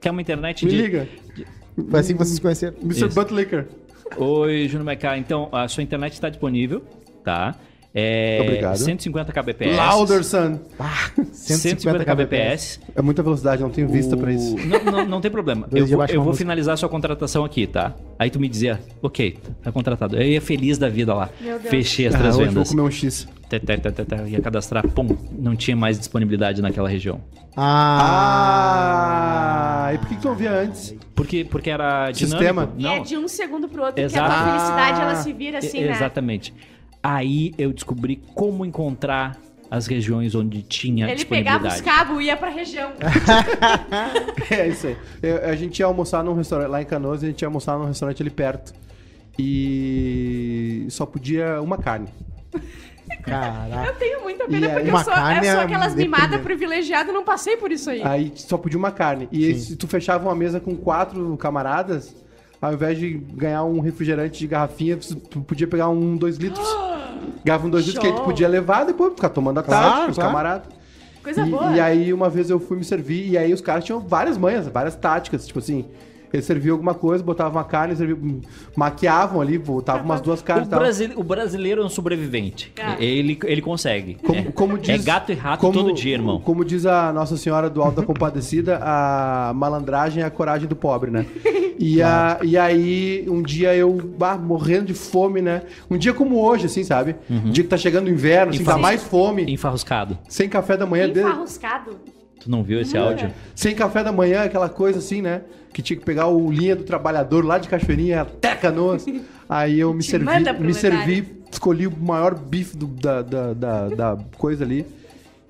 quer 0.00 0.12
uma 0.12 0.22
internet 0.22 0.64
Me 0.64 0.70
de. 0.70 0.76
liga. 0.80 1.08
Foi 1.90 2.00
assim 2.00 2.12
que 2.12 2.18
vocês 2.18 2.36
se 2.36 2.40
conheceram. 2.40 2.76
Mr. 2.82 3.08
Buttlicker. 3.08 3.66
Oi, 4.16 4.68
Júnior 4.68 4.84
Maiká. 4.84 5.18
Então, 5.18 5.48
a 5.52 5.66
sua 5.66 5.82
internet 5.82 6.12
está 6.12 6.28
disponível, 6.28 6.82
tá? 7.24 7.56
É 7.96 8.40
Obrigado. 8.42 8.76
150 8.76 9.32
kbps. 9.32 9.76
Louder, 9.94 10.24
son. 10.24 10.58
150 11.32 12.04
kbps. 12.04 12.80
É 12.96 13.00
muita 13.00 13.22
velocidade, 13.22 13.62
não 13.62 13.70
tenho 13.70 13.88
vista 13.88 14.16
O- 14.16 14.18
pra 14.18 14.32
isso. 14.32 14.56
Não, 14.66 14.84
não, 14.92 15.06
não 15.06 15.20
tem 15.20 15.30
problema. 15.30 15.68
Dois 15.70 15.88
Eu 15.90 15.96
vou, 15.98 16.06
eu 16.06 16.22
vou 16.22 16.34
finalizar 16.34 16.76
sua 16.76 16.88
contratação 16.88 17.44
aqui, 17.44 17.68
tá? 17.68 17.94
Aí 18.18 18.30
tu 18.30 18.40
me 18.40 18.48
dizia, 18.48 18.80
ok, 19.00 19.38
tá 19.62 19.70
contratado. 19.70 20.16
Eu 20.16 20.26
ia 20.26 20.40
feliz 20.40 20.76
da 20.76 20.88
vida 20.88 21.14
lá. 21.14 21.30
Meu 21.40 21.56
Deus. 21.58 21.70
Fechei 21.70 22.08
as 22.08 22.16
Ah, 22.16 22.18
três 22.18 22.34
hoje 22.34 22.44
vou 22.46 22.54
vendas. 22.54 22.70
comer 22.70 22.82
um 22.82 22.90
X. 22.90 23.28
Tê, 23.48 23.60
tê, 23.60 23.76
tê, 23.78 23.92
tê, 23.92 24.04
tê, 24.04 24.16
Ia 24.26 24.40
cadastrar, 24.40 24.84
pum, 24.88 25.16
não 25.38 25.54
tinha 25.54 25.76
mais 25.76 25.96
disponibilidade 25.96 26.60
naquela 26.60 26.88
região. 26.88 27.20
Ah, 27.56 29.84
Ah, 29.86 29.94
e 29.94 29.98
por 29.98 30.08
que, 30.08 30.14
que 30.16 30.20
tu 30.22 30.28
não 30.28 30.34
via 30.34 30.50
antes? 30.52 30.94
Porque, 31.14 31.44
porque 31.44 31.70
era 31.70 32.10
dinâmico. 32.10 32.38
Sistema. 32.38 32.72
E 32.76 32.82
Não, 32.82 32.92
é 32.94 33.00
de 33.00 33.16
um 33.16 33.28
segundo 33.28 33.68
pro 33.68 33.84
outro, 33.84 34.02
Exato. 34.02 34.28
que 34.28 34.34
a 34.34 34.42
tua 34.42 34.52
felicidade, 34.52 35.00
ela 35.00 35.12
Ah, 35.12 35.16
se 35.16 35.32
vira 35.32 35.58
assim, 35.58 35.78
E- 35.78 35.84
né? 35.84 35.92
Exatamente. 35.92 36.52
Aí 37.04 37.52
eu 37.58 37.70
descobri 37.70 38.16
como 38.34 38.64
encontrar 38.64 39.36
as 39.70 39.86
regiões 39.86 40.34
onde 40.34 40.62
tinha 40.62 41.10
Ele 41.10 41.22
pegava 41.26 41.68
os 41.68 41.80
cabos 41.82 42.22
e 42.22 42.28
ia 42.28 42.36
pra 42.36 42.48
região. 42.48 42.92
É 44.50 44.68
isso 44.68 44.86
aí. 44.86 44.96
Eu- 45.22 45.44
a 45.44 45.54
gente 45.54 45.80
ia 45.80 45.86
almoçar 45.86 46.24
num 46.24 46.32
restaurante, 46.34 46.68
lá 46.70 46.80
em 46.80 46.84
Canoas, 46.86 47.22
a 47.22 47.26
gente 47.26 47.42
ia 47.42 47.48
almoçar 47.48 47.78
num 47.78 47.86
restaurante 47.86 48.22
ali 48.22 48.30
perto. 48.30 48.72
E 49.38 50.86
só 50.88 51.04
podia 51.04 51.60
uma 51.60 51.76
carne. 51.76 52.08
caraca. 53.22 53.86
Eu 53.86 53.94
tenho 53.96 54.22
muita 54.22 54.44
E 54.44 54.48
pena, 54.48 54.66
aí, 54.66 54.72
porque 54.74 54.90
eu 54.90 54.98
sou, 54.98 55.12
eu 55.12 55.44
sou 55.44 55.60
é 55.60 55.62
aquelas 55.62 55.94
mimadas 55.94 56.40
privilegiadas, 56.40 57.08
eu 57.08 57.14
não 57.14 57.24
passei 57.24 57.56
por 57.56 57.70
isso 57.70 57.90
aí. 57.90 58.02
Aí 58.02 58.32
só 58.34 58.56
podia 58.56 58.78
uma 58.78 58.90
carne. 58.92 59.28
E 59.30 59.54
se 59.54 59.76
tu 59.76 59.86
fechava 59.86 60.24
uma 60.26 60.34
mesa 60.34 60.58
com 60.60 60.74
quatro 60.76 61.36
camaradas, 61.36 62.14
ao 62.64 62.72
invés 62.72 62.98
de 62.98 63.10
ganhar 63.34 63.62
um 63.64 63.78
refrigerante 63.80 64.38
de 64.38 64.46
garrafinha, 64.46 64.96
tu 64.96 65.42
podia 65.42 65.66
pegar 65.66 65.90
um, 65.90 66.16
dois 66.16 66.38
litros. 66.38 66.66
Ganhava 67.44 67.66
um, 67.66 67.70
dois 67.70 67.84
litros 67.84 68.00
que 68.02 68.06
aí 68.10 68.16
tu 68.16 68.22
podia 68.22 68.48
levar 68.48 68.84
depois 68.84 69.12
ficar 69.12 69.28
tomando 69.28 69.62
Claro, 69.62 69.84
tarde 69.84 70.04
com 70.06 70.10
os 70.12 70.16
claro. 70.16 70.30
camaradas. 70.30 70.68
Coisa 71.22 71.46
e, 71.46 71.50
boa. 71.50 71.72
e 71.72 71.80
aí 71.80 72.12
uma 72.12 72.30
vez 72.30 72.48
eu 72.48 72.58
fui 72.58 72.78
me 72.78 72.84
servir 72.84 73.28
e 73.28 73.36
aí 73.36 73.52
os 73.52 73.60
caras 73.60 73.84
tinham 73.84 74.00
várias 74.00 74.38
manhas, 74.38 74.66
várias 74.66 74.96
táticas, 74.96 75.46
tipo 75.46 75.58
assim, 75.58 75.84
eles 76.36 76.46
serviam 76.46 76.74
alguma 76.74 76.94
coisa, 76.94 77.22
botavam 77.22 77.52
uma 77.52 77.64
carne, 77.64 77.94
serviam, 77.96 78.40
maquiavam 78.76 79.40
ali, 79.40 79.58
botavam 79.58 80.04
umas 80.04 80.20
duas 80.20 80.42
carnes 80.42 80.66
O, 80.66 80.68
e 80.68 80.70
tal. 80.70 80.80
brasile- 80.80 81.14
o 81.16 81.22
brasileiro 81.22 81.82
é 81.82 81.84
um 81.84 81.88
sobrevivente. 81.88 82.72
Ele, 82.98 83.38
ele 83.44 83.60
consegue. 83.62 84.14
Como, 84.24 84.38
é. 84.38 84.42
como 84.44 84.78
diz, 84.78 85.00
é 85.02 85.04
gato 85.04 85.32
e 85.32 85.34
rato 85.34 85.60
como- 85.60 85.72
todo 85.72 85.92
dia, 85.92 86.14
irmão. 86.14 86.40
Como 86.40 86.64
diz 86.64 86.86
a 86.86 87.12
Nossa 87.12 87.36
Senhora 87.36 87.68
do 87.70 87.82
Alto 87.82 88.00
da 88.00 88.06
Compadecida, 88.06 88.78
a 88.82 89.52
malandragem 89.54 90.22
é 90.22 90.26
a 90.26 90.30
coragem 90.30 90.68
do 90.68 90.76
pobre, 90.76 91.10
né? 91.10 91.26
E, 91.78 92.00
a, 92.00 92.38
e 92.42 92.56
aí, 92.56 93.26
um 93.28 93.42
dia 93.42 93.74
eu, 93.74 93.92
bah, 94.16 94.36
morrendo 94.38 94.86
de 94.86 94.94
fome, 94.94 95.42
né? 95.42 95.62
Um 95.90 95.98
dia 95.98 96.14
como 96.14 96.40
hoje, 96.40 96.66
assim, 96.66 96.84
sabe? 96.84 97.16
Um 97.28 97.50
dia 97.50 97.64
que 97.64 97.70
tá 97.70 97.76
chegando 97.76 98.06
o 98.06 98.10
inverno, 98.10 98.52
assim, 98.54 98.62
faz- 98.64 98.80
mais 98.80 99.02
fome, 99.02 99.44
Enfarruscado. 99.52 100.16
sem 100.28 100.48
café 100.48 100.76
da 100.76 100.86
manhã. 100.86 101.08
Enfarruscado. 101.08 101.96
Tu 102.44 102.50
não 102.50 102.62
viu 102.62 102.78
esse 102.80 102.96
áudio? 102.96 103.30
Sem 103.54 103.74
café 103.74 104.04
da 104.04 104.12
manhã, 104.12 104.44
aquela 104.44 104.68
coisa 104.68 104.98
assim, 104.98 105.22
né? 105.22 105.40
Que 105.72 105.80
tinha 105.80 105.98
que 105.98 106.04
pegar 106.04 106.26
o 106.28 106.52
linha 106.52 106.76
do 106.76 106.84
trabalhador 106.84 107.44
lá 107.44 107.56
de 107.58 107.68
Cachoeirinha 107.68 108.20
até 108.22 108.54
Canoas. 108.54 109.06
Aí 109.48 109.80
eu 109.80 109.92
me 109.94 110.00
Te 110.02 110.10
servi, 110.10 110.24
manda, 110.26 110.52
me 110.52 110.72
servi, 110.74 111.36
escolhi 111.50 111.86
o 111.86 111.92
maior 111.96 112.34
bife 112.34 112.76
do- 112.76 112.86
da, 112.86 113.22
da, 113.22 113.52
da, 113.54 113.88
da 113.88 114.18
coisa 114.38 114.62
ali. 114.64 114.86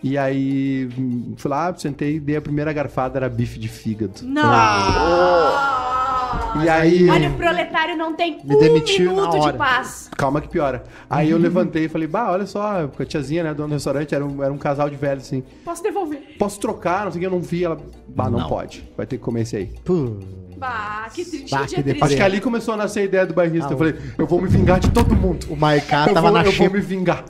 E 0.03 0.19
aí 0.19 0.89
hum, 0.99 1.33
fui 1.37 1.51
lá, 1.51 1.75
sentei, 1.77 2.21
dei 2.21 2.37
a 2.37 2.41
primeira 2.41 2.73
garfada, 2.73 3.19
era 3.19 3.29
bife 3.29 3.59
de 3.59 3.69
fígado. 3.69 4.13
Não! 4.23 4.43
E 6.65 6.69
aí. 6.69 7.09
Olha, 7.11 7.29
o 7.31 7.35
proletário 7.35 7.97
não 7.97 8.15
tem 8.15 8.39
Me 8.45 8.55
um 8.55 8.59
demitiu 8.59 9.07
na 9.07 9.23
minuto 9.23 9.37
hora. 9.39 9.53
de 9.53 9.59
paz. 9.59 10.11
Calma 10.17 10.41
que 10.41 10.49
piora. 10.49 10.85
Aí 11.11 11.31
eu 11.31 11.39
levantei 11.39 11.85
e 11.87 11.89
falei, 11.89 12.07
bah, 12.07 12.31
olha 12.31 12.47
só, 12.47 12.89
a 12.99 13.05
tiazinha, 13.05 13.43
né, 13.43 13.53
dona 13.55 13.69
do 13.71 13.75
restaurante, 13.75 14.15
era 14.15 14.25
um, 14.25 14.43
era 14.43 14.53
um 14.53 14.59
casal 14.59 14.89
de 14.89 14.97
velhos, 14.97 15.25
assim. 15.25 15.43
Posso 15.65 15.83
devolver. 15.83 16.37
Posso 16.39 16.61
trocar? 16.61 17.05
Não 17.05 17.13
sei 17.13 17.19
o 17.19 17.21
que, 17.21 17.27
eu 17.27 17.31
não 17.31 17.41
vi. 17.41 17.65
Ela, 17.65 17.79
bah, 18.09 18.31
não, 18.31 18.41
Não. 18.41 18.49
pode. 18.49 18.89
Vai 18.97 19.07
ter 19.07 19.17
que 19.19 19.23
comer 19.25 19.43
esse 19.43 19.57
aí. 19.57 19.73
Bah, 20.57 21.07
que 21.13 21.25
triste. 21.25 21.51
Bah, 21.51 21.65
dia 21.65 21.77
que 21.79 21.83
triste. 21.83 22.03
Acho 22.05 22.17
que 22.17 22.23
ali 22.23 22.41
começou 22.41 22.75
a 22.75 22.77
nascer 22.77 23.01
a 23.01 23.05
ideia 23.05 23.27
do 23.27 23.35
bairrista. 23.35 23.69
Ah, 23.71 23.73
eu 23.73 23.79
falei, 23.79 23.95
eu 24.17 24.27
vou 24.27 24.41
me 24.41 24.49
vingar 24.49 24.79
de 24.81 24.91
todo 24.91 25.15
mundo. 25.15 25.47
O 25.51 25.57
Maiká 25.57 26.07
eu 26.09 26.15
tava 26.15 26.29
vou, 26.29 26.33
na 26.33 26.41
eu 26.41 26.45
vou 26.45 26.53
xepa. 26.53 26.75
me 26.75 26.81
vingar. 26.81 27.25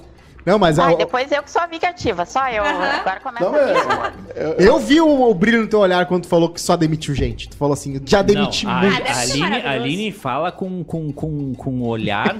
Não, 0.45 0.59
mas 0.59 0.79
Ai, 0.79 0.93
a- 0.93 0.97
depois 0.97 1.31
eu 1.33 1.43
que 1.43 1.51
sou 1.51 1.63
a 1.63 1.67
vingativa, 1.67 2.27
só 2.27 2.49
eu. 2.49 2.63
Agora 2.65 3.21
começa 3.21 3.45
Não, 3.45 3.55
a 3.55 3.63
minha 3.63 3.75
é- 3.75 3.79
história. 3.79 4.15
eu 4.59 4.79
vi 4.79 5.01
o, 5.01 5.23
o 5.31 5.35
brilho 5.35 5.63
no 5.63 5.67
teu 5.69 5.79
olhar 5.81 6.05
quando 6.07 6.23
tu 6.25 6.29
falou 6.29 6.49
que 6.51 6.61
só 6.61 6.77
demitiu 6.77 7.15
gente. 7.15 7.49
Tu 7.49 7.57
falou 7.57 7.73
assim, 7.73 8.01
já 8.05 8.21
demiti 8.23 8.67
não, 8.67 8.75
muito. 8.81 9.03
a 9.03 9.15
ser 9.15 9.43
Aline, 9.43 9.57
a 9.67 9.71
Aline 9.73 10.13
fala 10.13 10.53
com, 10.53 10.85
com, 10.85 11.13
com, 11.13 11.55
com 11.55 11.71
o 11.81 11.87
olhar 11.87 12.37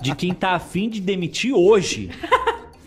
de 0.00 0.14
quem 0.16 0.34
tá 0.34 0.50
afim 0.52 0.88
de 0.88 1.00
demitir 1.00 1.54
hoje. 1.54 2.10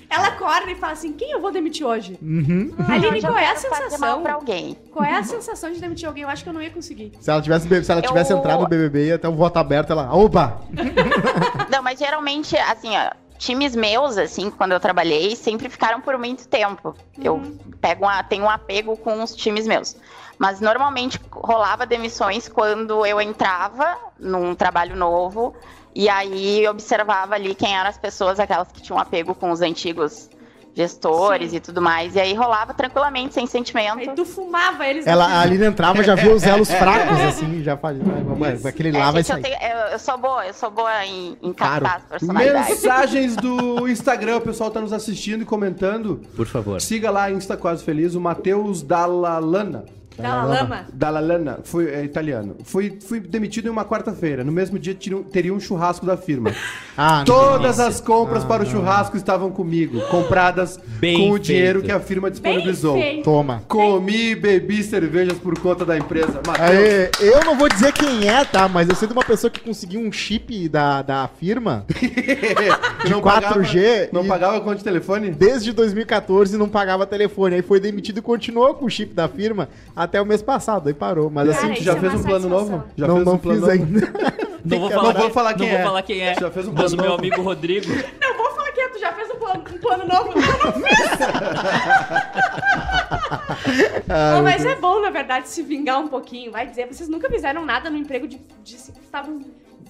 Ela 0.09 0.27
acorda 0.29 0.71
e 0.71 0.75
fala 0.75 0.93
assim: 0.93 1.11
quem 1.11 1.31
eu 1.31 1.41
vou 1.41 1.51
demitir 1.51 1.85
hoje? 1.85 2.17
Uhum. 2.21 2.73
Aline, 2.87 3.17
eu 3.17 3.21
qual 3.23 3.37
é 3.37 3.51
a 3.51 3.55
sensação? 3.57 4.23
pra 4.23 4.33
alguém. 4.33 4.75
Qual 4.89 5.05
é 5.05 5.13
a 5.17 5.21
sensação 5.23 5.71
de 5.71 5.81
demitir 5.81 6.07
alguém? 6.07 6.23
Eu 6.23 6.29
acho 6.29 6.43
que 6.43 6.49
eu 6.49 6.53
não 6.53 6.61
ia 6.61 6.69
conseguir. 6.69 7.11
Se 7.19 7.29
ela 7.29 7.41
tivesse, 7.41 7.83
se 7.83 7.91
ela 7.91 8.01
tivesse 8.01 8.31
Eu- 8.31 8.37
entrado 8.39 8.61
no 8.61 8.67
BBB, 8.67 9.07
ia 9.07 9.15
até 9.15 9.27
o 9.27 9.33
voto 9.35 9.57
aberto, 9.57 9.91
ela... 9.91 10.11
Opa! 10.15 10.61
Não, 11.69 11.83
mas 11.83 11.99
geralmente, 11.99 12.55
assim, 12.57 12.89
ó, 12.95 13.11
times 13.37 13.75
meus, 13.75 14.17
assim, 14.17 14.49
quando 14.49 14.71
eu 14.71 14.79
trabalhei, 14.79 15.35
sempre 15.35 15.69
ficaram 15.69 16.01
por 16.01 16.17
muito 16.17 16.47
tempo. 16.47 16.95
Eu 17.17 17.41
pego 17.79 18.05
uma, 18.05 18.23
tenho 18.23 18.45
um 18.45 18.49
apego 18.49 18.97
com 18.97 19.21
os 19.23 19.35
times 19.35 19.67
meus. 19.67 19.95
Mas 20.37 20.59
normalmente 20.59 21.19
rolava 21.31 21.85
demissões 21.85 22.47
quando 22.47 23.05
eu 23.05 23.19
entrava 23.19 23.97
num 24.19 24.53
trabalho 24.53 24.95
novo 24.95 25.55
e 25.95 26.07
aí 26.09 26.67
observava 26.67 27.35
ali 27.35 27.55
quem 27.55 27.75
eram 27.75 27.89
as 27.89 27.97
pessoas, 27.97 28.39
aquelas 28.39 28.71
que 28.71 28.81
tinham 28.81 28.99
apego 28.99 29.33
com 29.33 29.49
os 29.49 29.61
antigos 29.61 30.29
gestores 30.77 31.49
Sim. 31.51 31.57
e 31.57 31.59
tudo 31.59 31.81
mais. 31.81 32.15
E 32.15 32.19
aí 32.19 32.33
rolava 32.35 32.73
tranquilamente, 32.73 33.33
sem 33.33 33.47
sentimento. 33.47 33.97
Aí 33.99 34.09
tu 34.15 34.23
fumava 34.23 34.85
eles. 34.87 35.07
Ela, 35.07 35.27
no 35.27 35.33
a 35.35 35.39
Aline 35.41 35.65
entrava, 35.65 36.03
já 36.03 36.13
viu 36.15 36.33
os 36.33 36.43
elos 36.45 36.71
fracos, 36.71 37.19
assim, 37.19 37.63
já 37.63 37.75
fazia... 37.75 38.03
Mas 38.37 38.65
aquele 38.65 38.91
lá 38.91 39.09
É, 39.09 39.11
vai 39.11 39.23
gente, 39.23 39.29
eu, 39.37 39.41
sair. 39.41 39.57
tenho- 39.59 39.71
eu- 39.71 39.87
eu 39.93 39.99
sou 39.99 40.17
boa, 40.17 40.45
eu 40.45 40.53
sou 40.53 40.69
boa 40.69 41.05
em, 41.05 41.35
em 41.41 41.51
Claro. 41.53 41.83
captar 41.85 41.97
as 41.97 42.03
personalidades. 42.05 42.69
Mensagens 42.69 43.35
do 43.35 43.87
Instagram, 43.87 44.37
o 44.37 44.41
pessoal 44.41 44.69
tá 44.69 44.79
nos 44.79 44.93
assistindo 44.93 45.41
e 45.41 45.45
comentando. 45.45 46.21
Por 46.35 46.45
favor. 46.45 46.79
Siga 46.79 47.09
lá, 47.09 47.31
Insta 47.31 47.57
Quase 47.57 47.83
Feliz, 47.83 48.13
o 48.13 48.21
Matheus 48.21 48.81
Dallalana. 48.83 49.85
Da 50.17 50.43
lama. 50.43 50.85
Dallalana, 50.93 51.59
foi, 51.63 51.89
é 51.93 52.03
italiano. 52.03 52.55
Fui, 52.63 52.97
fui 53.05 53.19
demitido 53.19 53.67
em 53.67 53.69
uma 53.69 53.85
quarta-feira. 53.85 54.43
No 54.43 54.51
mesmo 54.51 54.79
dia 54.79 54.93
tiriam- 54.93 55.23
teria 55.23 55.53
um 55.53 55.59
churrasco 55.59 56.05
da 56.05 56.17
firma. 56.17 56.51
Ah, 56.99 57.19
não. 57.19 57.25
Todas 57.25 57.79
as 57.79 58.01
compras 58.01 58.43
para 58.43 58.63
o 58.63 58.65
churrasco 58.65 59.15
estavam 59.15 59.51
comigo, 59.51 60.01
compradas 60.07 60.79
Bem 60.99 61.15
com 61.15 61.29
o 61.29 61.37
dinheiro 61.37 61.83
que 61.83 61.91
a 61.91 61.99
firma 61.99 62.23
Bem 62.23 62.31
disponibilizou. 62.31 62.95
feito. 62.99 63.23
Toma. 63.23 63.61
Comi 63.67 64.31
e 64.31 64.35
bebi 64.35 64.81
cervejas 64.81 65.37
por 65.37 65.59
conta 65.59 65.85
da 65.85 65.95
empresa. 65.95 66.41
Aê, 66.59 67.11
eu 67.19 67.45
não 67.45 67.55
vou 67.55 67.69
dizer 67.69 67.93
quem 67.93 68.27
é, 68.27 68.43
tá? 68.43 68.67
Mas 68.67 68.89
eu 68.89 68.95
sei 68.95 69.07
de 69.07 69.13
uma 69.13 69.23
pessoa 69.23 69.51
que 69.51 69.59
conseguiu 69.59 69.99
um 70.01 70.11
chip 70.11 70.67
da, 70.69 71.03
da 71.03 71.29
firma 71.39 71.85
de 73.05 73.13
4G 73.13 74.09
não 74.11 74.23
e- 74.25 74.27
pagava 74.27 74.59
conta 74.61 74.77
de 74.77 74.83
telefone? 74.83 75.29
desde 75.29 75.71
2014 75.71 76.55
e 76.55 76.57
não 76.57 76.67
pagava 76.67 77.05
telefone. 77.05 77.55
Aí 77.57 77.61
foi 77.61 77.79
demitido 77.79 78.17
e 78.17 78.21
continuou 78.23 78.73
com 78.73 78.85
o 78.85 78.89
chip 78.89 79.13
da 79.13 79.27
firma 79.27 79.69
até 80.07 80.21
o 80.21 80.25
mês 80.25 80.41
passado. 80.41 80.87
Aí 80.87 80.93
parou. 80.93 81.29
Mas 81.29 81.47
Cara, 81.49 81.57
assim, 81.59 81.67
tu 81.67 81.73
isso 81.75 81.83
já 81.83 81.93
é 81.93 81.99
fez 81.99 82.13
uma 82.13 82.19
um 82.19 82.23
plano 82.23 82.49
satisfação. 82.49 82.77
novo? 82.77 82.83
Já 82.97 83.07
não, 83.07 83.15
fez 83.15 83.25
não 83.25 83.33
um 83.33 83.37
plano 83.37 83.67
fiz 83.67 83.79
novo? 83.79 83.95
ainda. 83.95 84.37
Não 84.67 84.79
vou 84.81 84.89
falar, 84.89 85.13
não 85.13 85.21
vou 85.21 85.29
falar 85.29 85.53
quem 85.53 85.65
não 85.65 85.73
é. 85.73 85.77
vou 85.77 85.85
falar 85.87 86.01
quem 86.01 86.19
é. 86.21 86.33
Já 86.37 86.51
fez 86.51 86.67
um 86.67 86.73
mas 86.73 86.93
plano 86.93 86.95
o 86.95 86.97
meu 86.97 87.05
novo. 87.11 87.19
amigo 87.21 87.41
Rodrigo. 87.41 87.87
Não, 88.19 88.35
vou 88.35 88.51
falar 88.51 88.69
que 88.73 88.81
é, 88.81 88.89
tu 88.89 88.99
já 88.99 89.13
fez 89.13 89.29
um 89.31 89.35
plano, 89.35 89.63
um 89.73 89.77
plano 89.77 90.05
novo. 90.05 90.27
Não, 90.27 90.35
não 90.35 90.83
fiz. 90.83 91.09
Não, 94.07 94.43
mas 94.43 94.65
é 94.65 94.75
bom, 94.75 94.99
na 95.01 95.09
verdade, 95.09 95.47
se 95.47 95.61
vingar 95.61 95.99
um 95.99 96.07
pouquinho. 96.09 96.51
Vai 96.51 96.67
dizer, 96.67 96.85
vocês 96.87 97.07
nunca 97.07 97.29
fizeram 97.29 97.65
nada 97.65 97.89
no 97.89 97.95
emprego 97.97 98.27
de... 98.27 98.37
de 98.63 98.75
estavam 98.75 99.41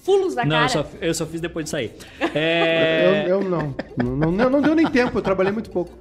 fulos 0.07 0.33
da 0.35 0.43
Não, 0.45 0.51
cara. 0.51 0.63
eu 0.65 0.69
só, 0.69 0.85
eu 1.01 1.13
só 1.13 1.25
fiz 1.25 1.41
depois 1.41 1.65
de 1.65 1.69
sair. 1.69 1.91
É, 2.33 3.25
Eu, 3.27 3.41
eu 3.41 3.49
não. 3.49 3.75
Não, 3.97 4.31
não. 4.31 4.49
não 4.49 4.61
deu 4.61 4.73
nem 4.73 4.87
tempo, 4.87 5.17
eu 5.17 5.21
trabalhei 5.21 5.51
muito 5.51 5.69
pouco. 5.69 5.91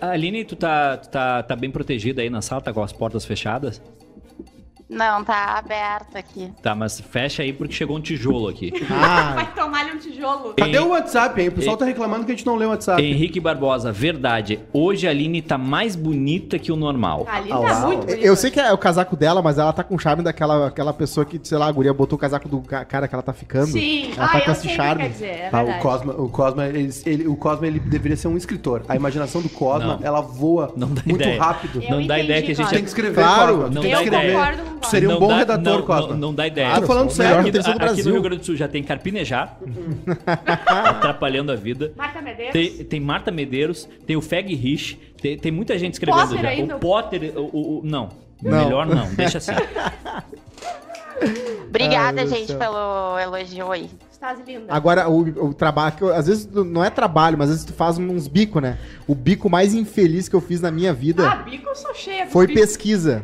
a- 0.00 0.10
Aline, 0.10 0.44
tu 0.44 0.54
tá, 0.56 0.96
tu 0.96 1.08
tá, 1.08 1.42
tá 1.42 1.56
bem 1.56 1.70
protegida 1.70 2.22
aí 2.22 2.30
na 2.30 2.40
sala? 2.40 2.60
Tá 2.62 2.72
com 2.72 2.82
as 2.82 2.92
portas 2.92 3.24
fechadas? 3.24 3.82
Não, 4.88 5.24
tá 5.24 5.58
aberto 5.58 6.16
aqui. 6.16 6.52
Tá, 6.62 6.72
mas 6.72 7.00
fecha 7.00 7.42
aí 7.42 7.52
porque 7.52 7.74
chegou 7.74 7.96
um 7.96 8.00
tijolo 8.00 8.48
aqui. 8.48 8.72
Ah, 8.88 9.32
Vai 9.34 9.52
tomar-lhe 9.54 9.92
um 9.92 9.98
tijolo. 9.98 10.54
Cadê 10.56 10.78
o 10.78 10.88
WhatsApp, 10.90 11.40
hein? 11.40 11.48
O 11.48 11.52
pessoal 11.52 11.76
tá 11.76 11.84
reclamando 11.84 12.24
que 12.24 12.32
a 12.32 12.34
gente 12.36 12.46
não 12.46 12.54
lê 12.56 12.64
o 12.66 12.68
WhatsApp. 12.70 13.02
Henrique 13.02 13.40
Barbosa, 13.40 13.90
verdade. 13.92 14.60
Hoje 14.72 15.06
a 15.06 15.10
Aline 15.10 15.42
tá 15.42 15.58
mais 15.58 15.96
bonita 15.96 16.58
que 16.58 16.70
o 16.70 16.76
normal. 16.76 17.26
Ali 17.28 17.50
Ah, 17.52 17.56
tá 17.56 17.60
uau. 17.60 17.86
muito 17.88 18.06
bonito. 18.06 18.24
eu 18.24 18.36
sei 18.36 18.50
que 18.50 18.60
é 18.60 18.72
o 18.72 18.78
casaco 18.78 19.16
dela, 19.16 19.42
mas 19.42 19.58
ela 19.58 19.72
tá 19.72 19.82
com 19.82 19.96
o 19.96 19.98
charme 19.98 20.22
daquela 20.22 20.68
aquela 20.68 20.92
pessoa 20.92 21.24
que, 21.26 21.40
sei 21.42 21.58
lá, 21.58 21.66
a 21.66 21.72
guria 21.72 21.92
botou 21.92 22.16
o 22.16 22.20
casaco 22.20 22.48
do 22.48 22.60
ca- 22.60 22.84
cara 22.84 23.08
que 23.08 23.14
ela 23.14 23.22
tá 23.22 23.32
ficando. 23.32 23.66
Sim. 23.66 24.12
Ela 24.16 24.24
Ah, 24.26 24.28
tá 24.28 24.38
eu 24.38 24.44
com 24.44 24.50
esse 24.52 24.60
sei 24.62 24.68
o 24.68 24.70
que 24.70 24.76
charme. 24.76 25.02
quer 25.02 25.08
dizer, 25.10 25.26
é 25.26 25.50
Ah, 25.52 25.62
o. 25.62 25.78
Cosma, 25.80 26.12
o 26.12 26.28
Cosma, 26.28 26.66
ele, 26.66 26.90
ele- 27.04 27.26
o 27.28 27.36
Cosma, 27.36 27.66
ele 27.66 27.80
deveria 27.80 28.16
ser 28.16 28.28
um 28.28 28.36
escritor. 28.36 28.84
A 28.88 28.94
imaginação 28.96 29.42
do 29.42 29.48
Cosma, 29.48 29.96
Não. 29.96 30.06
ela 30.06 30.20
voa 30.20 30.72
Não 30.76 30.88
dá 30.88 31.02
muito 31.04 31.20
ideia. 31.22 31.42
rápido. 31.42 31.82
Eu 31.82 31.90
não 32.00 32.06
dá 32.06 32.18
ideia 32.18 32.40
que 32.42 32.52
a 32.52 32.54
gente 32.54 32.70
Tem 32.70 32.82
que 32.82 32.88
escrever, 32.88 33.14
Claro, 33.22 33.68
não 33.70 33.82
tem 33.82 33.90
dá 33.90 33.98
que 33.98 34.04
Eu 34.04 34.08
ideia. 34.08 34.32
concordo 34.32 34.62
com 34.62 34.75
seria 34.82 35.10
um 35.10 35.18
bom 35.18 35.28
dá- 35.28 35.36
redator, 35.38 35.78
não, 35.78 35.82
Cosma. 35.82 36.08
Não, 36.12 36.16
não 36.18 36.34
dá 36.34 36.46
ideia. 36.46 36.80
Tô 36.80 36.86
falando 36.86 37.10
sério. 37.10 37.40
Aqui, 37.40 37.58
aqui 37.58 37.74
Brasil. 37.74 38.04
no 38.06 38.12
Rio 38.12 38.22
Grande 38.22 38.38
do 38.40 38.46
Sul 38.46 38.56
já 38.56 38.68
tem 38.68 38.82
Carpinejar, 38.82 39.58
atrapalhando 40.66 41.52
a 41.52 41.56
vida. 41.56 41.92
Marta 41.96 42.20
Medeiros. 42.22 42.52
Tem, 42.52 42.84
tem 42.84 43.00
Marta 43.00 43.30
Medeiros, 43.30 43.88
tem 44.06 44.16
o 44.16 44.20
Feg 44.22 44.54
Rich, 44.54 44.98
tem, 45.20 45.38
tem 45.38 45.52
muita 45.52 45.78
gente 45.78 45.94
escrevendo 45.94 46.20
Potter 46.28 46.42
já. 46.42 46.48
ainda. 46.48 46.76
O 46.76 46.78
Potter, 46.78 47.32
o, 47.36 47.40
o- 47.40 47.78
o- 47.78 47.82
não. 47.84 48.08
Não. 48.42 48.64
Melhor 48.64 48.86
não, 48.86 49.06
deixa 49.14 49.38
assim. 49.38 49.52
Obrigada, 51.68 52.20
Ai, 52.22 52.26
gente, 52.28 52.48
Deus. 52.48 52.58
pelo 52.58 53.18
elogio 53.18 53.72
aí. 53.72 53.88
Estás 54.10 54.38
linda. 54.46 54.64
Agora, 54.68 55.08
o, 55.08 55.46
o 55.48 55.54
trabalho, 55.54 56.12
às 56.14 56.26
vezes 56.26 56.46
não 56.50 56.82
é 56.84 56.90
trabalho, 56.90 57.36
mas 57.38 57.48
às 57.48 57.56
vezes 57.56 57.64
tu 57.66 57.72
faz 57.74 57.98
uns 57.98 58.28
bicos, 58.28 58.62
né? 58.62 58.78
O 59.06 59.14
bico 59.14 59.48
mais 59.48 59.74
infeliz 59.74 60.28
que 60.28 60.34
eu 60.36 60.40
fiz 60.40 60.60
na 60.60 60.70
minha 60.70 60.92
vida 60.92 61.28
Ah, 61.30 61.36
bico 61.36 61.68
eu 61.68 61.74
sou 61.74 61.94
cheia. 61.94 62.26
foi 62.26 62.46
bico. 62.46 62.58
pesquisa. 62.60 63.22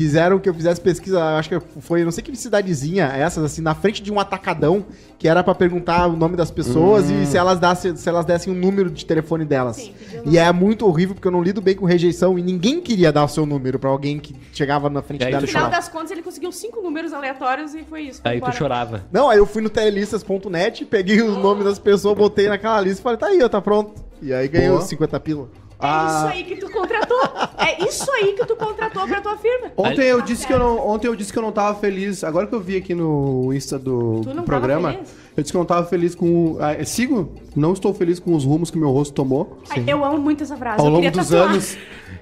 Quiseram 0.00 0.38
que 0.38 0.48
eu 0.48 0.54
fizesse 0.54 0.80
pesquisa, 0.80 1.22
acho 1.36 1.50
que 1.50 1.60
foi, 1.82 2.02
não 2.04 2.10
sei 2.10 2.24
que 2.24 2.34
cidadezinha 2.34 3.04
essas, 3.08 3.44
assim, 3.44 3.60
na 3.60 3.74
frente 3.74 4.02
de 4.02 4.10
um 4.10 4.18
atacadão, 4.18 4.86
que 5.18 5.28
era 5.28 5.44
pra 5.44 5.54
perguntar 5.54 6.06
o 6.06 6.16
nome 6.16 6.38
das 6.38 6.50
pessoas 6.50 7.10
e 7.10 7.26
se 7.26 7.36
elas, 7.36 7.58
dassem, 7.60 7.94
se 7.94 8.08
elas 8.08 8.24
dessem 8.24 8.50
o 8.50 8.56
número 8.56 8.88
de 8.90 9.04
telefone 9.04 9.44
delas. 9.44 9.76
Sim, 9.76 9.92
e 10.24 10.38
é 10.38 10.50
muito 10.54 10.86
horrível, 10.86 11.14
porque 11.14 11.28
eu 11.28 11.30
não 11.30 11.42
lido 11.42 11.60
bem 11.60 11.74
com 11.76 11.84
rejeição 11.84 12.38
e 12.38 12.42
ninguém 12.42 12.80
queria 12.80 13.12
dar 13.12 13.24
o 13.24 13.28
seu 13.28 13.44
número 13.44 13.78
pra 13.78 13.90
alguém 13.90 14.18
que 14.18 14.34
chegava 14.54 14.88
na 14.88 15.02
frente 15.02 15.20
E 15.20 15.24
aí 15.26 15.32
dela 15.32 15.42
tu 15.42 15.44
e 15.44 15.48
No 15.48 15.48
final 15.48 15.64
chorava. 15.66 15.82
das 15.82 15.88
contas, 15.92 16.10
ele 16.12 16.22
conseguiu 16.22 16.50
cinco 16.50 16.80
números 16.80 17.12
aleatórios 17.12 17.74
e 17.74 17.84
foi 17.84 18.04
isso. 18.04 18.22
foi 18.22 18.30
Aí 18.30 18.38
tu 18.38 18.44
embora. 18.44 18.56
chorava. 18.56 19.04
Não, 19.12 19.28
aí 19.28 19.36
eu 19.36 19.44
fui 19.44 19.60
no 19.60 19.68
telelistas.net, 19.68 20.86
peguei 20.86 21.20
os 21.20 21.36
nomes 21.36 21.66
das 21.66 21.78
pessoas, 21.78 22.16
botei 22.16 22.48
naquela 22.48 22.80
lista 22.80 23.00
e 23.00 23.02
falei, 23.02 23.18
tá 23.18 23.26
aí, 23.26 23.42
ó, 23.42 23.50
tá 23.50 23.60
pronto. 23.60 24.02
E 24.22 24.32
aí 24.32 24.48
Boa. 24.48 24.78
os 24.78 24.84
50 24.84 25.20
pila. 25.20 25.48
É 25.82 25.86
Ah. 25.86 26.06
isso 26.18 26.26
aí 26.26 26.44
que 26.44 26.56
tu 26.56 26.70
contratou. 26.70 27.20
É 27.58 27.84
isso 27.88 28.10
aí 28.12 28.32
que 28.34 28.44
tu 28.46 28.54
contratou 28.56 29.06
pra 29.08 29.20
tua 29.20 29.36
firma. 29.38 29.72
Ontem 29.76 30.02
eu 30.04 30.18
Tá 30.18 30.24
disse 30.24 30.46
que 30.46 30.52
eu 30.52 30.58
não, 30.58 30.78
ontem 30.88 31.06
eu 31.08 31.16
disse 31.16 31.32
que 31.32 31.38
eu 31.38 31.42
não 31.42 31.52
tava 31.52 31.78
feliz. 31.78 32.22
Agora 32.22 32.46
que 32.46 32.54
eu 32.54 32.60
vi 32.60 32.76
aqui 32.76 32.94
no 32.94 33.52
Insta 33.54 33.78
do 33.78 34.20
programa, 34.44 34.92
eu 35.36 35.42
disse 35.42 35.52
que 35.52 35.56
eu 35.56 35.60
não 35.60 35.66
tava 35.66 35.86
feliz 35.86 36.14
com. 36.14 36.56
ah, 36.60 36.84
sigo, 36.84 37.32
não 37.56 37.72
estou 37.72 37.94
feliz 37.94 38.18
com 38.18 38.34
os 38.34 38.44
rumos 38.44 38.70
que 38.70 38.78
meu 38.78 38.90
rosto 38.90 39.14
tomou 39.14 39.58
Ai, 39.70 39.84
eu 39.86 40.04
amo 40.04 40.18
muito 40.18 40.42
essa 40.42 40.56
frase. 40.56 40.80
ao 40.80 40.86
eu 40.86 40.92
longo 40.92 41.10
dos 41.10 41.28
tatuar. 41.28 41.50
anos. 41.50 41.76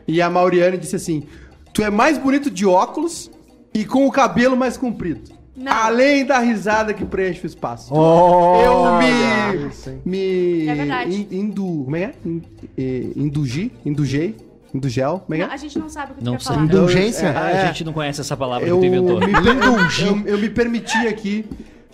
E 0.06 0.22
a 0.22 0.30
Mauriane 0.30 0.76
disse 0.78 0.94
assim: 0.96 1.24
Tu 1.72 1.82
é 1.82 1.90
mais 1.90 2.16
bonito 2.18 2.50
de 2.50 2.64
óculos 2.66 3.30
e 3.74 3.84
com 3.84 4.06
o 4.06 4.10
cabelo 4.12 4.56
mais 4.56 4.76
comprido. 4.76 5.36
Não. 5.58 5.72
Além 5.72 6.24
da 6.24 6.38
risada 6.38 6.94
que 6.94 7.04
preenche 7.04 7.44
o 7.44 7.46
espaço. 7.46 7.92
Oh, 7.92 8.60
eu 8.64 8.98
me. 8.98 9.70
me 10.04 10.68
É 10.68 10.74
verdade. 10.74 11.14
in- 11.14 11.28
Indu. 11.40 11.82
Como 11.84 11.96
é 11.96 12.06
que 12.22 12.42
é? 12.76 12.82
Eh, 12.82 13.06
Indugi? 13.16 13.72
Indugei? 13.84 14.36
Indugel? 14.72 15.20
Como 15.20 15.34
é 15.34 15.38
que 15.38 15.44
Não, 15.44 15.50
é? 15.50 15.54
a 15.54 15.56
gente 15.56 15.78
não 15.78 15.88
sabe 15.88 16.12
o 16.12 16.14
que 16.16 16.24
Não 16.24 16.32
quer 16.34 16.40
sei. 16.42 16.52
falar. 16.54 16.64
Indu- 16.64 16.76
Indulgência? 16.76 17.26
É, 17.26 17.36
Ah, 17.36 17.50
é. 17.50 17.62
a 17.62 17.66
gente 17.66 17.84
não 17.84 17.92
conhece 17.92 18.20
essa 18.20 18.36
palavra 18.36 18.68
Eu 18.68 18.76
que 18.78 18.82
tu 18.82 18.94
inventou. 18.94 19.18
me, 19.20 19.32
eu, 19.32 20.34
eu 20.34 20.38
me 20.38 20.48
permiti 20.50 20.96
aqui 21.08 21.44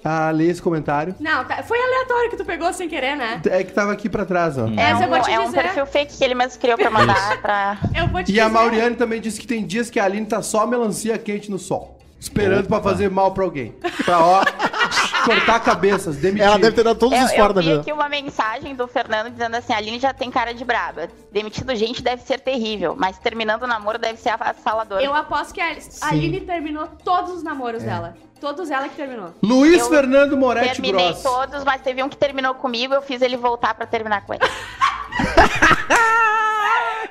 a 0.04 0.30
ler 0.30 0.50
esse 0.50 0.60
comentário. 0.60 1.14
Não, 1.18 1.44
tá- 1.44 1.62
foi 1.62 1.78
aleatório 1.80 2.30
que 2.30 2.36
tu 2.36 2.44
pegou 2.44 2.70
sem 2.74 2.88
querer, 2.88 3.16
né? 3.16 3.40
É 3.46 3.62
que 3.64 3.72
tava 3.72 3.92
aqui 3.92 4.08
pra 4.08 4.24
trás, 4.26 4.58
ó. 4.58 4.66
É, 4.66 4.90
É, 4.90 4.92
eu 4.92 4.96
um, 4.96 5.08
vou 5.08 5.20
te 5.20 5.30
é 5.30 5.40
um 5.40 5.50
perfil 5.52 5.86
fake 5.86 6.18
que 6.18 6.22
ele 6.24 6.34
mesmo 6.34 6.60
criou 6.60 6.76
pra 6.76 6.90
mandar 6.90 7.40
pra. 7.40 7.78
Eu 7.96 8.08
vou 8.08 8.22
te 8.22 8.30
E 8.32 8.38
a 8.40 8.44
dizer. 8.44 8.52
Mauriane 8.54 8.96
também 8.96 9.20
disse 9.20 9.40
que 9.40 9.46
tem 9.46 9.64
dias 9.64 9.88
que 9.88 9.98
a 9.98 10.04
Aline 10.04 10.26
tá 10.26 10.42
só 10.42 10.66
melancia 10.66 11.16
quente 11.16 11.50
no 11.50 11.58
sol. 11.58 11.96
Esperando 12.24 12.66
pra 12.66 12.80
fazer 12.80 13.10
mal 13.10 13.32
pra 13.32 13.44
alguém. 13.44 13.72
Pra, 14.04 14.18
ó, 14.18 14.42
cortar 15.24 15.60
cabeças, 15.60 16.16
demitir. 16.16 16.46
Ela 16.46 16.58
deve 16.58 16.74
ter 16.74 16.82
dado 16.82 16.98
todos 16.98 17.18
Eu, 17.18 17.24
os 17.24 17.30
eu 17.30 17.36
fora 17.36 17.52
da 17.52 17.60
vi 17.60 17.68
vida. 17.68 17.80
aqui 17.82 17.92
uma 17.92 18.08
mensagem 18.08 18.74
do 18.74 18.88
Fernando 18.88 19.30
dizendo 19.30 19.54
assim: 19.56 19.72
a 19.72 19.76
Aline 19.76 19.98
já 19.98 20.12
tem 20.14 20.30
cara 20.30 20.54
de 20.54 20.64
braba. 20.64 21.08
Demitido 21.30 21.74
gente 21.76 22.02
deve 22.02 22.22
ser 22.22 22.40
terrível, 22.40 22.94
mas 22.98 23.18
terminando 23.18 23.64
o 23.64 23.66
namoro 23.66 23.98
deve 23.98 24.18
ser 24.18 24.30
avassalador. 24.30 25.00
Eu 25.00 25.14
aposto 25.14 25.52
que 25.52 25.60
a 25.60 25.74
a 26.00 26.08
Aline 26.08 26.40
terminou 26.40 26.86
todos 27.04 27.32
os 27.32 27.42
namoros 27.42 27.82
dela. 27.82 28.16
Todos 28.40 28.70
ela 28.70 28.88
que 28.88 28.96
terminou. 28.96 29.30
Luiz 29.42 29.80
Eu 29.80 29.88
Fernando 29.88 30.36
Moretti 30.36 30.80
Terminei 30.80 31.08
Gross. 31.08 31.22
todos, 31.22 31.64
mas 31.64 31.80
teve 31.80 32.02
um 32.02 32.08
que 32.08 32.16
terminou 32.16 32.54
comigo, 32.54 32.92
eu 32.92 33.00
fiz 33.00 33.22
ele 33.22 33.36
voltar 33.36 33.74
pra 33.74 33.86
terminar 33.86 34.24
com 34.26 34.34
ele. 34.34 34.42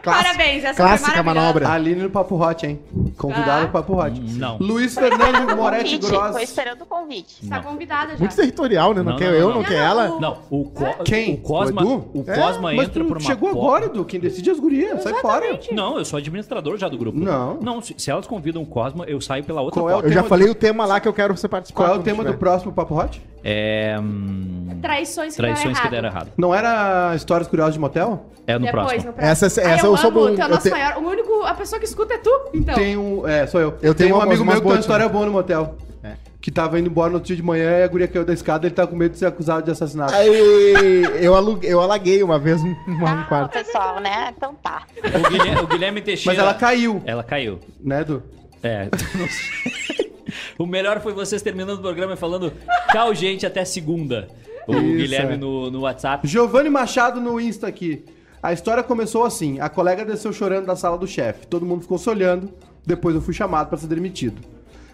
Clássica- 0.03 0.33
Parabéns, 0.33 0.63
essa 0.65 0.75
Clássica 0.83 1.11
foi 1.13 1.21
manobra. 1.23 1.67
A 1.69 1.73
Aline 1.73 2.01
no 2.03 2.09
Papo 2.09 2.35
Hot, 2.35 2.65
hein? 2.65 2.79
Convidada 3.17 3.51
Ah. 3.53 3.61
no 3.63 3.69
Papo 3.69 3.95
Hot. 3.97 4.19
Não. 4.37 4.57
Luiz 4.59 4.93
Fernando 4.93 5.55
Moretti 5.55 5.97
Gross. 5.97 6.31
tô 6.33 6.39
esperando 6.39 6.81
o 6.81 6.85
convite. 6.85 7.41
Está 7.41 7.61
convidada 7.61 8.11
já. 8.11 8.19
Muito 8.19 8.35
territorial, 8.35 8.93
né? 8.93 9.01
Não, 9.01 9.11
Não, 9.13 9.17
quer 9.17 9.31
não, 9.31 9.33
eu, 9.37 9.41
não, 9.47 9.49
não, 9.55 9.61
não. 9.61 9.63
quer 9.69 9.77
Não, 9.79 9.85
ela. 9.85 10.19
Não, 10.19 10.37
o, 10.49 10.65
Co- 10.65 11.03
Quem? 11.05 11.35
o 11.35 11.37
Cosma, 11.37 11.81
O 11.81 11.85
Edu? 11.85 12.05
o 12.13 12.23
É, 12.27 12.35
Cosma 12.35 12.73
mas 12.73 12.87
entra 12.89 13.03
por 13.05 13.17
uma 13.17 13.19
chegou 13.21 13.49
porta- 13.51 13.65
agora, 13.65 13.85
Edu. 13.85 14.03
Quem 14.05 14.19
decide 14.19 14.49
é 14.49 14.53
as 14.53 14.59
gurias. 14.59 15.01
Sai 15.03 15.13
fora. 15.15 15.59
Não, 15.71 15.97
eu 15.97 16.03
sou 16.05 16.17
administrador 16.17 16.77
já 16.77 16.89
do 16.89 16.97
grupo. 16.97 17.17
Não. 17.17 17.57
Não, 17.61 17.81
se, 17.81 17.95
se 17.97 18.11
elas 18.11 18.27
convidam 18.27 18.61
o 18.61 18.65
Cosma, 18.65 19.05
eu 19.05 19.21
saio 19.21 19.43
pela 19.45 19.61
outra 19.61 19.81
Qual 19.81 19.89
é. 20.01 20.05
Eu 20.05 20.11
já 20.11 20.23
falei 20.23 20.49
o 20.49 20.55
tema 20.55 20.85
lá 20.85 20.99
que 20.99 21.07
eu 21.07 21.13
quero 21.13 21.35
você 21.37 21.47
participar. 21.47 21.85
Qual 21.85 21.95
é 21.95 21.99
o 21.99 22.03
tema 22.03 22.23
do 22.25 22.33
próximo 22.33 22.73
Papo 22.73 22.93
Hot? 22.99 23.21
É. 23.43 23.97
hum, 23.99 24.79
Traições 24.81 25.33
que 25.35 25.37
Traições 25.41 25.79
que 25.79 25.87
deram 25.89 26.07
errado. 26.09 26.31
Não 26.37 26.53
era 26.55 27.13
Histórias 27.15 27.47
Curiosas 27.47 27.73
de 27.73 27.79
Motel? 27.79 28.25
É 28.47 28.57
no 28.59 28.65
Depois, 28.65 28.85
próximo. 28.87 29.05
no 29.07 29.13
próximo. 29.13 29.31
Essa- 29.31 29.61
Ai, 29.61 29.73
essa 29.75 29.85
eu, 29.85 29.91
eu 29.91 29.97
sou 29.97 30.09
amo, 30.09 30.19
bom, 30.19 30.35
tu 30.35 30.41
é 30.41 30.43
o 30.43 30.47
eu 30.47 30.49
nosso 30.49 30.61
te- 30.63 30.69
maior. 30.71 30.97
O 30.97 31.07
único, 31.07 31.43
a 31.43 31.53
pessoa 31.53 31.79
que 31.79 31.85
escuta 31.85 32.13
é 32.13 32.17
tu, 32.17 32.29
então. 32.53 32.75
Tem 32.75 32.97
um. 32.97 33.27
É, 33.27 33.45
sou 33.47 33.61
eu. 33.61 33.77
Eu 33.81 33.93
tenho 33.95 34.15
um 34.17 34.21
amigo 34.21 34.43
umas 34.43 34.55
meu 34.55 34.61
que 34.61 34.67
tem 34.67 34.71
uma 34.75 34.79
história 34.79 35.07
boa 35.09 35.25
no 35.25 35.31
motel. 35.31 35.77
É. 36.03 36.13
Que 36.41 36.51
tava 36.51 36.77
indo 36.77 36.89
embora 36.89 37.09
no 37.09 37.15
outro 37.15 37.27
dia 37.27 37.35
de 37.37 37.41
manhã 37.43 37.79
e 37.79 37.83
a 37.83 37.87
guria 37.87 38.07
caiu 38.07 38.25
da 38.25 38.33
escada 38.33 38.67
ele 38.67 38.75
tá 38.75 38.85
com 38.85 38.95
medo 38.97 39.13
de 39.13 39.17
ser 39.19 39.25
acusado 39.27 39.63
de 39.63 39.71
assassinato. 39.71 40.13
Aí, 40.13 41.03
eu, 41.21 41.33
aluguei, 41.35 41.71
eu 41.73 41.79
alaguei 41.79 42.21
uma 42.21 42.37
vez 42.37 42.61
um, 42.61 42.67
um 42.87 43.05
Ah, 43.07 43.25
quarto. 43.29 43.53
pessoal, 43.53 44.01
né? 44.01 44.33
Então 44.35 44.53
tá. 44.55 44.83
O 45.25 45.29
Guilherme, 45.29 45.61
o 45.61 45.67
Guilherme 45.67 46.01
Teixeira. 46.01 46.37
Mas 46.37 46.45
ela 46.45 46.53
caiu, 46.53 47.01
Ela 47.05 47.23
caiu. 47.23 47.59
né, 47.81 48.01
Edu? 48.01 48.21
É. 48.61 48.87
o 50.57 50.65
melhor 50.65 51.01
foi 51.01 51.13
vocês 51.13 51.41
terminando 51.41 51.77
o 51.77 51.81
programa 51.81 52.13
e 52.13 52.17
falando 52.17 52.53
tchau, 52.91 53.13
gente, 53.13 53.45
até 53.45 53.63
segunda. 53.65 54.27
O 54.67 54.73
Isso, 54.73 54.81
Guilherme 54.81 55.33
é. 55.33 55.37
no, 55.37 55.69
no 55.69 55.81
WhatsApp. 55.81 56.27
Giovanni 56.27 56.69
Machado 56.69 57.19
no 57.19 57.39
Insta 57.39 57.67
aqui. 57.67 58.03
A 58.41 58.51
história 58.53 58.83
começou 58.83 59.23
assim: 59.25 59.59
a 59.59 59.69
colega 59.69 60.05
desceu 60.05 60.33
chorando 60.33 60.65
da 60.65 60.75
sala 60.75 60.97
do 60.97 61.07
chefe. 61.07 61.47
Todo 61.47 61.65
mundo 61.65 61.81
ficou 61.81 61.97
se 61.97 62.09
olhando. 62.09 62.49
Depois 62.85 63.15
eu 63.15 63.21
fui 63.21 63.33
chamado 63.33 63.69
pra 63.69 63.77
ser 63.77 63.87
demitido. 63.87 64.41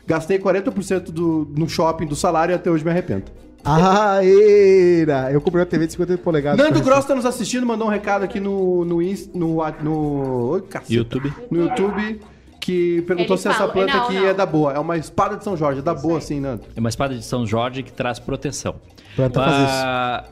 Gastei 0.06 0.40
40% 0.40 1.12
do, 1.12 1.48
no 1.56 1.68
shopping 1.68 2.06
do 2.06 2.16
salário 2.16 2.54
e 2.54 2.56
até 2.56 2.70
hoje 2.70 2.84
me 2.84 2.92
arrependo. 2.92 3.26
Ah, 3.64 4.24
eira! 4.24 5.32
Eu 5.32 5.42
comprei 5.42 5.62
uma 5.62 5.66
TV 5.66 5.86
de 5.86 5.94
58 5.94 6.24
polegadas. 6.24 6.66
Nando 6.66 6.82
Gross 6.82 7.06
tá 7.06 7.14
nos 7.14 7.26
assistindo, 7.26 7.66
mandou 7.66 7.88
um 7.88 7.90
recado 7.90 8.24
aqui 8.24 8.40
no 8.40 8.86
no 8.86 9.02
Insta, 9.02 9.38
no, 9.38 9.58
no, 9.84 10.50
Oi, 10.52 10.62
caceta. 10.62 10.94
YouTube. 10.94 11.34
no 11.52 11.64
YouTube 11.64 12.22
que 12.60 13.02
perguntou 13.04 13.36
Ele 13.36 13.42
se 13.42 13.48
essa 13.48 13.58
fala- 13.60 13.72
planta 13.74 13.94
não, 13.98 14.04
aqui 14.06 14.16
não. 14.16 14.26
é 14.28 14.34
da 14.34 14.46
boa. 14.46 14.74
É 14.74 14.80
uma 14.80 14.98
espada 14.98 15.38
de 15.38 15.44
São 15.44 15.56
Jorge, 15.56 15.80
é 15.80 15.84
da 15.84 15.94
boa, 15.94 16.20
sim, 16.22 16.40
Nando. 16.40 16.64
É 16.76 16.80
uma 16.80 16.90
espada 16.90 17.16
de 17.16 17.24
São 17.24 17.46
Jorge 17.46 17.84
que 17.84 17.92
traz 17.92 18.20
proteção. 18.20 18.76
Planta 19.16 19.40
faz 19.44 19.70
Ah, 19.72 20.24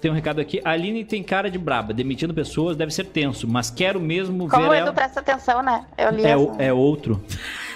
Tem 0.00 0.10
um 0.10 0.14
recado 0.14 0.40
aqui. 0.40 0.60
A 0.64 0.70
Aline 0.70 1.04
tem 1.04 1.22
cara 1.22 1.50
de 1.50 1.58
braba. 1.58 1.92
Demitindo 1.92 2.32
pessoas 2.32 2.76
deve 2.76 2.90
ser 2.92 3.04
tenso, 3.04 3.46
mas 3.46 3.70
quero 3.70 4.00
mesmo 4.00 4.48
Como 4.48 4.64
o 4.66 4.68
ver 4.70 4.76
Edu 4.76 4.84
ela... 4.86 4.92
presta 4.94 5.20
atenção, 5.20 5.62
né? 5.62 5.84
Eu 5.98 6.10
li 6.10 6.24
É, 6.24 6.28
essa. 6.30 6.38
o- 6.38 6.56
é 6.58 6.72
outro. 6.72 7.20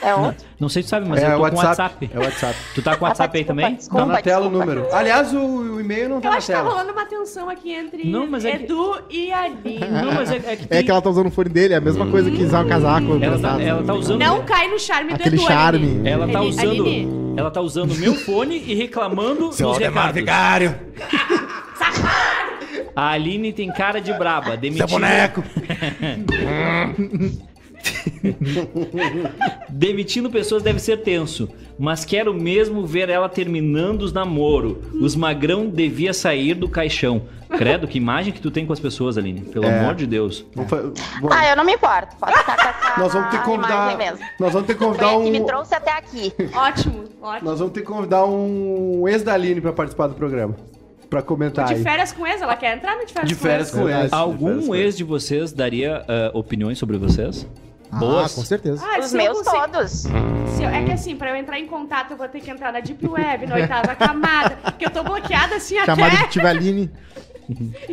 É 0.00 0.14
outro. 0.14 0.44
Não 0.60 0.68
sei 0.68 0.82
se 0.82 0.88
tu 0.88 0.90
sabe, 0.90 1.08
mas 1.08 1.22
é 1.22 1.26
eu 1.32 1.36
tô 1.36 1.42
WhatsApp. 1.42 1.56
com 1.56 1.66
WhatsApp. 1.66 2.10
É 2.14 2.18
WhatsApp. 2.18 2.58
Tu 2.74 2.82
tá 2.82 2.96
com 2.96 3.04
WhatsApp 3.04 3.32
tá, 3.32 3.38
aí 3.38 3.44
desculpa, 3.44 3.62
também? 3.62 3.76
desculpa. 3.76 4.06
Tá 4.06 4.12
na 4.12 4.22
tela 4.22 4.46
o 4.46 4.48
desculpa. 4.50 4.66
número. 4.74 4.94
Aliás, 4.94 5.32
o, 5.34 5.38
o 5.38 5.80
e-mail 5.80 6.08
não 6.10 6.20
tá 6.20 6.28
Eu 6.28 6.32
na 6.32 6.36
acho 6.38 6.46
que 6.46 6.52
tá 6.52 6.58
tela. 6.58 6.70
rolando 6.70 6.92
uma 6.92 7.04
tensão 7.06 7.48
aqui 7.50 7.72
entre 7.72 8.04
Não, 8.10 8.26
mas 8.26 8.44
é 8.44 8.52
que- 8.52 8.64
Edu 8.64 9.02
e 9.10 9.32
Aline. 9.32 9.78
Não, 9.80 10.12
mas 10.14 10.30
é, 10.30 10.36
é 10.36 10.40
que 10.56 10.64
É 10.64 10.66
tem- 10.66 10.84
que 10.84 10.90
ela 10.90 11.00
tá 11.02 11.10
usando 11.10 11.26
o 11.26 11.30
fone 11.30 11.48
dele, 11.50 11.74
é 11.74 11.76
a 11.76 11.80
mesma 11.80 12.06
coisa 12.06 12.30
que 12.30 12.42
usar 12.42 12.64
o 12.64 12.68
casaco. 12.68 13.06
ela, 13.06 13.18
tá, 13.20 13.26
emprestado. 13.26 13.60
ela 13.60 13.82
tá 13.82 13.94
usando... 13.94 14.18
Não 14.20 14.44
cai 14.44 14.68
no 14.68 14.78
charme 14.78 15.10
do 15.10 15.14
Aquele 15.16 15.36
Edu, 15.36 15.44
charme. 15.46 15.78
Aline. 15.86 16.08
Ela 16.08 16.28
tá 16.28 16.40
usando... 16.42 16.70
Aline, 16.70 17.34
Ela 17.36 17.50
tá 17.50 17.60
usando 17.62 17.90
o 17.92 17.96
meu 17.96 18.14
fone 18.14 18.56
e 18.66 18.74
reclamando 18.74 19.48
dos 19.48 19.78
recados. 19.78 20.14
Vigário. 20.14 20.74
A 22.96 23.10
Aline 23.10 23.52
tem 23.52 23.70
cara 23.72 24.00
de 24.00 24.12
braba. 24.12 24.50
Seu 24.52 24.56
Demitindo, 24.58 24.88
boneco. 24.88 25.42
demitindo 29.68 30.30
pessoas 30.30 30.62
deve 30.62 30.78
ser 30.78 30.98
tenso. 30.98 31.48
Mas 31.78 32.04
quero 32.04 32.32
mesmo 32.32 32.86
ver 32.86 33.08
ela 33.08 33.28
terminando 33.28 34.02
os 34.02 34.12
namoro. 34.12 34.80
Os 35.00 35.16
magrão 35.16 35.68
devia 35.68 36.12
sair 36.14 36.54
do 36.54 36.68
caixão. 36.68 37.22
Credo, 37.48 37.86
que 37.86 37.98
imagem 37.98 38.32
que 38.32 38.40
tu 38.40 38.50
tem 38.50 38.64
com 38.66 38.72
as 38.72 38.80
pessoas, 38.80 39.16
Aline. 39.18 39.40
Pelo 39.42 39.64
É. 39.66 39.78
amor 39.80 39.94
de 39.94 40.06
Deus. 40.06 40.44
Vamos 40.54 40.70
fa- 40.70 40.82
bom, 41.20 41.28
Ah, 41.30 41.48
eu 41.50 41.56
não 41.56 41.64
me 41.64 41.72
importo. 41.74 42.16
Pode 42.16 42.36
ficar 42.38 42.56
com 42.56 42.62
essa 42.68 43.00
nós 43.00 43.12
vamos 43.12 43.30
ter 43.30 43.38
que 43.38 43.44
convidar. 43.44 43.98
Nós 44.40 44.52
vamos 44.52 44.66
ter 44.66 44.72
que 44.74 44.78
Foi 44.78 44.88
convidar 44.88 45.10
a 45.16 45.20
que 45.22 45.30
me 45.30 45.40
um. 45.40 45.44
trouxe 45.46 45.74
até 45.74 45.92
aqui. 45.92 46.32
Ótimo, 46.54 47.04
ótimo. 47.22 47.50
Nós 47.50 47.58
vamos 47.58 47.72
ter 47.74 47.80
que 47.80 47.86
convidar 47.86 48.24
um 48.24 49.06
ex 49.08 49.22
da 49.22 49.34
Aline 49.34 49.60
pra 49.60 49.72
participar 49.72 50.06
do 50.08 50.14
programa. 50.14 50.54
Pra 51.10 51.22
comentar 51.22 51.66
De 51.66 51.74
aí. 51.74 51.82
férias 51.82 52.12
com 52.12 52.26
ex, 52.26 52.40
ela 52.42 52.56
quer 52.56 52.76
entrar 52.76 52.96
no 52.96 53.04
de 53.06 53.12
férias 53.12 53.28
De 53.28 53.34
com 53.36 53.42
férias 53.42 53.68
ex. 53.68 53.76
com 53.76 53.84
Verdade. 53.84 54.04
ex. 54.04 54.10
De 54.10 54.16
férias 54.16 54.28
Algum 54.28 54.66
com 54.66 54.74
ex 54.74 54.96
de 54.96 55.04
vocês 55.04 55.52
daria 55.52 56.04
ah, 56.08 56.30
opiniões 56.34 56.78
sobre 56.78 56.96
vocês? 56.98 57.46
Ah, 57.92 57.96
Boas? 57.98 58.34
com 58.34 58.42
certeza. 58.42 58.84
Ah, 58.84 58.98
Os 58.98 59.12
meus 59.12 59.38
consigo- 59.42 59.68
todos. 59.70 59.90
se 59.92 60.62
eu- 60.62 60.68
é 60.68 60.82
que 60.84 60.90
assim, 60.92 61.14
pra 61.14 61.30
eu 61.30 61.36
entrar 61.36 61.60
em 61.60 61.66
contato, 61.66 62.10
eu 62.12 62.16
vou 62.16 62.26
ter 62.26 62.40
que 62.40 62.50
entrar 62.50 62.72
na 62.72 62.80
Deep 62.80 63.06
Web, 63.06 63.46
na 63.46 63.54
oitava 63.54 63.94
camada. 63.94 64.56
Porque 64.64 64.86
eu 64.86 64.90
tô 64.90 65.04
bloqueada 65.04 65.54
assim 65.56 65.76
Chamada 65.84 66.12
até. 66.14 66.24
de 66.24 66.30
Tivaline. 66.32 66.90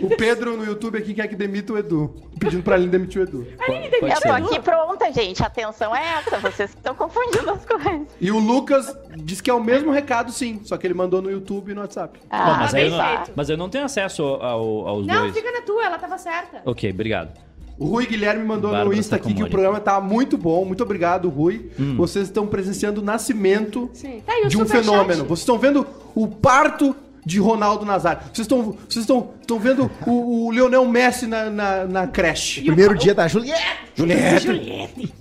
O 0.02 0.16
Pedro 0.16 0.56
no 0.58 0.64
YouTube 0.66 0.98
aqui 0.98 1.14
quer 1.14 1.28
que 1.28 1.36
demita 1.36 1.74
o 1.74 1.78
Edu. 1.78 2.14
Pedindo 2.40 2.64
pra 2.64 2.76
Aline 2.76 2.90
demitir 2.92 3.22
o 3.22 3.24
Edu. 3.24 3.48
Aline, 3.60 3.90
demite 3.90 4.16
Eu 4.16 4.22
tô 4.22 4.32
aqui 4.32 4.60
pronta, 4.60 5.12
gente. 5.12 5.44
Atenção 5.44 5.96
é 5.96 6.04
essa. 6.20 6.38
Vocês 6.40 6.70
estão 6.70 6.96
confundindo 6.96 7.50
as 7.50 7.66
coisas. 7.66 8.08
E 8.20 8.32
o 8.32 8.40
Lucas 8.40 8.96
disse 9.18 9.44
que 9.44 9.50
é 9.50 9.54
o 9.54 9.64
mesmo 9.64 9.92
recado, 9.92 10.32
sim. 10.32 10.62
Só 10.64 10.78
que 10.78 10.88
ele 10.88 10.94
mandou 10.94 11.22
no 11.22 11.30
YouTube 11.30 11.72
e 11.72 11.76
no 11.76 11.82
WhatsApp. 11.82 12.20
Bom, 12.20 12.28
Ah, 12.30 12.58
mas, 12.60 12.74
aí 12.74 12.84
eu 12.88 12.92
não, 12.92 13.24
mas 13.36 13.50
eu 13.50 13.58
não 13.58 13.70
tenho 13.70 13.86
acesso 13.86 14.24
ao- 14.24 14.88
aos 14.88 15.06
Não, 15.08 15.22
dois. 15.22 15.34
fica 15.34 15.52
na 15.52 15.62
tua, 15.62 15.84
ela 15.86 15.98
tava 15.98 16.18
certa. 16.18 16.62
Ok, 16.66 16.90
obrigado. 16.90 17.38
O 17.80 17.86
Rui 17.86 18.06
Guilherme 18.06 18.44
mandou 18.46 18.70
no 18.70 18.78
Bárbara 18.78 18.96
Insta 18.96 19.16
aqui 19.16 19.34
que 19.34 19.42
o 19.44 19.50
programa 19.50 19.80
tá 19.80 20.00
muito 20.00 20.38
bom. 20.38 20.64
Muito 20.64 20.84
obrigado, 20.84 21.28
Rui. 21.30 21.72
Hum. 21.80 21.96
Vocês 21.98 22.26
estão 22.28 22.46
presenciando 22.46 23.02
o 23.02 23.04
nascimento 23.04 23.90
Sim. 23.92 24.22
Tá 24.24 24.34
aí 24.34 24.44
o 24.44 24.50
de 24.50 24.58
um 24.62 24.66
fenômeno. 24.68 25.24
Vocês 25.26 25.40
estão 25.40 25.58
vendo 25.58 25.86
o 26.14 26.28
parto 26.28 26.96
de 27.26 27.40
Ronaldo 27.40 27.86
Nazário. 27.86 28.22
Vocês 28.34 28.46
estão 28.46 28.78
vocês 28.88 29.04
estão 29.04 29.32
estão 29.40 29.60
vendo 29.60 29.90
o, 30.06 30.48
o 30.48 30.52
Lionel 30.52 30.86
Messi 30.86 31.28
na, 31.28 31.50
na, 31.50 31.86
na 31.86 32.08
creche. 32.08 32.62
Primeiro 32.62 32.98
dia 32.98 33.14
da 33.14 33.28
Juliette. 33.28 33.62
Juliette. 33.96 34.46
Juliette. 34.46 35.14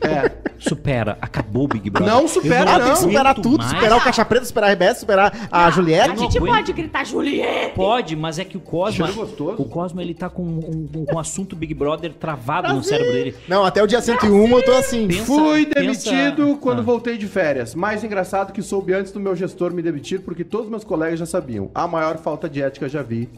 É. 0.00 0.30
Supera, 0.58 1.16
acabou 1.20 1.64
o 1.64 1.68
Big 1.68 1.88
Brother. 1.88 2.12
Não 2.12 2.26
supera, 2.26 2.70
Ah, 2.70 2.78
não. 2.78 2.84
tem 2.86 2.94
que 2.94 2.98
superar 3.00 3.26
aguento 3.26 3.42
tudo, 3.42 3.58
mais. 3.58 3.70
superar 3.70 3.98
o 3.98 4.00
Caixa 4.02 4.24
Preta, 4.24 4.44
superar 4.44 4.70
a 4.70 4.72
RBS, 4.72 4.98
superar 5.00 5.48
a 5.50 5.66
A 5.66 5.70
Juliette. 5.70 6.18
gente 6.18 6.38
aguento. 6.38 6.52
pode 6.54 6.72
gritar 6.72 7.04
Juliette. 7.06 7.74
Pode, 7.74 8.16
mas 8.16 8.38
é 8.38 8.44
que 8.44 8.56
o 8.56 8.60
Cosmo. 8.60 9.06
Cheiro 9.06 9.20
gostoso. 9.20 9.62
O 9.62 9.64
Cosmo 9.66 10.00
ele 10.00 10.14
tá 10.14 10.28
com 10.28 10.42
um, 10.42 10.88
um, 10.94 11.04
com 11.06 11.14
um 11.14 11.18
assunto 11.18 11.54
Big 11.54 11.72
Brother 11.74 12.12
travado 12.12 12.72
no 12.74 12.82
cérebro 12.82 13.12
dele. 13.12 13.34
Não, 13.46 13.64
até 13.64 13.82
o 13.82 13.86
dia 13.86 14.00
101 14.00 14.48
eu 14.56 14.64
tô 14.64 14.72
assim. 14.72 15.06
Pensa- 15.06 15.24
Fui 15.24 15.66
pensa- 15.66 15.80
demitido 16.10 16.56
quando 16.60 16.80
Ah. 16.80 16.82
voltei 16.82 17.16
de 17.16 17.26
férias. 17.28 17.74
Mais 17.74 18.02
engraçado 18.02 18.52
que 18.52 18.62
soube 18.62 18.92
antes 18.92 19.12
do 19.12 19.20
meu 19.20 19.36
gestor 19.36 19.72
me 19.72 19.80
demitir, 19.82 20.20
porque 20.22 20.42
todos 20.44 20.68
meus 20.68 20.82
colegas 20.84 21.18
já 21.20 21.26
sabiam. 21.26 21.70
A 21.74 21.86
maior 21.86 22.18
falta 22.18 22.48
de 22.48 22.60
ética 22.62 22.88
já 22.88 23.02
vi. 23.02 23.28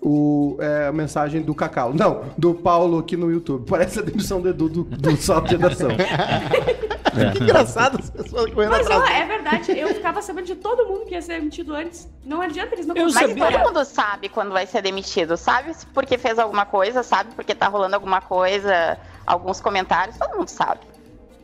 O, 0.00 0.56
é, 0.60 0.86
a 0.86 0.92
mensagem 0.92 1.42
do 1.42 1.54
Cacau. 1.54 1.92
Não, 1.92 2.24
do 2.38 2.54
Paulo 2.54 2.98
aqui 2.98 3.16
no 3.16 3.30
YouTube. 3.30 3.66
Parece 3.68 3.98
a 3.98 4.02
demissão 4.02 4.40
do 4.40 4.48
Edu 4.48 4.68
do, 4.68 4.84
do 4.84 5.16
Salto 5.16 5.48
de 5.48 5.56
Redação. 5.56 5.88
Que 7.32 7.42
engraçado 7.42 7.98
as 7.98 8.10
pessoas 8.10 8.52
correndo 8.52 8.70
Mas 8.70 8.88
ó, 8.88 8.92
atrás. 8.92 9.20
é 9.20 9.26
verdade, 9.26 9.78
eu 9.78 9.88
ficava 9.88 10.22
sabendo 10.22 10.46
de 10.46 10.54
todo 10.54 10.86
mundo 10.86 11.04
que 11.06 11.14
ia 11.14 11.22
ser 11.22 11.40
demitido 11.40 11.74
antes. 11.74 12.08
Não 12.24 12.40
adianta, 12.40 12.74
eles 12.74 12.86
não 12.86 12.94
Eu 12.94 13.06
conseguem 13.06 13.36
Mas 13.36 13.54
todo 13.54 13.66
mundo 13.66 13.84
sabe 13.84 14.28
quando 14.28 14.52
vai 14.52 14.66
ser 14.66 14.82
demitido. 14.82 15.36
Sabe 15.36 15.72
porque 15.92 16.16
fez 16.16 16.38
alguma 16.38 16.64
coisa, 16.64 17.02
sabe 17.02 17.34
porque 17.34 17.54
tá 17.54 17.66
rolando 17.66 17.94
alguma 17.94 18.20
coisa, 18.20 18.98
alguns 19.26 19.60
comentários. 19.60 20.16
Todo 20.16 20.36
mundo 20.36 20.48
sabe. 20.48 20.80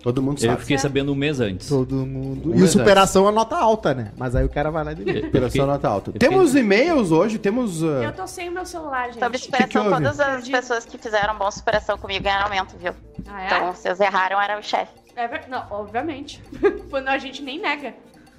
Todo 0.04 0.20
mundo 0.20 0.36
Eu 0.42 0.50
sabe. 0.50 0.60
fiquei 0.60 0.76
sabendo 0.76 1.12
um 1.12 1.14
mês 1.14 1.40
antes. 1.40 1.66
Todo 1.66 1.94
mundo. 2.06 2.52
Um 2.52 2.56
E 2.58 2.62
o 2.62 2.68
superação 2.68 3.26
é 3.26 3.32
nota 3.32 3.56
alta, 3.56 3.94
né? 3.94 4.12
Mas 4.18 4.36
aí 4.36 4.44
o 4.44 4.50
cara 4.50 4.70
vai 4.70 4.84
lá 4.84 4.92
e 4.92 4.96
demite. 4.96 5.26
Operação 5.28 5.64
nota 5.66 5.88
alta. 5.88 6.10
eu 6.14 6.18
Temos 6.18 6.54
e-mails 6.54 7.10
hoje, 7.10 7.38
temos. 7.38 7.82
uh, 7.82 7.86
Eu 8.02 8.12
tô 8.12 8.26
sem 8.26 8.50
o 8.50 8.52
meu 8.52 8.66
celular, 8.66 9.06
gente. 9.06 9.18
Sobre 9.18 9.38
que 9.38 9.44
superação, 9.46 9.82
houve? 9.86 9.94
todas 9.96 10.20
as 10.20 10.46
pessoas 10.46 10.84
que 10.84 10.98
fizeram 10.98 11.34
bom 11.38 11.50
superação 11.50 11.96
comigo 11.96 12.22
ganharam 12.22 12.44
aumento, 12.44 12.76
viu? 12.78 12.92
Ah, 13.26 13.42
é? 13.42 13.46
Então, 13.46 13.72
vocês 13.72 13.98
erraram, 13.98 14.38
era 14.38 14.58
o 14.58 14.62
chefe. 14.62 14.92
É 15.16 15.26
ver- 15.26 15.44
Não, 15.48 15.64
obviamente. 15.70 16.42
Quando 16.90 17.08
a 17.08 17.16
gente 17.16 17.42
nem 17.42 17.58
nega. 17.58 17.94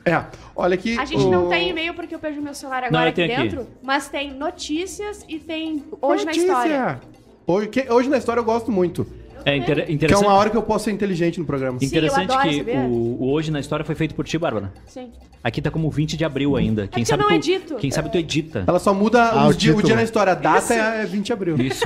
É, 0.05 0.23
olha 0.55 0.75
aqui. 0.75 0.99
A 0.99 1.05
gente 1.05 1.23
o- 1.23 1.31
não 1.31 1.49
tem 1.49 1.69
e-mail 1.69 1.95
porque 1.95 2.13
eu 2.13 2.19
perdi 2.19 2.39
meu 2.39 2.53
celular 2.53 2.81
Não, 2.81 2.87
agora 2.89 3.05
eu 3.05 3.09
aqui 3.09 3.25
tenho 3.27 3.33
aqui. 3.39 3.49
dentro, 3.49 3.67
mas 3.81 4.07
tem 4.07 4.31
notícias 4.31 5.25
e 5.27 5.39
tem 5.39 5.83
hoje 5.99 6.25
Notícia. 6.25 6.47
na 6.53 6.53
história. 6.67 7.01
Hoje, 7.47 7.67
que- 7.69 7.91
hoje 7.91 8.07
na 8.07 8.17
história 8.19 8.39
eu 8.39 8.43
gosto 8.45 8.71
muito. 8.71 9.07
É 9.45 9.55
inter- 9.55 9.85
Que 9.85 9.91
é 9.91 9.93
interessante. 9.93 10.25
uma 10.25 10.33
hora 10.33 10.49
que 10.49 10.57
eu 10.57 10.63
posso 10.63 10.85
ser 10.85 10.91
inteligente 10.91 11.39
no 11.39 11.45
programa. 11.45 11.79
Sim, 11.79 11.85
Interessante 11.85 12.31
adoro, 12.31 12.49
que 12.49 12.57
sabia? 12.57 12.79
o, 12.79 13.23
o 13.23 13.31
Hoje 13.31 13.51
na 13.51 13.59
História 13.59 13.85
foi 13.85 13.93
feito 13.95 14.15
por 14.15 14.25
ti, 14.25 14.37
Bárbara. 14.37 14.73
Sim. 14.87 15.11
Aqui 15.43 15.61
tá 15.61 15.69
como 15.69 15.89
20 15.91 16.17
de 16.17 16.25
abril 16.25 16.55
ainda. 16.55 16.87
Quem 16.87 17.01
É 17.01 17.03
que 17.03 17.09
sabe 17.09 17.21
eu 17.23 17.29
não 17.29 17.39
tu, 17.39 17.49
edito. 17.49 17.75
Quem 17.75 17.91
sabe 17.91 18.11
tu 18.11 18.17
edita. 18.17 18.63
Ela 18.65 18.79
só 18.79 18.93
muda 18.93 19.23
Ah, 19.29 19.47
o 19.47 19.53
dia- 19.53 19.75
o, 19.75 19.81
dia 19.83 19.95
na 19.95 20.01
história. 20.03 20.31
A 20.31 20.35
data 20.35 20.57
Isso. 20.59 20.73
é 20.73 21.05
20 21.05 21.25
de 21.27 21.33
abril. 21.33 21.55
Isso. 21.57 21.85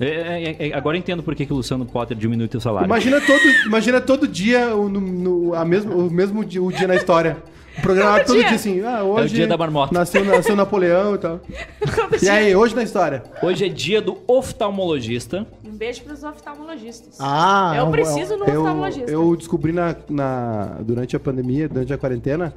É, 0.00 0.06
é, 0.06 0.68
é, 0.70 0.74
agora 0.74 0.96
eu 0.96 0.98
entendo 0.98 1.22
por 1.22 1.34
que, 1.36 1.46
que 1.46 1.52
o 1.52 1.56
Luciano 1.56 1.84
Potter 1.86 2.16
diminui 2.16 2.48
teu 2.48 2.60
salário. 2.60 2.86
Imagina 2.86 3.20
todo, 3.20 3.40
imagina 3.66 4.00
todo 4.00 4.26
dia 4.26 4.74
o, 4.74 4.88
no, 4.88 5.00
no- 5.00 5.54
a 5.54 5.64
mesmo, 5.64 5.94
o 6.06 6.10
mesmo 6.10 6.44
dia, 6.44 6.60
o 6.62 6.72
dia 6.72 6.88
na 6.88 6.96
história. 6.96 7.36
O 7.84 7.86
programa 7.86 8.16
Todo 8.20 8.26
todo 8.28 8.36
dia. 8.38 8.46
dia 8.48 8.56
assim, 8.56 8.80
ah, 8.82 9.02
hoje 9.04 9.34
dia 9.34 9.46
da 9.46 9.58
marmota. 9.58 9.92
Nasceu, 9.92 10.24
nasceu 10.24 10.56
Napoleão 10.56 11.16
e 11.16 11.18
tal. 11.18 11.40
E 12.22 12.28
aí, 12.30 12.56
hoje 12.56 12.74
na 12.74 12.82
história? 12.82 13.22
Hoje 13.42 13.66
é 13.66 13.68
dia 13.68 14.00
do 14.00 14.16
oftalmologista. 14.26 15.46
Um 15.62 15.70
beijo 15.76 16.02
pros 16.02 16.24
oftalmologistas. 16.24 17.18
Ah, 17.20 17.72
é 17.76 17.80
eu 17.80 17.84
um- 17.84 17.90
preciso 17.90 18.38
no 18.38 18.44
Eu, 18.46 18.60
oftalmologista. 18.62 19.10
eu 19.10 19.36
descobri 19.36 19.72
na, 19.72 19.94
na- 20.08 20.78
durante 20.80 21.14
a 21.14 21.20
pandemia, 21.20 21.68
durante 21.68 21.92
a 21.92 21.98
quarentena, 21.98 22.54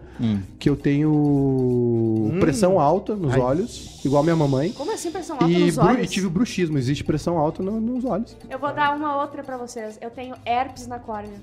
que 0.57 0.69
eu 0.69 0.77
tenho 0.77 2.37
pressão 2.39 2.79
alta 2.79 3.13
nos 3.13 3.33
Ai. 3.33 3.39
olhos, 3.41 3.99
igual 4.05 4.23
minha 4.23 4.35
mamãe. 4.35 4.69
Como 4.71 4.93
assim 4.93 5.11
pressão 5.11 5.35
alta 5.35 5.49
E, 5.51 5.65
nos 5.65 5.77
olhos? 5.77 6.05
e 6.05 6.07
tive 6.07 6.29
bruxismo, 6.29 6.77
existe 6.77 7.03
pressão 7.03 7.37
alta 7.37 7.61
no- 7.61 7.81
nos 7.81 8.05
olhos. 8.05 8.37
Eu 8.49 8.59
vou 8.59 8.71
dar 8.73 8.95
uma 8.95 9.17
outra 9.21 9.43
pra 9.43 9.57
vocês. 9.57 9.97
Eu 10.01 10.09
tenho 10.09 10.35
herpes 10.45 10.87
na 10.87 10.99
córnea. 10.99 11.41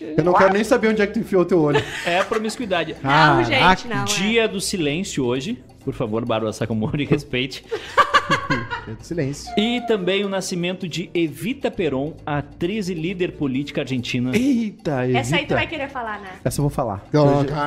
Eu 0.00 0.24
não 0.24 0.32
quero 0.32 0.52
nem 0.52 0.64
saber 0.64 0.88
onde 0.88 1.02
é 1.02 1.06
que 1.06 1.12
tu 1.14 1.18
enfiou 1.20 1.42
o 1.42 1.44
teu 1.44 1.60
olho. 1.60 1.82
É 2.06 2.18
a 2.18 2.24
promiscuidade. 2.24 2.96
Ah, 3.04 3.34
não, 3.34 3.44
gente, 3.44 3.88
não. 3.88 4.02
é. 4.02 4.04
Dia 4.04 4.48
do 4.48 4.60
silêncio 4.60 5.24
hoje. 5.24 5.62
Por 5.84 5.94
favor, 5.94 6.24
Bárbara 6.26 6.52
Sacomori, 6.52 7.04
respeite. 7.06 7.64
é 8.86 8.94
Silêncio. 9.02 9.50
E 9.56 9.80
também 9.88 10.24
o 10.24 10.28
nascimento 10.28 10.86
de 10.86 11.10
Evita 11.14 11.70
Peron, 11.70 12.14
atriz 12.24 12.90
e 12.90 12.94
líder 12.94 13.32
política 13.32 13.80
argentina. 13.80 14.30
Eita, 14.36 15.04
evita. 15.04 15.18
Essa 15.18 15.36
aí 15.36 15.46
tu 15.46 15.54
vai 15.54 15.66
querer 15.66 15.88
falar, 15.88 16.20
né? 16.20 16.28
Essa 16.44 16.60
eu 16.60 16.62
vou 16.64 16.70
falar. 16.70 17.02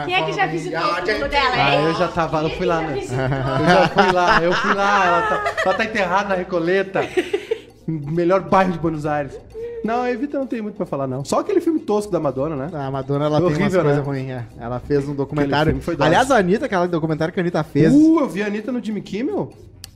Quem 0.06 0.14
é 0.14 0.24
que 0.26 0.32
já 0.34 0.46
visitou 0.46 0.80
o 0.80 1.02
túmulo 1.04 1.28
dela, 1.28 1.56
Ah, 1.56 1.76
hein? 1.76 1.86
eu 1.86 1.94
já 1.96 2.08
tava, 2.08 2.42
eu 2.44 2.50
Quem 2.50 2.58
fui 2.58 2.66
é 2.66 2.70
lá, 2.70 2.82
né? 2.82 2.98
Eu 3.04 3.66
já 3.66 3.88
fui 3.90 4.12
lá, 4.12 4.44
eu 4.44 4.54
fui 4.54 4.74
lá. 4.76 5.06
Ela 5.06 5.22
tá, 5.24 5.54
ela 5.66 5.74
tá 5.74 5.84
enterrada 5.86 6.30
na 6.30 6.36
Recoleta. 6.36 7.08
Melhor 7.88 8.42
bairro 8.42 8.72
de 8.74 8.80
Buenos 8.80 9.06
Aires. 9.08 9.38
Não, 9.84 10.02
a 10.02 10.12
Evita 10.12 10.40
não 10.40 10.48
tem 10.48 10.62
muito 10.62 10.76
pra 10.76 10.86
falar, 10.86 11.08
não. 11.08 11.26
Só 11.26 11.40
aquele 11.40 11.60
filme 11.60 11.80
tosco 11.80 12.12
da 12.12 12.20
Madonna, 12.20 12.56
né? 12.56 12.70
A 12.74 12.90
Madonna, 12.90 13.26
ela 13.26 13.42
Foi 13.42 13.54
tem 13.54 13.64
umas 13.64 13.74
coisas 13.74 13.98
né? 13.98 14.04
ruins, 14.04 14.30
é. 14.30 14.46
Ela 14.58 14.80
fez 14.80 15.08
um 15.08 15.14
documentário. 15.14 15.78
Aliás, 16.00 16.32
a 16.32 16.38
Anitta, 16.38 16.66
aquele 16.66 16.88
documentário 16.88 17.34
que 17.34 17.40
a 17.40 17.44
Anitta 17.44 17.64
fez. 17.64 17.94
Uh, 17.94 18.20
eu 18.22 18.30
vi 18.30 18.42
a 18.42 18.48
Anitta 18.48 18.72
no 18.72 18.84
Jimmy 18.84 19.02
Kimmel. 19.02 19.52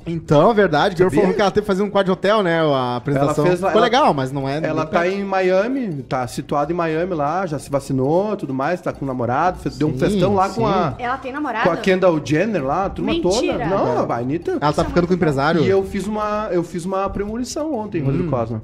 Então, 0.07 0.51
é 0.51 0.53
verdade. 0.53 1.01
Eu 1.01 1.09
Sabia? 1.09 1.21
falou 1.21 1.35
que 1.35 1.41
ela 1.41 1.51
teve 1.51 1.61
que 1.63 1.67
fazer 1.67 1.83
um 1.83 1.89
quadro 1.89 2.05
de 2.05 2.11
hotel, 2.11 2.41
né? 2.41 2.59
A 2.61 2.95
apresentação. 2.97 3.45
Ela 3.45 3.47
fez 3.55 3.59
Ficou 3.59 3.71
ela- 3.71 3.81
legal, 3.81 4.13
mas 4.13 4.31
não 4.31 4.47
é. 4.47 4.57
Ela 4.63 4.85
tá 4.85 5.01
perto. 5.01 5.13
em 5.15 5.23
Miami, 5.23 6.03
tá 6.03 6.25
situada 6.27 6.71
em 6.71 6.75
Miami 6.75 7.13
lá, 7.13 7.45
já 7.45 7.59
se 7.59 7.69
vacinou 7.69 8.35
tudo 8.37 8.53
mais, 8.53 8.79
tá 8.81 8.91
com 8.93 9.03
o 9.05 9.07
namorado, 9.07 9.59
fez- 9.59 9.77
deu 9.77 9.87
um 9.89 9.93
Sim, 9.93 9.99
festão 9.99 10.33
lá 10.33 10.49
sim. 10.49 10.55
com 10.61 10.67
a, 10.67 10.95
Ela 10.97 11.17
tem 11.17 11.31
com 11.31 11.37
namorado? 11.37 11.69
a 11.69 11.77
Kendall 11.77 12.21
Jenner 12.23 12.63
lá, 12.65 12.85
a 12.85 12.89
turma 12.89 13.11
Mentira. 13.11 13.53
toda. 13.53 13.65
Não, 13.65 14.11
a 14.11 14.17
Anitta. 14.17 14.57
Ela 14.61 14.73
tá 14.73 14.85
ficando 14.85 15.07
com 15.07 15.13
o 15.13 15.15
empresário. 15.15 15.61
E 15.61 15.69
eu 15.69 15.83
fiz 15.83 16.07
uma, 16.07 16.47
eu 16.51 16.63
fiz 16.63 16.85
uma 16.85 17.09
premonição 17.09 17.73
ontem, 17.73 18.01
Rodrigo 18.01 18.29
Cosma. 18.29 18.61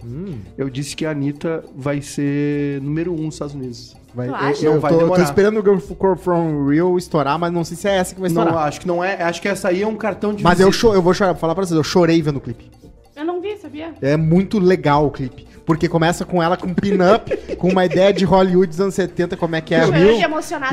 Eu 0.58 0.70
disse 0.70 0.96
que 0.96 1.06
a 1.06 1.12
Anitta 1.12 1.64
vai 1.76 2.02
ser 2.02 2.82
número 2.82 3.14
um 3.14 3.26
nos 3.26 3.36
Estados 3.36 3.54
Unidos. 3.56 3.96
Vai, 4.14 4.28
Tu 4.28 4.32
eu, 4.32 4.36
acha? 4.36 4.66
eu 4.66 4.80
vai 4.80 4.94
tô, 4.94 5.10
tô 5.10 5.22
esperando 5.22 5.60
o 5.60 5.64
Girl 5.64 6.16
From 6.16 6.68
Real 6.68 6.98
estourar, 6.98 7.40
mas 7.40 7.52
não 7.52 7.64
sei 7.64 7.76
se 7.76 7.88
é 7.88 7.96
essa 7.98 8.14
que 8.14 8.22
vai 8.22 8.28
estourar. 8.28 8.54
Não, 8.54 8.60
acho 8.60 8.80
que 8.82 8.88
não 8.88 9.04
é. 9.04 9.22
Acho 9.24 9.42
que 9.42 9.48
essa 9.48 9.70
aí 9.70 9.82
é 9.82 9.88
um 9.88 9.96
cartão 9.96 10.34
de 10.34 10.44
mas 10.44 10.60
eu, 10.60 10.72
cho 10.72 10.94
eu 10.94 11.02
vou 11.02 11.14
chorar, 11.14 11.32
vou 11.34 11.40
falar 11.40 11.56
pra 11.56 11.66
vocês, 11.66 11.76
eu 11.76 11.84
chorei 11.84 12.22
vendo 12.22 12.38
o 12.38 12.42
clipe. 12.42 12.70
Eu 13.16 13.26
não 13.26 13.42
vi, 13.42 13.58
sabia? 13.58 13.94
É 14.02 14.16
muito 14.18 14.60
legal 14.60 15.08
o 15.08 15.12
clipe. 15.12 15.48
Porque 15.66 15.88
começa 15.88 16.26
com 16.26 16.44
ela 16.44 16.58
com 16.58 16.74
pin-up, 16.74 17.36
com 17.58 17.70
uma 17.70 17.86
ideia 17.86 18.12
de 18.14 18.26
Hollywood 18.26 18.68
dos 18.68 18.82
anos 18.82 18.94
70, 18.96 19.38
como 19.38 19.56
é 19.56 19.62
que 19.62 19.74
é 19.74 19.84
Eu 19.84 19.92
Rio. 19.92 20.18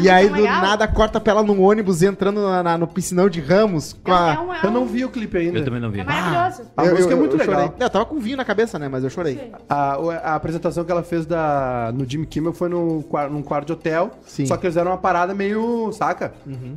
E 0.01 0.11
aí, 0.11 0.27
tão 0.27 0.37
do 0.37 0.43
legal. 0.43 0.61
nada, 0.63 0.89
corta 0.89 1.21
pra 1.21 1.33
ela 1.33 1.43
num 1.43 1.63
ônibus 1.63 2.03
entrando 2.03 2.41
na- 2.43 2.63
na- 2.63 2.79
no 2.79 2.87
piscinão 2.87 3.29
de 3.29 3.41
Ramos. 3.41 3.93
Com 4.03 4.13
a... 4.13 4.35
É 4.35 4.39
um- 4.41 4.53
é 4.55 4.61
Eu 4.65 4.71
não 4.71 4.83
um- 4.83 4.87
vi 4.87 5.05
o 5.05 5.09
clipe 5.09 5.39
ainda. 5.39 5.59
Eu 5.61 5.65
também 5.65 5.81
não 5.81 5.91
vi. 5.91 6.01
É 6.01 6.05
maravilhoso. 6.05 6.69
A 6.77 6.85
música 6.85 7.13
é 7.13 7.17
muito 7.17 7.37
legal. 7.37 7.55
chorei. 7.55 7.73
Eu 7.79 7.91
tava 7.91 8.05
com 8.05 8.19
vinho 8.19 8.37
na 8.37 8.45
cabeça, 8.45 8.79
né? 8.79 8.89
Mas 8.89 9.05
eu 9.05 9.11
chorei. 9.11 9.53
A, 9.69 9.95
a 10.25 10.35
apresentação 10.35 10.85
que 10.85 10.91
ela 10.91 11.03
fez 11.03 11.25
da, 11.27 11.93
no 11.95 12.05
Jimmy 12.09 12.27
Kimmel 12.27 12.53
foi 12.53 12.69
no, 12.69 13.05
num 13.31 13.43
quarto 13.43 13.67
de 13.67 13.73
hotel. 13.73 14.11
Sim. 14.27 14.47
Só 14.47 14.57
que 14.57 14.67
eles 14.67 14.75
fizeram 14.75 14.91
uma 14.91 14.99
parada 14.99 15.33
meio, 15.35 15.93
saca? 15.93 16.33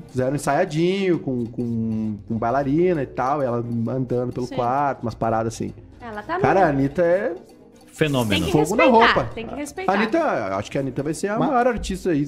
Fizeram 0.09 0.35
ensaiadinho, 0.35 1.17
com, 1.19 1.45
com, 1.47 2.17
com 2.27 2.37
bailarina 2.37 3.01
e 3.01 3.07
tal. 3.07 3.41
E 3.41 3.45
ela 3.45 3.63
andando 3.89 4.31
pelo 4.31 4.45
Sim. 4.45 4.55
quarto, 4.55 5.01
umas 5.01 5.15
paradas 5.15 5.53
assim. 5.55 5.73
Ela 6.01 6.21
tá. 6.21 6.37
Cara, 6.39 6.65
a 6.65 6.69
Anitta 6.69 7.01
é 7.01 7.33
Fenômeno. 7.93 8.47
fogo 8.51 8.75
na 8.75 8.85
roupa. 8.85 9.25
tem 9.35 9.45
que 9.47 9.53
A 9.53 9.57
respeitar. 9.57 9.93
Anitta, 9.93 10.55
acho 10.57 10.71
que 10.71 10.77
a 10.77 10.81
Anitta 10.81 11.03
vai 11.03 11.13
ser 11.13 11.27
a 11.29 11.37
Mas- 11.39 11.49
maior 11.49 11.67
artista 11.67 12.09
aí. 12.11 12.23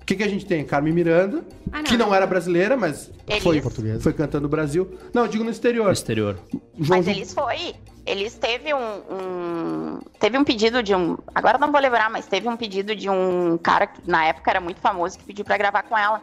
O 0.00 0.04
que, 0.04 0.16
que 0.16 0.22
a 0.24 0.28
gente 0.28 0.44
tem? 0.44 0.64
Carmen 0.64 0.92
Miranda, 0.92 1.44
Ah, 1.70 1.76
não. 1.78 1.84
que 1.84 1.96
não 1.96 2.12
era 2.12 2.26
brasileira, 2.26 2.76
mas 2.76 3.08
Eles. 3.28 3.42
foi, 3.42 3.60
Portuguesa. 3.60 4.00
foi 4.00 4.12
cantando 4.12 4.42
no 4.42 4.48
Brasil. 4.48 4.98
Não, 5.14 5.22
eu 5.22 5.28
digo 5.28 5.44
no 5.44 5.50
exterior. 5.50 5.86
No 5.86 5.92
exterior. 5.92 6.38
João 6.78 6.98
Mas 6.98 7.04
Ju- 7.04 7.10
eles 7.12 7.32
foi. 7.32 7.74
Eles 8.04 8.34
teve 8.34 8.74
um, 8.74 8.78
um- 8.78 9.98
Teve 10.18 10.36
um 10.38 10.42
pedido 10.42 10.82
de 10.82 10.92
um. 10.94 11.16
Agora 11.32 11.56
eu 11.56 11.60
não 11.60 11.70
vou 11.70 11.80
lembrar, 11.80 12.10
mas 12.10 12.26
teve 12.26 12.48
um 12.48 12.56
pedido 12.56 12.96
de 12.96 13.08
um 13.08 13.56
cara 13.58 13.86
que 13.86 14.00
na 14.10 14.24
época 14.24 14.50
era 14.50 14.60
muito 14.60 14.80
famoso 14.80 15.16
que 15.18 15.24
pediu 15.24 15.44
pra 15.44 15.56
gravar 15.56 15.84
com 15.84 15.96
ela. 15.96 16.20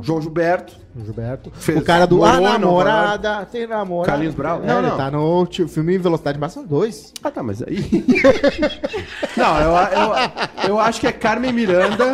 João 0.00 0.20
Gilberto. 0.22 0.74
O 0.96 1.04
Gilberto. 1.04 1.50
Fez 1.54 1.78
o 1.78 1.82
cara 1.84 2.06
do 2.06 2.24
A 2.24 2.34
Nova 2.40 2.58
Namorada, 2.58 3.44
tem 3.46 3.66
namorada. 3.66 4.10
Carlinhos 4.12 4.34
Brau? 4.34 4.62
É, 4.62 4.66
Não, 4.66 4.96
tá 4.96 5.10
no 5.10 5.46
filme 5.68 5.98
Velocidade 5.98 6.38
Máxima 6.38 6.64
2. 6.66 7.12
Ah, 7.22 7.30
tá, 7.30 7.42
mas 7.42 7.62
aí. 7.62 7.78
não, 9.36 9.58
eu, 9.60 9.70
eu, 9.72 10.68
eu 10.70 10.78
acho 10.78 11.00
que 11.00 11.06
é 11.06 11.12
Carmen 11.12 11.52
Miranda, 11.52 12.12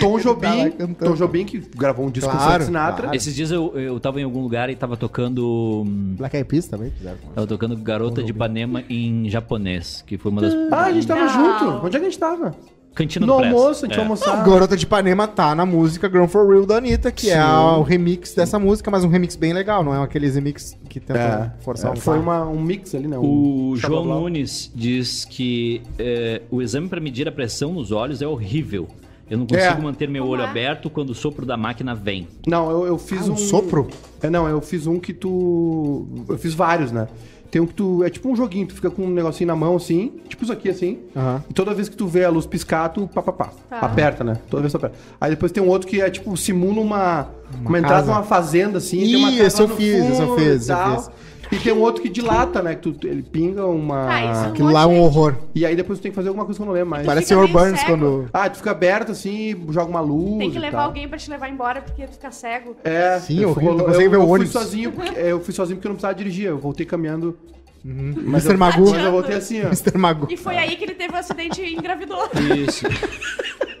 Tom 0.00 0.16
lá 0.16 0.20
Jobim. 0.22 0.70
cantando. 0.70 0.94
Tom 1.10 1.14
Jobim, 1.14 1.44
que 1.44 1.58
gravou 1.76 2.06
um 2.06 2.10
disco 2.10 2.30
com 2.30 2.36
Claro, 2.36 2.64
Sinatra. 2.64 3.02
claro. 3.02 3.16
Esses 3.16 3.34
dias 3.34 3.50
eu, 3.50 3.72
eu 3.78 4.00
tava 4.00 4.20
em 4.20 4.24
algum 4.24 4.40
lugar 4.42 4.70
e 4.70 4.76
tava 4.76 4.96
tocando. 4.96 5.82
hum, 5.86 6.14
Black 6.16 6.36
Eyed 6.36 6.48
Peas 6.48 6.66
também 6.66 6.90
fizeram. 6.90 7.18
Tava 7.34 7.46
tocando 7.46 7.76
Garota 7.76 8.22
de 8.22 8.30
Ipanema 8.30 8.82
em 8.88 9.28
japonês, 9.28 10.02
que 10.06 10.16
foi 10.18 10.30
uma 10.32 10.40
das. 10.40 10.54
Ah, 10.70 10.84
a 10.84 10.92
gente 10.92 11.06
tava 11.06 11.24
Não. 11.24 11.28
junto. 11.28 11.86
Onde 11.86 11.96
é 11.96 12.00
que 12.00 12.06
a 12.06 12.08
gente 12.10 12.18
tava? 12.18 12.54
Cantina 12.94 13.24
No 13.26 13.32
do 13.34 13.38
Press. 13.40 13.52
almoço, 13.54 13.84
a 13.84 13.88
gente 13.88 13.98
É. 13.98 14.02
almoçar. 14.02 14.44
Garota 14.44 14.76
de 14.76 14.84
Ipanema 14.84 15.26
tá 15.26 15.54
na 15.54 15.64
música 15.64 16.08
Ground 16.08 16.28
for 16.28 16.46
Real 16.48 16.66
da 16.66 16.76
Anitta, 16.76 17.10
que 17.10 17.30
é 17.30 17.38
a- 17.38 17.76
o 17.78 17.82
remix 17.82 18.34
dessa 18.34 18.58
música, 18.58 18.90
mas 18.90 19.02
um 19.04 19.08
remix 19.08 19.34
bem 19.34 19.52
legal, 19.52 19.82
não 19.82 19.94
é 19.94 20.02
aqueles 20.02 20.34
remix 20.34 20.76
que 20.88 21.00
tentam 21.00 21.22
É, 21.22 21.52
forçar 21.60 21.90
é, 21.90 21.94
um 21.94 21.96
foi 21.96 22.18
uma, 22.18 22.44
um 22.46 22.60
mix 22.60 22.94
ali, 22.94 23.08
né? 23.08 23.16
O 23.18 23.70
Um 23.72 23.76
João 23.76 24.02
xablau. 24.02 24.20
Nunes 24.20 24.70
diz 24.74 25.24
que 25.24 25.80
é, 25.98 26.42
o 26.50 26.60
exame 26.60 26.88
para 26.88 27.00
medir 27.00 27.26
a 27.26 27.32
pressão 27.32 27.72
nos 27.72 27.90
olhos 27.92 28.20
é 28.20 28.26
horrível. 28.26 28.86
Eu 29.30 29.38
não 29.38 29.46
consigo 29.46 29.64
É. 29.64 29.80
manter 29.80 30.08
meu 30.08 30.26
olho 30.26 30.42
é? 30.42 30.44
aberto 30.44 30.90
quando 30.90 31.10
o 31.10 31.14
sopro 31.14 31.46
da 31.46 31.56
máquina 31.56 31.94
vem. 31.94 32.28
Não, 32.46 32.70
eu, 32.70 32.86
eu 32.86 32.98
fiz 32.98 33.22
Ah, 33.28 33.30
um 33.30 33.34
um. 33.34 33.36
sopro? 33.36 33.88
É, 34.22 34.28
não, 34.28 34.46
eu 34.48 34.60
fiz 34.60 34.86
um 34.86 34.98
que 34.98 35.12
tu. 35.12 36.06
Eu 36.28 36.36
fiz 36.38 36.54
vários, 36.54 36.92
né? 36.92 37.08
Tem 37.50 37.60
um 37.60 37.66
que 37.66 37.74
tu. 37.74 38.02
É 38.02 38.08
tipo 38.08 38.30
um 38.30 38.34
joguinho, 38.36 38.66
tu 38.66 38.74
fica 38.74 38.90
com 38.90 39.02
um 39.04 39.10
negocinho 39.10 39.46
na 39.48 39.54
mão 39.56 39.76
assim, 39.76 40.12
tipo 40.26 40.42
isso 40.42 40.52
aqui 40.52 40.70
assim. 40.70 41.00
Aham. 41.14 41.44
E 41.50 41.52
toda 41.52 41.74
vez 41.74 41.88
que 41.88 41.96
tu 41.96 42.06
vê 42.06 42.24
a 42.24 42.30
luz 42.30 42.46
piscar, 42.46 42.88
tu 42.88 43.06
pá, 43.06 43.22
pá, 43.22 43.32
pá. 43.32 43.50
Tá. 43.68 43.78
Aperta, 43.80 44.24
né? 44.24 44.38
Toda 44.50 44.62
vez 44.62 44.72
tu 44.72 44.76
aperta. 44.76 44.96
Aí 45.20 45.30
depois 45.30 45.52
tem 45.52 45.62
um 45.62 45.68
outro 45.68 45.86
que 45.86 46.00
é 46.00 46.08
tipo, 46.10 46.34
simula 46.36 46.80
uma. 46.80 47.28
Uma, 47.62 47.78
entrada 47.78 47.96
casa. 47.96 48.12
numa 48.12 48.22
fazenda, 48.22 48.78
assim. 48.78 48.98
Ih, 49.00 49.06
tem 49.06 49.16
uma 49.16 49.30
casa 49.32 49.42
esse 49.46 49.60
eu 49.60 49.68
fiz, 49.68 50.10
esse 50.10 50.22
eu 50.22 50.36
fiz, 50.36 50.46
esse 50.62 50.72
eu 50.72 50.96
fiz. 50.96 51.10
E 51.52 51.58
tem 51.58 51.72
um 51.72 51.80
outro 51.80 52.02
que 52.02 52.08
dilata, 52.08 52.62
né? 52.62 52.74
Que 52.74 52.90
tu, 52.90 53.06
ele 53.06 53.22
pinga 53.22 53.66
uma. 53.66 54.08
Ah, 54.10 54.32
isso 54.32 54.44
Aquilo 54.46 54.72
lá 54.72 54.82
é 54.82 54.86
um 54.86 55.00
horror. 55.00 55.34
E 55.54 55.66
aí 55.66 55.76
depois 55.76 55.98
tu 55.98 56.02
tem 56.02 56.10
que 56.10 56.16
fazer 56.16 56.28
alguma 56.28 56.46
coisa 56.46 56.58
que 56.58 56.62
eu 56.62 56.66
não 56.66 56.72
lembro 56.72 56.88
mais. 56.88 57.06
Parece 57.06 57.34
meio 57.34 57.46
Burns 57.48 57.78
cego. 57.80 57.92
quando. 57.92 58.30
Ah, 58.32 58.48
tu 58.48 58.56
fica 58.56 58.70
aberto 58.70 59.12
assim, 59.12 59.54
joga 59.68 59.90
uma 59.90 60.00
luz. 60.00 60.38
Tem 60.38 60.50
que 60.50 60.56
e 60.56 60.60
levar 60.60 60.78
tal. 60.78 60.86
alguém 60.86 61.06
pra 61.06 61.18
te 61.18 61.28
levar 61.28 61.50
embora 61.50 61.82
porque 61.82 62.06
tu 62.06 62.14
fica 62.14 62.30
cego. 62.32 62.74
É, 62.82 63.18
Sim, 63.20 63.40
eu, 63.40 63.50
horrível, 63.50 63.72
eu, 63.72 63.78
não 63.78 63.84
consegue 63.84 64.08
ver 64.08 64.16
o 64.16 64.20
eu 64.20 64.26
fui 64.26 64.34
ônibus. 64.34 64.52
sozinho, 64.52 64.92
porque, 64.92 65.18
é, 65.18 65.32
eu 65.32 65.40
fui 65.40 65.52
sozinho 65.52 65.76
porque 65.76 65.86
eu 65.86 65.90
não 65.90 65.96
precisava 65.96 66.14
dirigir. 66.14 66.46
Eu 66.46 66.58
voltei 66.58 66.86
caminhando. 66.86 67.36
Mas 67.84 68.44
Mr. 68.46 68.52
eu, 68.52 68.58
Magoo. 68.58 68.90
Mas 68.90 69.04
eu 69.04 69.12
voltei 69.12 69.36
assim, 69.36 69.60
ó. 69.60 69.66
Mr. 69.66 69.98
Magoo. 69.98 70.28
E 70.30 70.36
foi 70.36 70.56
aí 70.56 70.76
que 70.76 70.84
ele 70.84 70.94
teve 70.94 71.12
o 71.12 71.16
acidente 71.18 71.60
e 71.60 71.74
engravidou. 71.74 72.28
Isso. 72.66 72.86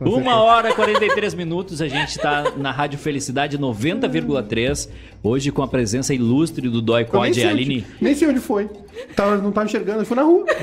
Uma 0.00 0.40
hora 0.42 0.70
e 0.70 0.74
43 0.74 1.34
minutos, 1.34 1.82
a 1.82 1.88
gente 1.88 2.18
tá 2.18 2.52
na 2.56 2.70
Rádio 2.70 2.98
Felicidade 2.98 3.58
90,3. 3.58 4.88
Hoje 5.22 5.50
com 5.50 5.62
a 5.62 5.68
presença 5.68 6.14
ilustre 6.14 6.68
do 6.68 6.80
Dói 6.80 7.04
Code 7.04 7.40
e 7.40 7.44
Aline. 7.44 7.78
onde, 7.78 7.86
nem 8.00 8.14
sei 8.14 8.28
onde 8.28 8.38
foi. 8.40 8.68
Tava, 9.16 9.36
não 9.38 9.50
tava 9.52 9.66
enxergando, 9.66 10.00
eu 10.02 10.06
fui 10.06 10.16
na 10.16 10.22
rua. 10.22 10.44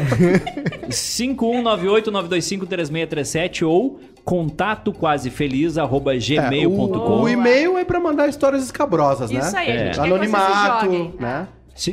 51989253637 0.90 3.68
ou 3.68 4.00
contato 4.24 4.92
quase 4.92 5.30
feliz 5.30 5.78
arroba 5.78 6.16
É, 6.16 6.20
gmail.com. 6.20 6.98
o, 6.98 7.22
o 7.24 7.30
e-mail 7.30 7.78
é 7.78 7.86
pra 7.86 8.00
mandar 8.00 8.28
histórias 8.28 8.64
escabrosas, 8.64 9.30
né? 9.30 9.40
Isso 9.40 9.56
aí, 9.58 9.72
a 9.72 9.76
É. 9.76 9.86
gente 9.94 10.00
quer 10.00 10.04
que 10.10 10.18
vocês 10.28 10.32
se 10.32 10.36
Anonimato, 10.88 11.22
né? 11.22 11.48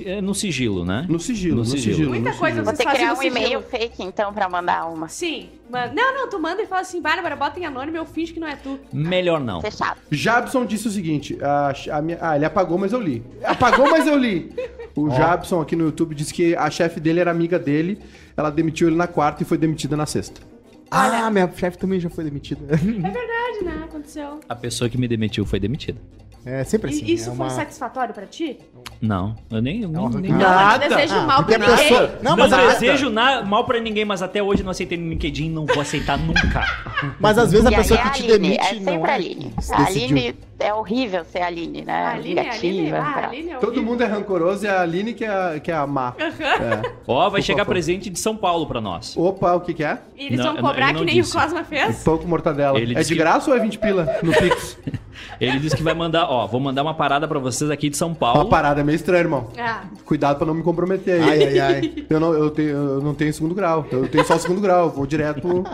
É, 0.04 0.20
no 0.20 0.32
sigilo, 0.32 0.84
né? 0.84 1.04
No 1.08 1.18
sigilo, 1.18 1.56
no, 1.56 1.60
No 1.62 1.66
sigilo. 1.66 1.94
sigilo. 1.96 2.10
Muita 2.10 2.30
no 2.30 2.36
coisa 2.36 2.56
sigilo. 2.64 2.76
Você 2.76 2.84
criar 2.84 3.14
no 3.14 3.18
um 3.18 3.22
e-mail 3.22 3.62
fake, 3.62 4.02
então, 4.02 4.32
pra 4.32 4.48
mandar 4.48 4.86
uma. 4.86 5.08
Sim. 5.08 5.48
Mano. 5.68 5.92
Não, 5.92 6.14
não, 6.14 6.30
tu 6.30 6.38
manda 6.38 6.62
e 6.62 6.66
fala 6.66 6.82
assim, 6.82 7.00
Bárbara, 7.02 7.34
bota 7.34 7.58
em 7.58 7.64
anônimo, 7.66 7.96
eu 7.96 8.06
finge 8.06 8.32
que 8.32 8.38
não 8.38 8.46
é 8.46 8.54
tu. 8.54 8.78
Melhor 8.92 9.40
não. 9.40 9.60
Fechado. 9.60 9.98
Jabson 10.10 10.64
disse 10.64 10.86
o 10.86 10.90
seguinte: 10.90 11.36
a, 11.42 11.72
a 11.98 12.02
minha- 12.02 12.18
ah, 12.20 12.36
ele 12.36 12.44
apagou, 12.44 12.78
mas 12.78 12.92
eu 12.92 13.00
li. 13.00 13.24
Apagou, 13.42 13.90
mas 13.90 14.06
eu 14.06 14.16
li. 14.16 14.52
O 14.94 15.08
Jabson 15.08 15.58
aqui 15.62 15.74
no 15.74 15.84
YouTube 15.86 16.14
disse 16.14 16.34
que 16.34 16.54
a 16.54 16.70
chefe 16.70 17.00
dele 17.00 17.18
era 17.18 17.30
amiga 17.30 17.58
dele, 17.58 17.98
ela 18.36 18.50
demitiu 18.50 18.88
ele 18.88 18.96
na 18.96 19.06
quarta 19.06 19.42
e 19.42 19.46
foi 19.46 19.56
demitida 19.56 19.96
na 19.96 20.04
sexta. 20.04 20.42
Ah, 20.90 21.30
minha 21.30 21.50
chefe 21.56 21.78
também 21.78 21.98
já 21.98 22.10
foi 22.10 22.24
demitida. 22.24 22.60
É 22.70 22.76
verdade, 22.76 23.64
né? 23.64 23.82
Aconteceu. 23.84 24.40
A 24.46 24.54
pessoa 24.54 24.90
que 24.90 24.98
me 24.98 25.08
demitiu 25.08 25.46
foi 25.46 25.58
demitida. 25.58 25.98
É 26.44 26.64
sempre 26.64 26.90
assim. 26.90 27.04
E 27.04 27.12
isso 27.14 27.30
é 27.30 27.34
foi 27.34 27.46
uma... 27.46 27.50
satisfatório 27.50 28.12
pra 28.12 28.26
ti? 28.26 28.58
Não, 29.00 29.34
eu 29.50 29.62
nem. 29.62 29.82
Eu 29.82 29.88
nem, 29.88 30.30
Não, 30.32 30.38
Nada. 30.38 30.84
eu 30.86 30.90
não 30.90 30.96
desejo 30.96 31.14
Ah, 31.20 31.26
mal 31.26 31.44
pra 31.44 31.54
a 31.54 31.58
ninguém. 31.58 31.76
pessoa- 31.76 32.18
Não, 32.22 32.30
Não, 32.32 32.36
mas 32.36 32.52
a- 32.52 32.66
desejo 32.72 33.10
na- 33.10 33.42
mal 33.42 33.64
pra 33.64 33.80
ninguém, 33.80 34.04
mas 34.04 34.22
até 34.22 34.42
hoje 34.42 34.62
não 34.62 34.70
aceitei 34.70 34.98
no 34.98 35.08
LinkedIn, 35.08 35.50
não 35.50 35.66
vou 35.66 35.80
aceitar 35.80 36.18
nunca. 36.18 36.62
Mas 37.18 37.36
às 37.36 37.50
vezes 37.50 37.66
a 37.66 37.70
E 37.72 37.74
pessoa 37.76 37.98
que 38.00 38.10
te 38.10 38.22
a 38.22 38.24
Aline, 38.24 38.32
demite 38.38 38.60
é 38.60 38.64
sempre 38.74 38.84
não 38.96 39.04
a 39.04 39.08
é. 39.08 39.14
Aline. 39.14 39.52
que 39.56 39.64
se 39.64 39.72
A. 39.74 39.86
Aline 39.86 40.34
é 40.60 40.72
horrível 40.74 41.24
ser 41.24 41.38
a 41.42 41.46
Aline, 41.48 41.82
né? 41.82 41.92
A 41.92 42.10
Aline, 42.12 42.38
a 42.38 42.52
Aline, 42.52 42.82
Negativa. 42.82 42.96
ah, 42.98 43.10
a 43.10 43.12
tá. 43.22 43.26
Aline 43.28 43.50
é 43.50 43.56
Todo 43.56 43.82
mundo 43.82 44.02
é 44.02 44.06
rancoroso 44.06 44.64
e 44.64 44.68
a 44.68 44.82
Aline 44.82 45.12
que 45.14 45.24
é, 45.24 45.60
que 45.60 45.70
é 45.72 45.74
a 45.74 45.86
má. 45.86 46.14
É. 46.18 46.92
Ó, 47.06 47.28
vai 47.28 47.40
Por 47.40 47.44
chegar 47.46 47.58
favor. 47.64 47.72
presente 47.72 48.08
de 48.08 48.18
São 48.20 48.36
Paulo 48.36 48.66
pra 48.66 48.80
nós. 48.80 49.16
Opa, 49.16 49.52
o 49.54 49.60
que 49.60 49.74
que 49.74 49.82
é? 49.84 49.98
E 50.16 50.26
eles 50.26 50.38
Não, 50.38 50.46
vão 50.46 50.54
não, 50.54 50.62
cobrar 50.62 50.92
não 50.92 51.00
que 51.00 51.06
nem 51.06 51.14
disse. 51.20 51.36
o 51.36 51.40
Cosma 51.40 51.64
fez? 51.64 52.02
Pão 52.04 52.18
com 52.18 52.28
mortadela. 52.28 52.78
Ele 52.80 52.96
é 52.96 53.02
de 53.02 53.08
que- 53.08 53.14
graça 53.16 53.50
ou 53.50 53.56
é 53.56 53.60
20 53.60 53.78
pila 53.78 54.08
no 54.22 54.32
Pix? 54.32 54.78
Ele 55.40 55.58
disse 55.58 55.76
que 55.76 55.82
vai 55.82 55.94
mandar, 55.94 56.24
ó, 56.30 56.46
vou 56.46 56.60
mandar 56.60 56.82
uma 56.82 56.94
parada 56.94 57.26
pra 57.28 57.38
vocês 57.38 57.70
aqui 57.70 57.88
de 57.88 57.96
São 57.96 58.08
Uma 58.08 58.14
Paulo. 58.16 58.48
parada 58.48 58.80
é 58.80 58.84
meio 58.84 58.96
estranha, 58.96 59.22
irmão. 59.22 59.48
Ah, 59.58 59.84
Cuidado 60.04 60.36
pra 60.36 60.46
não 60.46 60.54
me 60.54 60.62
comprometer 60.62 61.22
aí. 61.22 61.28
Ai, 61.30 61.44
ai, 61.44 61.58
ai. 61.60 61.94
Eu 62.08 62.20
não, 62.20 62.32
eu, 62.34 62.50
tenho, 62.50 62.68
eu 62.68 63.00
não 63.02 63.14
tenho 63.14 63.32
segundo 63.32 63.54
grau. 63.54 63.86
Eu 63.90 64.08
tenho 64.08 64.24
só 64.24 64.36
o 64.36 64.38
segundo 64.38 64.60
grau. 64.60 64.86
Eu 64.86 64.90
vou 64.90 65.06
direto 65.06 65.40
pro... 65.40 65.64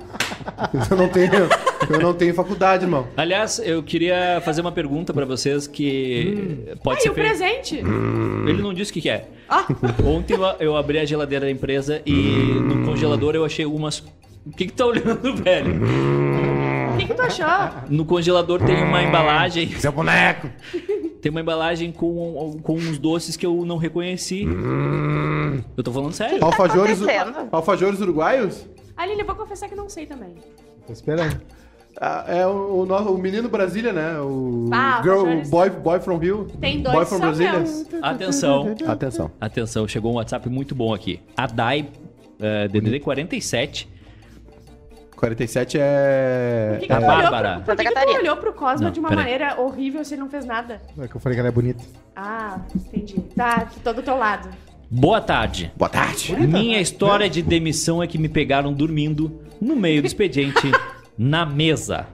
Eu 0.90 0.96
não 0.96 1.08
tenho, 1.08 1.30
eu 1.90 2.00
não 2.00 2.14
tenho 2.14 2.34
faculdade, 2.34 2.84
irmão. 2.84 3.06
Aliás, 3.16 3.60
eu 3.62 3.82
queria 3.82 4.40
fazer 4.44 4.60
uma 4.60 4.72
pergunta 4.72 5.12
pra 5.12 5.24
vocês 5.24 5.66
que 5.66 6.66
pode 6.82 6.98
ah, 6.98 7.00
e 7.00 7.02
ser 7.02 7.10
o 7.10 7.14
feita. 7.14 7.28
presente? 7.30 7.76
Ele 7.76 8.62
não 8.62 8.72
disse 8.72 8.90
o 8.90 8.94
que, 8.94 9.02
que 9.02 9.10
é. 9.10 9.28
Ah, 9.48 9.66
Ontem 10.04 10.34
eu, 10.34 10.42
eu 10.60 10.76
abri 10.76 10.98
a 10.98 11.04
geladeira 11.04 11.44
da 11.46 11.50
empresa 11.50 12.00
e 12.04 12.12
no 12.12 12.84
congelador 12.84 13.34
eu 13.34 13.44
achei 13.44 13.64
algumas. 13.64 13.98
O 14.46 14.50
que 14.56 14.66
que 14.66 14.72
tá 14.72 14.86
olhando, 14.86 15.34
velho? 15.36 15.80
O 17.04 17.08
que, 17.08 17.14
tu 17.14 17.22
achou? 17.22 17.46
No 17.88 18.04
congelador 18.04 18.60
tem 18.64 18.82
uma 18.82 19.02
embalagem. 19.02 19.68
Seu 19.78 19.92
boneco. 19.92 20.48
Tem 21.20 21.30
uma 21.30 21.40
embalagem 21.40 21.90
com, 21.92 22.58
com 22.62 22.74
uns 22.74 22.98
doces 22.98 23.36
que 23.36 23.44
eu 23.44 23.64
não 23.64 23.76
reconheci. 23.76 24.46
Eu 25.76 25.82
tô 25.82 25.92
falando 25.92 26.12
sério. 26.12 26.44
Alfajores, 26.44 27.02
acontecendo? 27.02 27.48
alfajores 27.52 28.00
uruguaios? 28.00 28.66
Aline, 28.96 29.20
eu 29.20 29.26
vou 29.26 29.34
confessar 29.34 29.68
que 29.68 29.74
não 29.74 29.88
sei 29.88 30.06
também. 30.06 30.34
Tô 30.86 30.92
esperando. 30.92 31.40
Ah, 32.00 32.24
É 32.28 32.46
o, 32.46 32.82
o, 32.82 32.86
nosso- 32.86 33.10
o 33.10 33.18
menino 33.18 33.48
Brasília, 33.48 33.92
né? 33.92 34.20
O 34.20 34.68
Ah, 34.72 35.00
girl, 35.02 35.18
alfajores. 35.20 35.50
boy, 35.50 35.70
boy 35.70 36.00
from 36.00 36.16
Rio. 36.18 36.46
Tem 36.60 36.80
Boy 36.80 36.92
dois 36.94 37.08
from 37.08 37.18
só 37.18 37.24
Brasília. 37.24 37.52
meu. 37.58 38.04
Atenção. 38.04 38.76
Atenção. 38.86 39.30
Atenção, 39.40 39.88
chegou 39.88 40.12
um 40.12 40.16
WhatsApp 40.16 40.48
muito 40.48 40.74
bom 40.74 40.94
aqui. 40.94 41.18
A 41.36 41.46
Dai, 41.48 41.88
eh, 42.40 42.68
DDD 42.68 43.00
47. 43.00 43.88
47 45.18 45.78
é... 45.80 46.68
Por 46.72 46.80
que, 46.80 46.86
que 46.86 46.92
A 46.92 46.96
tu 47.00 47.06
Bárbara. 47.06 47.48
olhou 47.50 47.62
pro, 47.64 47.76
por 47.76 47.76
que 47.84 47.88
que 47.90 48.06
tu 48.06 48.16
olhou 48.18 48.36
pro 48.36 48.52
Cosma 48.52 48.86
Não, 48.86 48.92
de 48.92 49.00
uma 49.00 49.08
peraí. 49.08 49.24
maneira 49.24 49.60
horrível 49.60 50.04
se 50.04 50.14
ele 50.14 50.20
não 50.22 50.30
fez 50.30 50.44
nada? 50.44 50.80
É 50.98 51.08
que 51.08 51.16
eu 51.16 51.20
falei 51.20 51.34
que 51.36 51.40
ela 51.40 51.48
é 51.48 51.52
bonita. 51.52 51.82
Ah, 52.14 52.60
entendi. 52.74 53.20
Tá, 53.34 53.66
tô 53.82 53.92
do 53.92 54.02
teu 54.02 54.16
lado. 54.16 54.48
Boa 54.90 55.20
tarde. 55.20 55.72
Boa 55.76 55.88
tarde. 55.88 56.34
Minha 56.36 56.80
história 56.80 57.28
de 57.28 57.42
demissão 57.42 58.02
é 58.02 58.06
que 58.06 58.16
me 58.16 58.28
pegaram 58.28 58.72
dormindo 58.72 59.40
no 59.60 59.76
meio 59.76 60.00
do 60.00 60.06
expediente 60.06 60.70
na 61.18 61.44
mesa. 61.44 62.06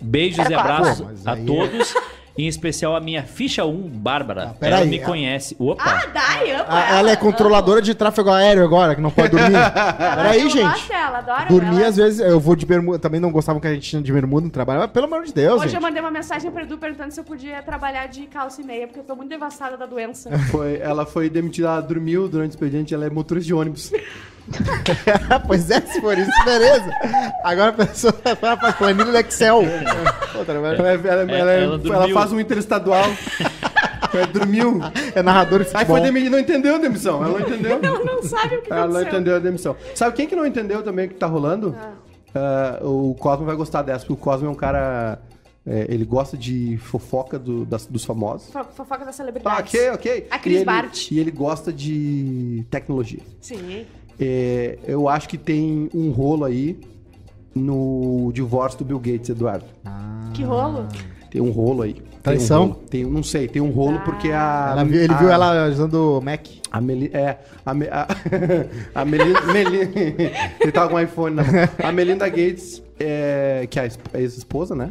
Beijos 0.00 0.40
Era 0.40 0.50
e 0.50 0.54
abraços 0.54 1.00
mas 1.06 1.26
a 1.26 1.32
aí 1.34 1.42
é- 1.42 1.44
todos. 1.46 1.94
Em 2.36 2.46
especial 2.48 2.96
a 2.96 3.00
minha 3.00 3.22
ficha 3.24 3.62
1, 3.64 3.74
Bárbara. 3.90 4.48
Ah, 4.52 4.54
pera 4.58 4.76
Ela 4.76 4.84
aí, 4.84 4.88
me 4.90 5.02
a- 5.02 5.04
conhece. 5.04 5.54
Opa! 5.58 5.82
Ah, 5.84 6.06
dai, 6.06 6.50
amo 6.52 6.64
A- 6.66 6.96
ela 6.98 7.10
é 7.10 7.16
controladora 7.16 7.82
de 7.82 7.94
tráfego 7.94 8.30
aéreo 8.30 8.64
agora, 8.64 8.94
que 8.94 9.02
não 9.02 9.10
pode 9.10 9.28
dormir. 9.28 9.52
Peraí, 9.98 10.40
eu 10.40 10.48
gente. 10.48 10.62
gosto 10.62 10.88
dela, 10.88 11.18
adoro 11.18 11.48
Dormir, 11.48 11.76
ela. 11.80 11.88
às 11.88 11.96
vezes, 11.96 12.20
eu 12.20 12.40
vou 12.40 12.56
de 12.56 12.64
bermuda. 12.64 12.98
Também 12.98 13.20
não 13.20 13.30
gostavam 13.30 13.60
que 13.60 13.66
a 13.66 13.74
gente 13.74 13.88
tinha 13.90 14.00
de 14.00 14.10
bermuda 14.10 14.46
no 14.46 14.50
trabalho. 14.50 14.80
Mas, 14.80 14.90
pelo 14.90 15.04
amor 15.04 15.24
de 15.24 15.34
Deus, 15.34 15.56
Hoje 15.60 15.64
gente. 15.68 15.74
eu 15.76 15.82
mandei 15.82 16.00
uma 16.00 16.10
mensagem 16.10 16.50
pro 16.50 16.62
Edu 16.62 16.78
perguntando 16.78 17.12
se 17.12 17.20
eu 17.20 17.24
podia 17.24 17.62
trabalhar 17.62 18.06
de 18.06 18.22
calça 18.22 18.62
e 18.62 18.64
meia, 18.64 18.86
porque 18.86 19.00
eu 19.00 19.04
tô 19.04 19.14
muito 19.14 19.28
devastada 19.28 19.76
da 19.76 19.84
doença. 19.84 20.30
Foi, 20.50 20.78
ela 20.80 21.04
foi 21.04 21.28
demitida, 21.28 21.68
ela 21.68 21.80
dormiu 21.82 22.28
durante 22.28 22.52
o 22.52 22.54
expediente, 22.54 22.94
ela 22.94 23.04
é 23.04 23.10
motorista 23.10 23.46
de 23.48 23.52
ônibus. 23.54 23.92
pois 25.46 25.70
é, 25.70 25.80
se 25.80 26.00
for 26.00 26.16
isso, 26.18 26.30
beleza. 26.44 26.90
Agora 27.44 27.70
a 27.70 27.72
pessoa 27.72 28.12
faz 28.40 28.76
planilha 28.76 29.04
no 29.12 29.16
Excel. 29.18 29.62
Ela, 29.62 30.68
é- 30.72 30.74
ela, 30.78 30.88
é- 30.90 30.94
É, 30.94 31.08
ela, 31.08 31.22
é- 31.32 31.40
ela 31.40 31.52
ela 31.52 31.78
dormiu. 31.78 32.14
faz 32.14 32.32
um 32.32 32.40
interestadual. 32.40 33.04
ela 34.12 34.26
dormiu. 34.26 34.80
É 35.14 35.22
narrador 35.22 35.64
de 35.64 35.70
Aí 35.74 35.84
foi 35.86 36.00
demitida, 36.00 36.30
não 36.30 36.38
entendeu 36.38 36.74
a 36.74 36.78
demissão. 36.78 37.24
Ela 37.24 37.38
não 37.38 37.46
entendeu. 37.46 37.80
Ela 37.82 38.04
não 38.04 38.22
sabe 38.22 38.56
o 38.56 38.62
que 38.62 38.72
Ela 38.72 38.86
não 38.88 39.02
entendeu 39.02 39.36
a 39.36 39.38
demissão. 39.38 39.76
Sabe 39.94 40.16
quem 40.16 40.26
que 40.26 40.36
não 40.36 40.46
entendeu 40.46 40.82
também 40.82 41.06
o 41.06 41.08
que 41.08 41.14
tá 41.14 41.26
rolando? 41.26 41.74
Ah, 42.34 42.78
o 42.82 43.14
Cosmo 43.18 43.44
vai 43.46 43.54
gostar 43.56 43.82
dessa, 43.82 44.00
porque 44.06 44.12
o 44.14 44.16
Cosmo 44.16 44.48
é 44.48 44.50
um 44.50 44.54
cara. 44.54 45.18
é, 45.64 45.86
ele 45.88 46.04
gosta 46.04 46.36
de 46.36 46.76
fofoca 46.78 47.38
do- 47.38 47.64
das- 47.64 47.86
dos 47.86 48.04
famosos. 48.04 48.50
Fo- 48.52 48.64
Fofoca 48.74 49.04
da 49.04 49.10
Ah, 49.10 49.12
celebridade. 49.12 49.68
ok, 49.68 49.90
ok. 49.90 50.26
A 50.28 50.36
Cris 50.36 50.64
Bart. 50.64 51.08
E 51.12 51.20
ele 51.20 51.30
gosta 51.30 51.72
de 51.72 52.64
tecnologia. 52.68 53.20
Sim. 53.40 53.86
É, 54.20 54.78
eu 54.86 55.08
acho 55.08 55.28
que 55.28 55.36
tem 55.38 55.88
um 55.94 56.10
rolo 56.10 56.44
aí 56.44 56.78
no 57.54 58.30
divórcio 58.32 58.78
do 58.80 58.84
Bill 58.84 58.98
Gates, 58.98 59.28
Eduardo. 59.30 59.64
Que 60.34 60.42
rolo. 60.42 60.86
Tem 61.30 61.40
um 61.40 61.50
rolo 61.50 61.82
aí. 61.82 61.94
Tem 61.94 62.02
um 62.02 62.20
Traição? 62.22 62.62
rolo. 62.66 62.74
Tem, 62.88 63.04
não 63.04 63.22
sei, 63.22 63.48
tem 63.48 63.60
um 63.60 63.70
rolo 63.70 64.00
porque 64.04 64.30
a. 64.30 64.68
Ela 64.72 64.84
viu- 64.84 65.00
ele 65.02 65.12
a- 65.12 65.16
viu 65.16 65.28
ela 65.30 65.68
usando 65.68 66.18
o 66.18 66.20
Mac. 66.20 66.46
A 66.70 66.80
Meli, 66.80 67.10
é, 67.12 67.38
a, 67.66 67.74
Me- 67.74 67.88
a, 67.88 68.06
a 68.94 69.04
Melinda, 69.04 69.40
Meli- 69.52 69.90
ele 70.60 70.72
tava 70.72 70.88
com 70.88 70.94
um 70.96 71.00
iPhone 71.00 71.36
na 71.36 71.42
mão. 71.44 71.52
A 71.82 71.92
Melinda 71.92 72.26
Gates, 72.28 72.82
é, 72.98 73.66
que 73.70 73.78
é 73.78 73.86
a 73.86 73.90
a 74.16 74.20
ex-esposa, 74.20 74.74
né? 74.74 74.88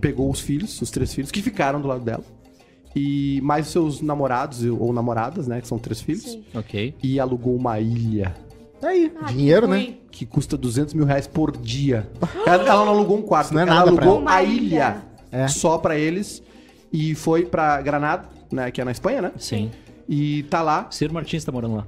Pegou 0.00 0.30
os 0.30 0.40
filhos, 0.40 0.80
os 0.80 0.90
três 0.90 1.12
filhos, 1.14 1.30
que 1.30 1.42
ficaram 1.42 1.80
do 1.80 1.86
lado 1.86 2.02
dela. 2.04 2.24
E 2.96 3.40
mais 3.42 3.66
os 3.66 3.72
seus 3.72 4.00
namorados 4.00 4.64
ou 4.64 4.92
namoradas, 4.92 5.46
né? 5.46 5.60
Que 5.60 5.68
são 5.68 5.78
três 5.78 6.00
filhos. 6.00 6.22
Sim. 6.22 6.44
Ok. 6.54 6.94
E 7.02 7.20
alugou 7.20 7.54
uma 7.54 7.78
ilha 7.80 8.34
Tá 8.84 8.90
aí, 8.90 9.10
Ah, 9.20 9.24
que 9.26 9.34
dinheiro, 9.34 9.66
né? 9.66 9.76
ruim. 9.76 10.00
que 10.10 10.26
custa 10.26 10.56
200 10.58 10.92
mil 10.94 11.06
reais 11.06 11.26
por 11.26 11.56
dia. 11.56 12.06
Ela, 12.46 12.64
ela 12.68 12.84
não 12.84 12.92
alugou 12.92 13.16
um 13.16 13.22
quarto, 13.22 13.46
Isso 13.46 13.54
não 13.54 13.60
é 13.60 13.62
ela 13.64 13.74
nada 13.76 13.92
pra 13.92 14.04
alugou 14.04 14.20
ela. 14.28 14.36
a 14.36 14.42
ilha. 14.42 14.96
É. 15.32 15.48
só 15.48 15.78
pra 15.78 15.96
eles. 15.98 16.42
E 16.92 17.14
foi 17.14 17.44
pra 17.46 17.80
Granada, 17.80 18.28
né? 18.52 18.70
Que 18.70 18.80
é 18.80 18.84
na 18.84 18.90
Espanha, 18.92 19.22
né? 19.22 19.32
Sim. 19.38 19.70
E 20.08 20.42
tá 20.44 20.60
lá. 20.62 20.86
Ciro 20.90 21.14
Martins 21.14 21.42
tá 21.44 21.50
morando 21.50 21.76
lá. 21.76 21.86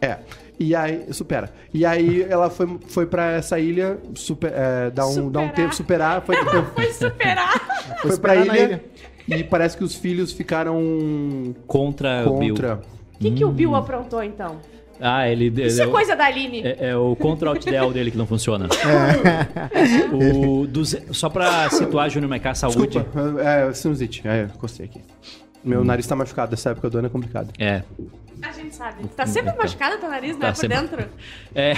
É. 0.00 0.18
E 0.60 0.74
aí, 0.74 1.06
supera. 1.12 1.50
E 1.72 1.86
aí 1.86 2.22
ela 2.28 2.50
foi, 2.50 2.78
foi 2.88 3.06
pra 3.06 3.32
essa 3.32 3.58
ilha 3.58 3.98
super, 4.14 4.52
é, 4.54 4.90
dar, 4.90 5.06
um, 5.06 5.30
dar 5.30 5.40
um 5.40 5.46
Superar. 5.46 5.54
tempo, 5.54 5.74
superar. 5.74 6.22
Foi, 6.22 6.36
Foi 6.74 6.92
superar. 6.92 7.58
foi 8.02 8.02
pra 8.02 8.10
superar 8.12 8.44
na 8.44 8.58
ilha, 8.58 8.84
E 9.26 9.42
parece 9.42 9.76
que 9.76 9.82
os 9.84 9.94
filhos 9.94 10.32
ficaram 10.32 11.54
Contra, 11.66 12.28
o 12.28 12.38
Bill. 12.38 12.54
contra. 12.54 12.80
O 13.14 13.18
que, 13.18 13.30
que 13.32 13.44
o 13.44 13.50
Bill 13.50 13.74
aprontou, 13.74 14.22
então? 14.22 14.58
Ah, 15.00 15.28
ele. 15.28 15.46
Isso 15.64 15.80
é 15.80 15.84
ele- 15.84 15.92
coisa 15.92 16.16
da 16.16 16.24
Aline. 16.26 16.60
É, 16.62 16.88
é 16.90 16.96
o 16.96 17.14
contra 17.16 17.48
alt 17.50 17.64
del 17.64 17.92
dele 17.92 18.10
que 18.10 18.18
não 18.18 18.26
funciona. 18.26 18.68
É. 19.72 20.14
O, 20.14 20.66
duze- 20.66 21.02
só 21.12 21.28
pra 21.28 21.68
situar, 21.70 22.10
Júnior 22.10 22.28
Maiká, 22.28 22.54
saúde. 22.54 22.88
Desculpa. 22.98 23.40
É, 23.42 23.72
sinusite. 23.72 24.22
É, 24.26 24.42
encostei 24.54 24.86
aqui. 24.86 25.00
Meu 25.62 25.84
nariz 25.84 26.06
tá 26.06 26.16
machucado. 26.16 26.54
Essa 26.54 26.70
época 26.70 26.88
do 26.90 26.98
ano 26.98 27.06
é 27.06 27.10
complicado. 27.10 27.50
É. 27.58 27.82
A 28.42 28.52
gente 28.52 28.74
sabe. 28.74 29.04
Tá 29.16 29.26
sempre 29.26 29.54
machucado 29.56 29.98
teu 29.98 30.08
nariz, 30.08 30.36
né? 30.36 30.46
Tá 30.46 30.52
Por 30.52 30.56
sempre- 30.60 30.76
dentro. 30.78 31.04
É. 31.54 31.74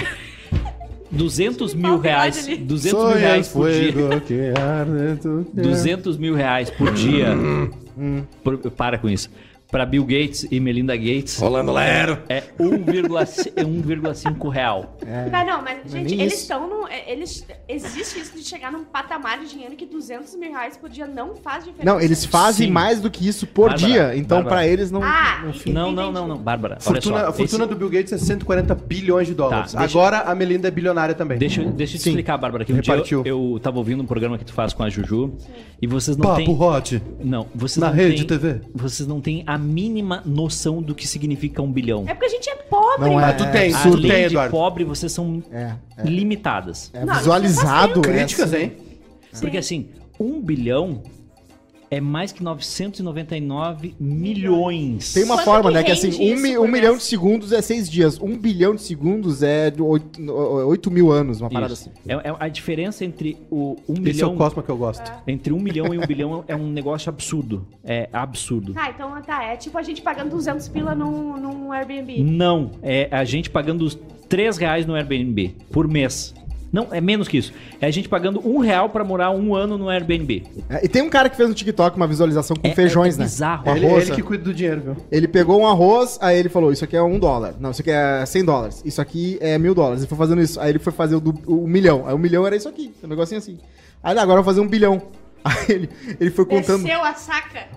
200 1.11 1.73
mil 1.73 1.99
reais. 1.99 2.47
ali? 2.47 2.57
200 2.57 2.99
mil 3.05 3.17
reais 3.17 3.47
por 3.49 3.69
dia. 3.71 3.91
que 4.21 4.53
arde 4.59 5.19
tu 5.21 5.45
quer. 5.53 5.61
200 5.61 6.17
mil 6.17 6.35
reais 6.35 6.69
por 6.69 6.91
dia. 6.93 7.27
Para 8.77 8.97
com 8.97 9.09
isso. 9.09 9.29
Pra 9.71 9.85
Bill 9.85 10.03
Gates 10.03 10.45
e 10.51 10.59
Melinda 10.59 10.95
Gates 10.97 11.37
Rolando 11.39 11.71
lero. 11.71 12.19
é 12.27 12.41
1,5 12.59 13.53
é 13.55 13.63
1,5 13.63 14.49
real. 14.49 14.97
Tá, 15.31 15.45
não, 15.45 15.61
mas, 15.61 15.89
gente, 15.91 16.09
nem 16.11 16.21
eles 16.21 16.33
isso. 16.33 16.41
estão 16.43 16.69
no. 16.69 16.87
é, 16.87 17.09
Eles, 17.11 17.45
existe 17.69 18.19
isso 18.19 18.35
de 18.37 18.43
chegar 18.43 18.71
num 18.71 18.83
patamar 18.83 19.39
de 19.39 19.49
dinheiro 19.49 19.75
que 19.75 19.85
200 19.85 20.35
mil 20.35 20.51
reais 20.51 20.75
por 20.77 20.89
dia 20.89 21.07
não 21.07 21.35
faz 21.35 21.63
diferença. 21.63 21.85
Não, 21.85 22.01
eles 22.01 22.25
fazem 22.25 22.67
Sim. 22.67 22.73
mais 22.73 22.99
do 22.99 23.09
que 23.09 23.25
isso 23.27 23.47
por 23.47 23.69
Bárbara, 23.69 23.91
dia. 23.91 24.15
Então, 24.17 24.43
pra 24.43 24.67
eles, 24.67 24.91
não. 24.91 25.01
Ah, 25.03 25.41
não. 25.65 25.73
Não, 25.73 25.91
não, 25.91 26.11
não, 26.11 26.27
não. 26.27 26.37
Bárbara, 26.37 26.73
olha 26.75 26.81
Fortuna, 26.81 27.19
só. 27.21 27.27
a 27.29 27.31
fortuna 27.33 27.63
esse- 27.63 27.73
do 27.73 27.79
Bill 27.79 27.89
Gates 27.89 28.11
é 28.13 28.17
140 28.17 28.75
bilhões 28.75 29.27
de 29.27 29.33
dólares. 29.33 29.71
Tá, 29.71 29.79
deixa- 29.79 29.97
Agora 29.97 30.19
a 30.19 30.35
Melinda 30.35 30.67
é 30.67 30.71
bilionária 30.71 31.15
também. 31.15 31.37
Deixa, 31.37 31.61
eu- 31.61 31.71
deixa 31.71 31.95
eu 31.95 31.97
te 31.99 32.03
Sim. 32.03 32.09
explicar, 32.09 32.37
Bárbara, 32.37 32.65
que 32.65 32.73
um 32.73 32.75
Repartiu. 32.75 33.23
dia 33.23 33.31
eu, 33.31 33.53
eu 33.53 33.59
tava 33.59 33.77
ouvindo 33.77 34.03
um 34.03 34.05
programa 34.05 34.37
que 34.37 34.43
tu 34.45 34.53
faz 34.53 34.73
com 34.73 34.83
a 34.83 34.89
Juju 34.89 35.33
e 35.81 35.87
vocês 35.87 36.17
não 36.17 36.25
Papo 36.25 36.43
têm... 36.43 36.61
hot. 36.61 37.01
Não, 37.23 37.47
vocês 37.55 37.77
Na 37.77 37.87
não 37.87 37.95
rede 37.95 38.25
têm, 38.25 38.37
TV. 38.37 38.61
Vocês 38.73 39.07
não 39.07 39.21
têm 39.21 39.43
a 39.47 39.57
mínima 39.61 40.21
noção 40.25 40.81
do 40.81 40.93
que 40.93 41.07
significa 41.07 41.61
um 41.61 41.71
bilhão. 41.71 42.03
É 42.07 42.13
porque 42.13 42.25
a 42.25 42.29
gente 42.29 42.49
é 42.49 42.55
pobre. 42.55 43.09
Não 43.09 43.19
é. 43.19 43.31
Tu 43.33 43.45
tem, 43.51 43.71
tu 43.71 43.77
Além 43.77 44.01
tem, 44.01 44.19
de 44.19 44.25
Eduardo. 44.33 44.51
pobre, 44.51 44.83
vocês 44.83 45.11
são 45.11 45.41
É, 45.51 45.75
é. 45.97 46.03
limitadas. 46.03 46.91
É 46.93 47.05
Não, 47.05 47.13
visualizado. 47.15 47.91
isso 47.93 48.01
Críticas, 48.01 48.53
é, 48.53 48.63
hein? 48.63 48.73
Porque 49.39 49.57
assim, 49.57 49.87
um 50.19 50.41
bilhão 50.41 51.01
é 51.91 51.99
mais 51.99 52.31
que 52.31 52.41
999 52.41 53.95
milhões. 53.99 55.13
Tem 55.13 55.25
uma 55.25 55.35
Quanto 55.35 55.43
forma, 55.45 55.69
que 55.69 55.75
né? 55.75 55.83
Que 55.83 55.91
assim, 55.91 56.33
um, 56.33 56.37
mi- 56.39 56.57
um 56.57 56.67
milhão 56.67 56.95
de 56.95 57.03
segundos 57.03 57.51
é 57.51 57.61
seis 57.61 57.89
dias. 57.89 58.17
Um 58.17 58.37
bilhão 58.37 58.73
de 58.73 58.81
segundos 58.81 59.43
é 59.43 59.73
oito, 59.77 60.21
oito 60.31 60.89
mil 60.89 61.11
anos, 61.11 61.41
uma 61.41 61.49
parada 61.49 61.73
Isso. 61.73 61.89
assim. 61.89 61.99
É, 62.07 62.29
é 62.29 62.35
a 62.39 62.47
diferença 62.47 63.03
entre 63.03 63.37
o 63.51 63.75
um 63.89 63.93
Esse 63.93 63.99
é 64.01 64.13
milhão... 64.13 64.33
o 64.35 64.37
Cosma 64.37 64.63
que 64.63 64.69
eu 64.69 64.77
gosto. 64.77 65.11
Entre 65.27 65.51
um 65.51 65.59
milhão 65.59 65.93
e 65.93 65.97
um 65.97 66.07
bilhão 66.07 66.45
é 66.47 66.55
um 66.55 66.67
negócio 66.71 67.09
absurdo. 67.09 67.67
É 67.83 68.07
absurdo. 68.13 68.73
Tá, 68.73 68.89
então 68.89 69.21
tá. 69.21 69.43
É 69.43 69.57
tipo 69.57 69.77
a 69.77 69.83
gente 69.83 70.01
pagando 70.01 70.29
200 70.29 70.69
pila 70.69 70.95
num, 70.95 71.35
num 71.37 71.71
Airbnb. 71.73 72.23
Não, 72.23 72.71
é 72.81 73.09
a 73.11 73.25
gente 73.25 73.49
pagando 73.49 73.83
os 73.83 73.99
3 74.29 74.57
reais 74.57 74.85
no 74.85 74.95
Airbnb 74.95 75.57
por 75.69 75.89
mês. 75.89 76.33
Não, 76.71 76.87
é 76.91 77.01
menos 77.01 77.27
que 77.27 77.37
isso. 77.37 77.51
É 77.81 77.87
a 77.87 77.91
gente 77.91 78.07
pagando 78.07 78.39
um 78.47 78.59
real 78.59 78.89
pra 78.89 79.03
morar 79.03 79.31
um 79.31 79.53
ano 79.53 79.77
no 79.77 79.89
Airbnb. 79.89 80.43
É, 80.69 80.85
e 80.85 80.87
tem 80.87 81.01
um 81.01 81.09
cara 81.09 81.29
que 81.29 81.35
fez 81.35 81.49
no 81.49 81.53
TikTok 81.53 81.97
uma 81.97 82.07
visualização 82.07 82.55
com 82.55 82.65
É- 82.67 82.73
feijões, 82.73 83.15
é 83.15 83.19
né? 83.19 83.23
bizarro. 83.25 83.69
Ele, 83.75 83.85
arroz, 83.85 84.07
ele 84.07 84.15
que 84.15 84.23
cuida 84.23 84.43
do 84.45 84.53
dinheiro, 84.53 84.81
viu? 84.81 84.97
Ele 85.11 85.27
pegou 85.27 85.59
um 85.59 85.67
arroz, 85.67 86.17
aí 86.21 86.37
ele 86.37 86.47
falou, 86.47 86.71
isso 86.71 86.83
aqui 86.85 86.95
é 86.95 87.01
um 87.03 87.19
dólar. 87.19 87.55
Não, 87.59 87.71
isso 87.71 87.81
aqui 87.81 87.91
é 87.91 88.25
100 88.25 88.45
dólares. 88.45 88.81
Isso 88.85 89.01
aqui 89.01 89.37
é 89.41 89.57
mil 89.57 89.75
dólares. 89.75 90.01
Ele 90.01 90.07
foi 90.07 90.17
fazendo 90.17 90.41
isso. 90.41 90.59
Aí 90.61 90.69
ele 90.69 90.79
foi 90.79 90.93
fazer 90.93 91.15
o, 91.15 91.19
do, 91.19 91.31
o 91.45 91.67
milhão. 91.67 92.07
Aí 92.07 92.13
o 92.13 92.17
milhão 92.17 92.47
era 92.47 92.55
isso 92.55 92.69
aqui. 92.69 92.93
Um 93.03 93.07
negocinho 93.07 93.39
assim. 93.39 93.57
Aí 94.01 94.13
ele, 94.13 94.19
agora 94.21 94.39
eu 94.39 94.43
vou 94.43 94.53
fazer 94.53 94.61
um 94.65 94.67
bilhão. 94.69 95.01
Aí 95.43 95.65
ele, 95.69 95.89
ele 96.19 96.29
foi 96.31 96.45
contando. 96.45 96.83
Desceu 96.83 97.03
a 97.03 97.13
saca. 97.15 97.67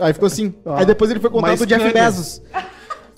Aí 0.00 0.12
ficou 0.12 0.26
assim. 0.26 0.54
Aí 0.66 0.86
depois 0.86 1.10
ele 1.10 1.20
foi 1.20 1.30
contar 1.30 1.48
uma 1.50 1.56
do 1.56 1.66
Jeff. 1.66 1.92
Bezos. 1.92 2.42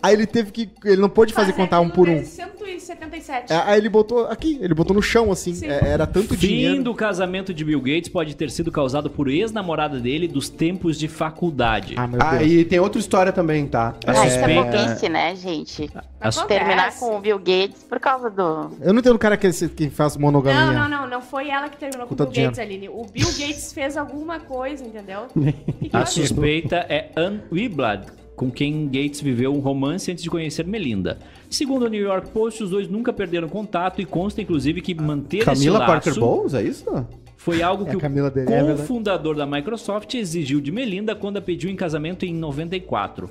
Aí 0.03 0.15
ele 0.15 0.27
teve 0.27 0.51
que. 0.53 0.71
Ele 0.85 1.01
não 1.01 1.09
pôde 1.09 1.33
fazer 1.33 1.53
contar 1.53 1.81
um 1.81 1.89
por 1.91 2.09
um. 2.09 2.23
177. 2.25 3.53
É, 3.53 3.57
Aí 3.65 3.79
ele 3.79 3.89
botou 3.89 4.27
aqui, 4.27 4.59
ele 4.61 4.75
botou 4.75 4.95
no 4.95 5.03
chão 5.03 5.31
assim. 5.33 5.55
Sim. 5.55 5.67
É, 5.67 5.89
era 5.89 6.07
tanto 6.07 6.35
Fim 6.35 6.47
dinheiro. 6.49 6.83
do 6.85 6.95
casamento 6.95 7.53
de 7.53 7.65
Bill 7.65 7.81
Gates 7.81 8.09
pode 8.09 8.35
ter 8.37 8.51
sido 8.51 8.71
causado 8.71 9.11
por 9.11 9.29
ex-namorada 9.29 9.99
dele 9.99 10.29
dos 10.29 10.49
tempos 10.49 10.99
de 10.99 11.09
faculdade. 11.09 11.95
Ah, 11.97 12.07
meu 12.07 12.21
Ah, 12.23 12.37
Deus. 12.37 12.51
e 12.51 12.65
tem 12.65 12.79
outra 12.79 13.01
história 13.01 13.33
também, 13.33 13.67
tá? 13.67 13.95
A 14.07 14.11
Ah, 14.11 14.13
isso 14.13 14.23
é 14.23 14.31
suspeita- 14.31 14.79
bobice, 14.87 15.09
né, 15.09 15.35
gente? 15.37 15.91
A. 16.21 16.31
Terminar 16.47 16.95
com 16.99 17.17
o 17.17 17.21
Bill 17.21 17.39
Gates 17.39 17.83
por 17.89 17.99
causa 18.01 18.31
do. 18.31 18.71
Eu 18.81 18.93
não 18.93 19.01
entendo 19.01 19.17
o 19.17 19.19
cara 19.19 19.37
que, 19.37 19.51
que 19.69 19.91
faz 19.91 20.17
monogamia. 20.17 20.67
Não, 20.73 20.89
não, 20.89 21.03
não, 21.03 21.09
não 21.09 21.23
foi 21.23 21.49
ela 21.51 21.69
que 21.69 21.77
terminou 21.77 22.07
com 22.07 22.15
o 22.15 22.17
Bill 22.17 22.27
Gates, 22.45 22.59
Aline. 22.59 22.89
O 22.89 23.05
Bill 23.13 23.27
Gates 23.27 23.73
fez 23.73 23.97
alguma 23.97 24.41
coisa, 24.41 24.85
entendeu? 24.85 25.27
A 25.93 26.07
suspeita 26.07 26.77
é 26.89 27.11
Anne 27.17 27.41
Wiblad, 27.53 28.07
com 28.39 28.51
quem 28.51 28.87
Gates 28.87 29.21
viveu 29.21 29.53
um 29.53 29.59
romance 29.59 30.11
antes 30.11 30.23
de 30.23 30.31
conhecer 30.31 30.65
Melinda. 30.65 31.19
Segundo 31.51 31.87
o 31.87 31.89
New 31.89 32.01
York 32.01 32.31
Post, 32.31 32.63
os 32.63 32.71
dois 32.71 32.89
nunca 32.89 33.13
perderam 33.13 33.49
contato 33.49 34.01
e 34.01 34.07
consta 34.07 34.41
inclusive 34.41 34.81
que 34.81 34.95
manter 34.95 35.45
Camila 35.45 35.55
esse 35.55 35.69
laço 35.71 35.87
Parker 35.87 36.15
Bowles, 36.21 36.55
é 36.55 36.63
isso? 36.63 36.85
foi 37.37 37.63
algo 37.63 37.85
É 37.87 37.91
que 37.91 37.97
o 37.97 38.01
é 38.01 38.75
cofundador 38.77 39.35
da 39.35 39.47
Microsoft 39.47 40.15
exigiu 40.15 40.61
de 40.61 40.71
Melinda 40.71 41.15
quando 41.15 41.39
a 41.39 41.41
pediu 41.41 41.69
em 41.71 41.77
casamento 41.77 42.25
em 42.25 42.35
94. 42.35 43.29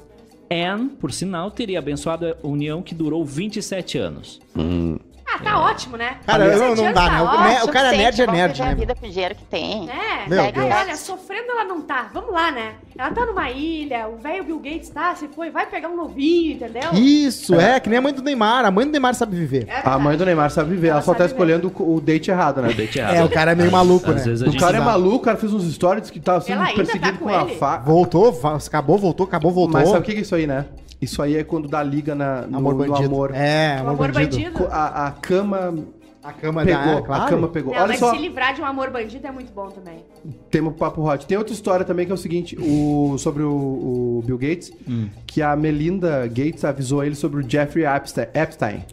Anne, 0.49 0.89
por 0.89 1.11
sinal, 1.11 1.51
teria 1.51 1.79
abençoado 1.79 2.25
a 2.25 2.47
união 2.47 2.81
que 2.81 2.95
durou 2.95 3.23
27 3.23 3.97
anos. 3.97 4.39
Ah, 4.55 4.99
Ah, 5.29 5.39
tá 5.43 5.59
ótimo, 5.59 5.97
né? 5.97 6.17
Cara, 6.25 6.45
Com 6.45 6.57
não, 6.57 6.73
17 6.73 6.81
não 6.81 6.93
dá, 6.93 7.01
tá 7.01 7.11
né? 7.11 7.21
O 7.21 7.25
ótimo. 7.25 7.65
o 7.65 7.71
cara 7.73 7.93
é 7.93 7.97
nerd, 7.97 8.21
é 8.21 8.27
nerd, 8.27 8.61
né, 8.61 8.69
a 8.69 8.73
vida 8.73 8.95
com 8.95 9.05
o 9.05 9.09
dinheiro 9.09 9.35
que 9.35 9.43
tem. 9.43 9.89
É, 9.89 10.29
Meu 10.29 10.51
Deus. 10.51 10.73
olha, 10.73 10.95
sofrendo 10.95 11.51
ela 11.51 11.65
não 11.65 11.81
tá. 11.81 12.09
Vamos 12.13 12.31
lá, 12.31 12.49
né? 12.51 12.75
Ela 12.97 13.11
tá 13.11 13.25
numa 13.25 13.49
ilha, 13.51 14.07
o 14.07 14.17
velho 14.17 14.43
Bill 14.45 14.59
Gates 14.59 14.89
tá, 14.89 15.13
se 15.15 15.27
foi, 15.27 15.49
vai 15.49 15.65
pegar 15.65 15.89
um 15.89 15.95
novinho, 15.95 16.53
entendeu? 16.53 16.93
Isso, 16.93 17.55
é. 17.55 17.79
que 17.79 17.89
nem 17.89 17.99
a 17.99 18.01
mãe 18.01 18.13
do 18.13 18.21
Neymar. 18.21 18.65
A 18.65 18.71
mãe 18.71 18.85
do 18.85 18.91
Neymar 18.91 19.13
sabe 19.15 19.35
viver. 19.35 19.67
É 19.67 19.81
A 19.83 19.99
mãe 19.99 20.15
do 20.17 20.25
Neymar 20.25 20.49
sabe 20.49 20.71
viver, 20.71 20.87
ela, 20.87 20.97
Ela 20.97 21.03
só 21.03 21.13
tá 21.13 21.25
escolhendo 21.25 21.67
o 21.67 21.97
o 21.97 22.01
date 22.01 22.29
errado, 22.29 22.61
né? 22.61 22.69
O 22.69 22.73
date 22.75 22.99
errado. 22.99 23.15
É, 23.15 23.23
o 23.23 23.29
cara 23.29 23.51
é 23.51 23.55
meio 23.55 23.71
maluco, 23.71 24.11
né? 24.11 24.21
a 24.21 24.49
O 24.49 24.57
cara 24.57 24.77
é 24.77 24.81
maluco, 24.81 25.15
o 25.17 25.19
cara 25.19 25.37
fez 25.37 25.53
uns 25.53 25.71
stories 25.73 26.09
que 26.09 26.19
tava 26.19 26.41
sendo 26.41 26.57
Ela 26.57 26.65
ainda 26.67 26.75
perseguido 26.75 27.11
tá 27.11 27.17
com 27.17 27.25
uma 27.25 27.41
ele? 27.41 27.55
faca. 27.55 27.83
Voltou, 27.83 28.39
acabou, 28.65 28.97
voltou, 28.97 29.25
acabou, 29.25 29.51
voltou. 29.51 29.79
Mas 29.79 29.89
sabe 29.89 29.99
o 29.99 30.03
que 30.03 30.11
é 30.11 30.21
isso 30.21 30.35
aí, 30.35 30.47
né? 30.47 30.65
Isso 31.01 31.21
aí 31.21 31.35
é 31.37 31.43
quando 31.43 31.67
dá 31.67 31.83
liga 31.83 32.15
na, 32.15 32.41
no, 32.47 32.57
Amor 32.57 32.73
no 32.87 32.95
amor. 32.95 33.31
É, 33.35 33.77
O 33.77 33.81
amor, 33.81 33.91
amor 34.05 34.11
bandido. 34.11 34.51
bandido. 34.53 34.67
A, 34.71 35.07
a 35.07 35.11
cama 35.11 35.75
A 36.23 36.33
cama 36.33 36.65
pegou, 36.65 36.83
da... 36.85 36.91
é, 36.91 37.01
claro. 37.01 37.23
a 37.23 37.27
cama 37.27 37.47
pegou. 37.49 37.73
Não, 37.73 37.79
Olha 37.81 37.87
mas 37.89 37.99
só, 37.99 38.11
se 38.11 38.17
livrar 38.17 38.53
de 38.55 38.61
um 38.61 38.65
amor 38.65 38.89
bandido 38.89 39.25
é 39.27 39.31
muito 39.31 39.53
bom 39.53 39.67
também. 39.69 40.03
tema 40.49 40.71
pro 40.71 40.79
Papo 40.79 41.07
Hot. 41.07 41.25
Tem 41.27 41.37
outra 41.37 41.53
história 41.53 41.85
também 41.85 42.05
que 42.05 42.11
é 42.11 42.15
o 42.15 42.17
seguinte, 42.17 42.57
o, 42.59 43.15
sobre 43.19 43.43
o, 43.43 43.51
o 43.51 44.23
Bill 44.25 44.37
Gates, 44.39 44.71
Hum. 44.89 45.07
que 45.27 45.41
a 45.41 45.55
Melinda 45.55 46.25
Gates 46.27 46.65
avisou 46.65 47.03
ele 47.03 47.15
sobre 47.15 47.45
o 47.45 47.49
Jeffrey 47.49 47.85
Epstein, 47.85 48.27
Epstein 48.33 48.83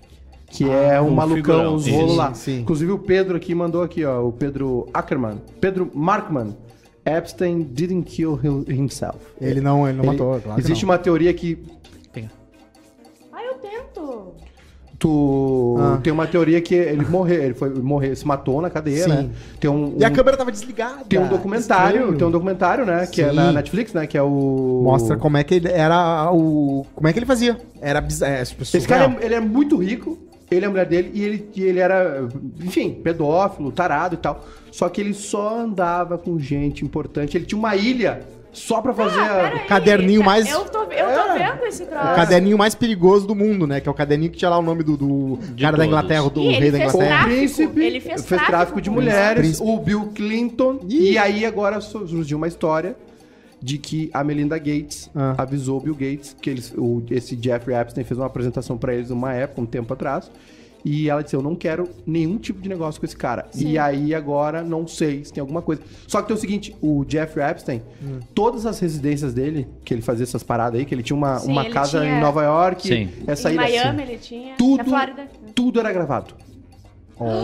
que 0.47 0.71
é 0.71 1.01
um 1.01 1.09
o 1.09 1.11
malucão, 1.17 1.77
isso. 1.79 1.91
rolos 1.91 2.17
lá. 2.17 2.33
Sim. 2.35 2.61
Inclusive 2.61 2.93
o 2.93 2.99
Pedro 2.99 3.37
aqui 3.37 3.53
mandou 3.57 3.83
aqui, 3.83 4.05
ó, 4.05 4.23
o 4.25 4.31
Pedro 4.31 4.87
Ackerman, 4.95 5.41
Pedro 5.61 5.91
Markman. 5.95 6.55
Epstein 7.07 7.63
didn't 7.65 8.05
kill 8.11 8.39
him- 8.43 8.65
himself. 8.67 9.19
Ele 9.41 9.61
não, 9.61 9.87
ele 9.87 9.99
não 9.99 10.05
Ele- 10.05 10.13
matou, 10.13 10.41
claro 10.41 10.55
que 10.55 10.61
Existe 10.61 10.85
não. 10.87 10.93
uma 10.93 10.99
teoria 10.99 11.35
que 11.35 11.59
tu 15.05 15.77
Ah. 15.79 15.99
tem 16.03 16.11
uma 16.13 16.27
teoria 16.27 16.61
que 16.63 16.75
ele 16.75 17.05
morreu, 17.05 17.43
ele 17.43 17.55
foi 17.55 17.69
morrer, 17.75 18.17
se 18.17 18.27
matou 18.27 18.63
na 18.63 18.71
cadeia, 18.71 19.05
Sim. 19.05 19.09
né? 19.11 19.31
Tem 19.61 19.71
um, 19.71 19.95
E 19.99 20.05
a 20.05 20.09
um- 20.09 20.13
câmera 20.13 20.35
tava 20.37 20.51
desligada. 20.51 21.05
tem 21.07 21.19
um 21.19 21.29
documentário, 21.29 21.97
Estranho. 22.01 22.19
tem 22.19 22.27
um 22.27 22.31
documentário, 22.31 22.87
né, 22.87 23.07
que 23.07 23.21
é 23.21 23.29
Sim. 23.29 23.37
na 23.37 23.53
Netflix, 23.53 23.93
né, 23.93 24.07
que 24.07 24.17
é 24.17 24.23
o 24.23 24.81
Mostra 24.83 25.17
como 25.19 25.37
é 25.37 25.45
que 25.45 25.57
ele 25.57 25.69
era 25.69 26.31
o... 26.33 26.87
Como 26.95 27.07
é 27.07 27.13
que 27.13 27.19
ele 27.19 27.27
fazia. 27.27 27.59
Era 27.83 28.01
bizarro. 28.01 28.33
É, 28.33 28.43
Esse 28.43 28.89
cara, 28.89 29.15
é, 29.21 29.27
ele 29.27 29.35
é 29.35 29.41
muito 29.41 29.77
rico, 29.77 30.19
ele 30.51 30.65
é 30.65 30.69
a 30.69 30.71
mulher 30.71 30.87
dele, 30.87 31.11
e 31.13 31.23
ele, 31.23 31.49
e 31.55 31.63
ele 31.63 31.79
era, 31.81 32.27
enfim, 32.63 32.93
pedófilo, 32.95 33.71
tarado 33.71 34.15
e 34.15 34.19
tal. 34.19 34.43
Só 34.73 34.89
que 34.89 35.01
ele 35.03 35.13
só 35.13 35.61
andava 35.61 36.17
com 36.17 36.39
gente 36.39 36.83
importante. 36.85 37.37
Ele 37.37 37.45
tinha 37.45 37.59
uma 37.59 37.77
ilha 37.77 38.21
só 38.55 38.81
pra 38.81 38.95
fazer 38.95 39.19
Ah, 39.21 39.47
aí, 39.55 39.59
caderninho 39.67 40.21
tá- 40.21 40.27
mais- 40.27 40.51
Eu 40.51 40.65
tô, 40.65 40.79
eu 40.85 40.87
tô 40.87 40.93
É. 41.33 41.39
vendo 41.53 41.67
esse 41.67 41.85
troço. 41.85 42.07
O 42.13 42.15
caderninho 42.15 42.57
mais 42.57 42.75
perigoso 42.75 43.27
do 43.27 43.35
mundo, 43.35 43.67
né? 43.67 43.81
Que 43.81 43.89
é 43.89 43.93
o 43.93 43.95
caderninho 43.95 44.31
que 44.31 44.39
tinha 44.39 44.49
lá 44.51 44.59
o 44.59 44.63
nome 44.63 44.83
do, 44.83 44.97
do 44.97 45.39
cara 45.61 45.73
da 45.77 45.85
todos. 45.85 45.87
Inglaterra, 45.87 46.31
do 46.31 46.41
ele 46.41 46.51
rei 46.59 46.71
da 46.71 46.79
fez 46.79 46.95
Inglaterra. 46.95 47.17
tráfico. 47.17 47.31
O 47.35 47.37
príncipe 47.37 47.81
Ele 47.85 48.01
fez 48.01 48.15
fez 48.15 48.27
tráfico, 48.27 48.47
tráfico 48.51 48.81
de 48.81 48.91
mulheres, 48.91 49.41
príncipe. 49.41 49.69
o 49.69 49.79
Bill 49.79 50.11
Clinton. 50.15 50.79
Ih. 50.89 51.13
E 51.13 51.19
aí 51.19 51.45
agora 51.45 51.81
surgiu 51.81 52.37
uma 52.39 52.49
história 52.49 52.97
de 53.61 53.79
que 53.79 54.11
a 54.13 54.23
Melinda 54.23 54.59
Gates 54.59 55.11
Ah. 55.15 55.35
avisou 55.39 55.79
o 55.79 55.81
Bill 55.81 55.95
Gates 55.95 56.37
que 56.41 56.51
eles, 56.51 56.73
o, 56.77 57.03
esse 57.11 57.39
Jeffrey 57.41 57.77
Epstein 57.77 58.05
fez 58.05 58.19
uma 58.19 58.27
apresentação 58.27 58.77
pra 58.77 58.95
eles 58.95 59.11
uma 59.11 59.33
época, 59.33 59.61
um 59.61 59.67
tempo 59.67 59.93
atrás. 59.95 60.31
E 60.85 61.09
ela 61.09 61.23
disse: 61.23 61.35
Eu 61.35 61.41
não 61.43 61.55
quero 61.55 61.89
nenhum 62.07 62.37
tipo 62.37 62.61
de 62.61 62.69
negócio 62.69 63.01
com 63.01 63.07
esse 63.07 63.17
cara. 63.17 63.47
E 63.57 63.79
aí 63.79 64.15
agora 64.15 64.63
não 64.63 64.87
sei 64.87 65.25
se 65.25 65.33
tem 65.33 65.41
alguma 65.41 65.63
coisa. 65.63 65.81
Só 66.07 66.21
que 66.21 66.29
tem 66.29 66.37
o 66.37 66.41
seguinte: 66.41 66.77
o 66.83 67.05
Jeffrey 67.09 67.49
Epstein, 67.51 67.81
Hum. 68.03 68.21
todas 68.35 68.67
as 68.67 68.79
residências 68.81 69.33
dele, 69.33 69.67
que 69.85 69.95
ele 69.95 70.03
fazia 70.03 70.25
essas 70.25 70.43
paradas 70.43 70.79
aí, 70.79 70.85
que 70.85 70.95
ele 70.95 71.03
tinha 71.03 71.17
uma, 71.17 71.39
Sim, 71.39 71.53
uma 71.53 71.65
ele 71.65 71.73
casa 71.73 72.01
tinha- 72.01 72.17
em 72.19 72.21
Nova 72.21 72.43
York, 72.45 72.87
Sim. 72.87 73.09
essa 73.27 73.51
em 73.51 73.55
ilha 73.55 73.63
Miami 73.63 74.03
assim, 74.03 74.11
ele 74.13 74.19
tinha. 74.19 74.51
Na 74.51 74.57
tudo, 74.57 74.85
Flórida. 74.85 75.29
tudo 75.55 75.81
era 75.81 75.91
gravado. 75.93 76.35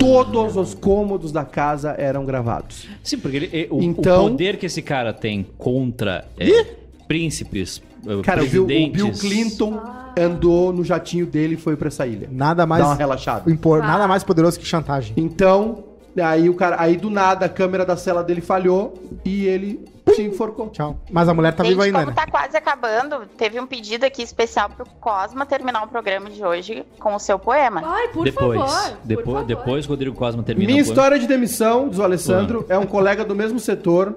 Todos 0.00 0.56
os 0.56 0.74
cômodos 0.74 1.30
da 1.30 1.44
casa 1.44 1.94
eram 1.96 2.24
gravados. 2.24 2.88
Sim, 3.04 3.18
porque 3.18 3.36
ele- 3.36 3.68
o, 3.70 3.80
Então- 3.80 4.26
o 4.26 4.30
poder 4.30 4.56
que 4.56 4.66
esse 4.66 4.82
cara 4.82 5.12
tem 5.12 5.46
contra 5.56 6.24
é, 6.36 6.74
príncipes, 7.10 7.82
eh, 8.06 8.22
Cara, 8.22 8.44
o 8.44 8.46
Bill, 8.46 8.62
o 8.62 8.66
Bill. 8.66 9.10
Clinton 9.18 9.82
andou 10.16 10.72
no 10.72 10.84
jatinho 10.84 11.26
dele 11.26 11.54
e 11.54 11.56
foi 11.56 11.74
pra 11.74 11.88
essa 11.88 12.06
ilha. 12.06 12.28
Nada 12.30 12.64
mais, 12.64 12.84
Dá 12.84 12.90
uma 12.90 12.94
relaxada. 12.94 13.50
impor, 13.50 13.80
nada 13.80 14.06
mais 14.06 14.22
poderoso 14.22 14.60
que 14.60 14.64
chantagem. 14.64 15.12
Então, 15.16 15.82
aí 16.22 16.48
o 16.48 16.54
cara, 16.54 16.76
aí 16.78 16.96
do 16.96 17.10
nada 17.10 17.46
a 17.46 17.48
câmera 17.48 17.84
da 17.84 17.96
cela 17.96 18.22
dele 18.22 18.40
falhou 18.40 18.94
e 19.24 19.44
ele 19.44 19.84
se 20.14 20.22
enforcou. 20.22 20.68
Tchau. 20.68 21.00
Mas 21.10 21.28
a 21.28 21.34
mulher 21.34 21.52
tá 21.52 21.64
Gente, 21.64 21.72
viva 21.72 21.84
ainda, 21.86 21.98
como 21.98 22.10
né? 22.10 22.14
tá 22.16 22.30
quase 22.30 22.56
acabando, 22.56 23.26
teve 23.36 23.58
um 23.58 23.66
pedido 23.66 24.04
aqui 24.04 24.22
especial 24.22 24.70
pro 24.70 24.86
Cosma 25.00 25.44
terminar 25.44 25.82
o 25.82 25.88
programa 25.88 26.30
de 26.30 26.44
hoje 26.44 26.84
com 27.00 27.16
o 27.16 27.18
seu 27.18 27.40
poema. 27.40 27.82
Ai, 27.84 28.06
por 28.08 28.22
depois, 28.24 28.56
favor. 28.60 28.90
por 28.98 28.98
depois, 29.04 29.26
favor. 29.26 29.44
depois 29.46 29.86
Rodrigo 29.86 30.14
Cosma 30.14 30.44
termina 30.44 30.70
Minha 30.70 30.82
o 30.82 30.86
poema. 30.86 30.92
história 30.96 31.18
de 31.18 31.26
demissão, 31.26 31.88
diz 31.88 31.98
o 31.98 32.04
Alessandro, 32.04 32.64
é 32.68 32.78
um 32.78 32.86
colega 32.86 33.24
do 33.24 33.34
mesmo 33.34 33.58
setor 33.58 34.14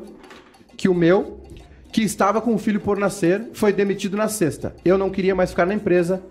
que 0.78 0.88
o 0.90 0.94
meu, 0.94 1.40
que 1.94 2.02
estava 2.02 2.42
com 2.42 2.54
o 2.56 2.58
filho 2.58 2.80
por 2.80 2.98
nascer, 2.98 3.50
foi 3.54 3.72
demitido 3.72 4.18
na 4.18 4.28
sexta. 4.28 4.76
Eu 4.84 4.98
não 4.98 5.12
queria 5.12 5.36
mais 5.36 5.52
ficar 5.52 5.66
na 5.66 5.76
empresa, 5.76 6.22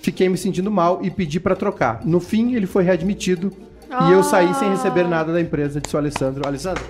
fiquei 0.00 0.28
me 0.28 0.36
sentindo 0.36 0.70
mal 0.70 0.98
e 1.02 1.10
pedi 1.10 1.38
pra 1.38 1.54
trocar. 1.54 2.04
No 2.04 2.18
fim, 2.18 2.54
ele 2.54 2.66
foi 2.66 2.82
readmitido 2.82 3.52
e 4.08 4.12
eu 4.12 4.22
saí 4.24 4.52
sem 4.54 4.68
receber 4.70 5.04
nada 5.06 5.32
da 5.32 5.40
empresa, 5.40 5.80
disse 5.80 5.94
o 5.94 5.98
Alessandro. 5.98 6.46
Alessandro, 6.46 6.82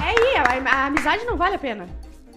É 0.00 0.04
aí, 0.04 0.36
a, 0.64 0.70
a 0.70 0.86
amizade 0.86 1.24
não 1.24 1.36
vale 1.36 1.56
a 1.56 1.58
pena. 1.58 1.86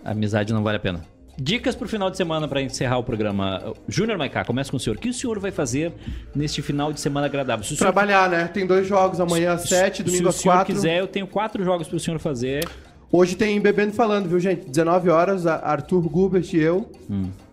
A 0.03 0.11
amizade 0.11 0.51
não 0.53 0.63
vale 0.63 0.77
a 0.77 0.79
pena. 0.79 1.01
Dicas 1.41 1.73
pro 1.75 1.87
final 1.87 2.09
de 2.09 2.17
semana 2.17 2.47
para 2.47 2.61
encerrar 2.61 2.97
o 2.97 3.03
programa. 3.03 3.73
Júnior 3.87 4.17
Maiká, 4.17 4.43
começa 4.43 4.71
com 4.71 4.77
o 4.77 4.79
senhor. 4.79 4.97
O 4.97 4.99
que 4.99 5.09
o 5.09 5.13
senhor 5.13 5.39
vai 5.39 5.51
fazer 5.51 5.93
neste 6.35 6.61
final 6.61 6.91
de 6.91 6.99
semana 6.99 7.27
agradável? 7.27 7.63
Se 7.63 7.73
o 7.73 7.77
senhor, 7.77 7.93
trabalhar, 7.93 8.29
né? 8.29 8.47
Tem 8.47 8.65
dois 8.65 8.87
jogos, 8.87 9.21
amanhã 9.21 9.53
às 9.53 9.61
sete, 9.69 9.97
se 9.97 10.03
domingo 10.03 10.25
o 10.25 10.29
às 10.29 10.35
senhor 10.35 10.55
quatro. 10.55 10.73
quiser, 10.73 10.99
eu 10.99 11.07
tenho 11.07 11.27
quatro 11.27 11.63
jogos 11.63 11.87
pro 11.87 11.99
senhor 11.99 12.19
fazer. 12.19 12.67
Hoje 13.11 13.35
tem 13.35 13.59
Bebendo 13.59 13.91
e 13.91 13.95
Falando, 13.95 14.27
viu, 14.29 14.39
gente? 14.39 14.69
19 14.69 15.09
horas, 15.09 15.47
a- 15.47 15.55
Arthur 15.63 16.01
Gubert 16.09 16.47
e 16.53 16.57
eu 16.59 16.85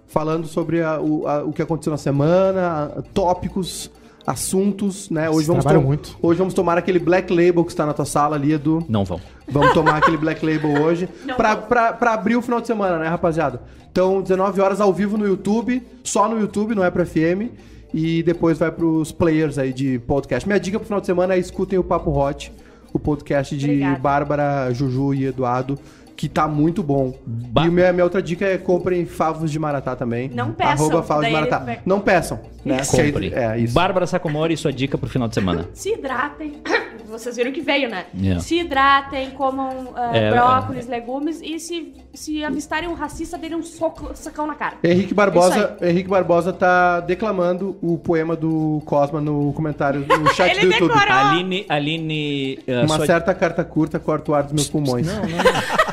falando 0.07 0.47
sobre 0.47 0.83
a- 0.83 1.01
o, 1.01 1.27
a- 1.27 1.45
o 1.45 1.53
que 1.53 1.63
aconteceu 1.63 1.91
na 1.91 1.97
semana, 1.97 2.93
a- 2.99 3.03
tópicos, 3.15 3.91
assuntos, 4.27 5.09
né? 5.09 5.31
Hoje 5.31 5.47
Vocês 5.47 5.65
vamos, 5.65 5.85
muito. 5.85 6.17
hoje 6.21 6.39
vamos 6.39 6.53
tomar 6.53 6.77
aquele 6.77 6.99
Black 6.99 7.33
Label 7.33 7.65
que 7.65 7.71
está 7.71 7.87
na 7.87 7.95
tua 7.95 8.05
sala 8.05 8.37
ali, 8.37 8.53
Edu. 8.53 8.85
Não 8.89 9.05
vão. 9.05 9.21
Vamos 9.49 9.73
tomar 9.73 9.97
aquele 9.97 10.17
Black 10.17 10.45
Label 10.45 10.83
hoje 10.83 11.09
pra, 11.37 11.57
pra, 11.57 11.93
pra 11.93 12.13
abrir 12.13 12.37
o 12.37 12.43
final 12.43 12.61
de 12.61 12.67
semana, 12.67 12.99
né, 12.99 13.07
rapaziada? 13.09 13.63
Então, 13.91 14.21
19 14.21 14.61
horas 14.61 14.81
ao 14.81 14.93
vivo 14.93 15.17
no 15.17 15.27
YouTube, 15.27 15.83
só 16.05 16.29
no 16.29 16.39
YouTube, 16.39 16.75
não 16.75 16.85
é 16.85 16.91
pra 16.91 17.07
FM. 17.07 17.51
E 17.95 18.23
depois 18.25 18.59
vai 18.59 18.71
pros 18.71 19.11
players 19.11 19.57
aí 19.59 19.73
de 19.73 19.99
podcast. 20.01 20.47
Minha 20.47 20.61
dica 20.61 20.79
pro 20.79 20.87
final 20.87 21.01
de 21.01 21.07
semana 21.07 21.35
é 21.35 21.39
escutem 21.39 21.79
o 21.79 21.85
Papo 21.85 22.11
Hot, 22.11 22.53
o 22.93 22.99
podcast 22.99 23.57
de 23.57 23.67
Obrigada. 23.67 23.99
Bárbara, 23.99 24.73
Juju 24.73 25.15
e 25.15 25.27
Eduardo, 25.27 25.79
que 26.17 26.29
tá 26.29 26.49
muito 26.49 26.83
bom. 26.83 27.15
Ba- 27.27 27.67
E 27.67 27.71
minha, 27.71 27.93
minha 27.93 28.05
outra 28.05 28.23
dica 28.23 28.47
é 28.47 28.57
comprem 28.57 29.05
favos 29.05 29.51
de 29.53 29.59
Maratá 29.59 29.95
também. 29.95 30.31
Não 30.33 30.53
peçam, 30.53 30.73
Arroba 30.87 31.03
favos 31.03 31.27
de 31.27 31.33
Maratá. 31.33 31.63
ele 31.69 31.81
Não 31.85 32.01
peçam, 32.01 32.41
né? 32.65 32.79
Compre. 32.85 33.33
É, 33.35 33.59
isso. 33.59 33.75
Bárbara 33.75 34.07
Sacomori, 34.07 34.57
sua 34.57 34.73
dica 34.73 34.97
pro 34.97 35.09
final 35.11 35.29
de 35.29 35.35
semana. 35.35 35.69
Se 35.75 35.93
hidratem. 35.93 36.55
Vocês 37.09 37.37
viram 37.37 37.53
que 37.53 37.61
veio, 37.61 37.89
né? 37.89 38.07
Yeah. 38.19 38.41
Se 38.41 38.59
hidratem, 38.59 39.31
comam 39.31 39.93
ah, 39.95 40.11
É, 40.17 40.31
brócolis, 40.33 40.89
legumes 40.89 41.41
e 41.41 41.59
se, 41.61 41.95
se 42.13 42.45
avistarem 42.45 42.89
um 42.89 42.95
racista, 42.95 43.39
deem 43.39 43.55
um 43.55 43.63
soco, 43.63 44.11
sacão 44.15 44.45
na 44.47 44.55
cara. 44.57 44.75
Henrique 44.83 45.07
Isso 45.07 45.15
Barbosa, 45.15 45.77
Henrique 45.81 46.09
Barbosa 46.11 46.53
tá 46.53 46.99
declamando 47.01 47.77
o 47.81 47.97
poema 47.97 48.35
do 48.35 48.83
Cosma 48.85 49.21
no 49.21 49.53
comentário 49.53 50.05
no 50.05 50.29
chat 50.35 50.51
Ele 50.51 50.61
do 50.63 50.67
YouTube. 50.73 50.89
decorou. 50.95 51.15
Aline, 51.17 51.65
Aline, 51.69 52.59
eh, 52.67 52.81
Uma 52.85 52.97
sua- 52.97 53.07
certa 53.07 53.33
carta 53.35 53.63
curta 53.65 54.01
corta 54.01 54.33
o 54.33 54.35
ar 54.35 54.43
dos 54.43 54.53
meus 54.53 54.69
pulmões. 54.69 55.07
Não, 55.07 55.15
não. 55.23 55.29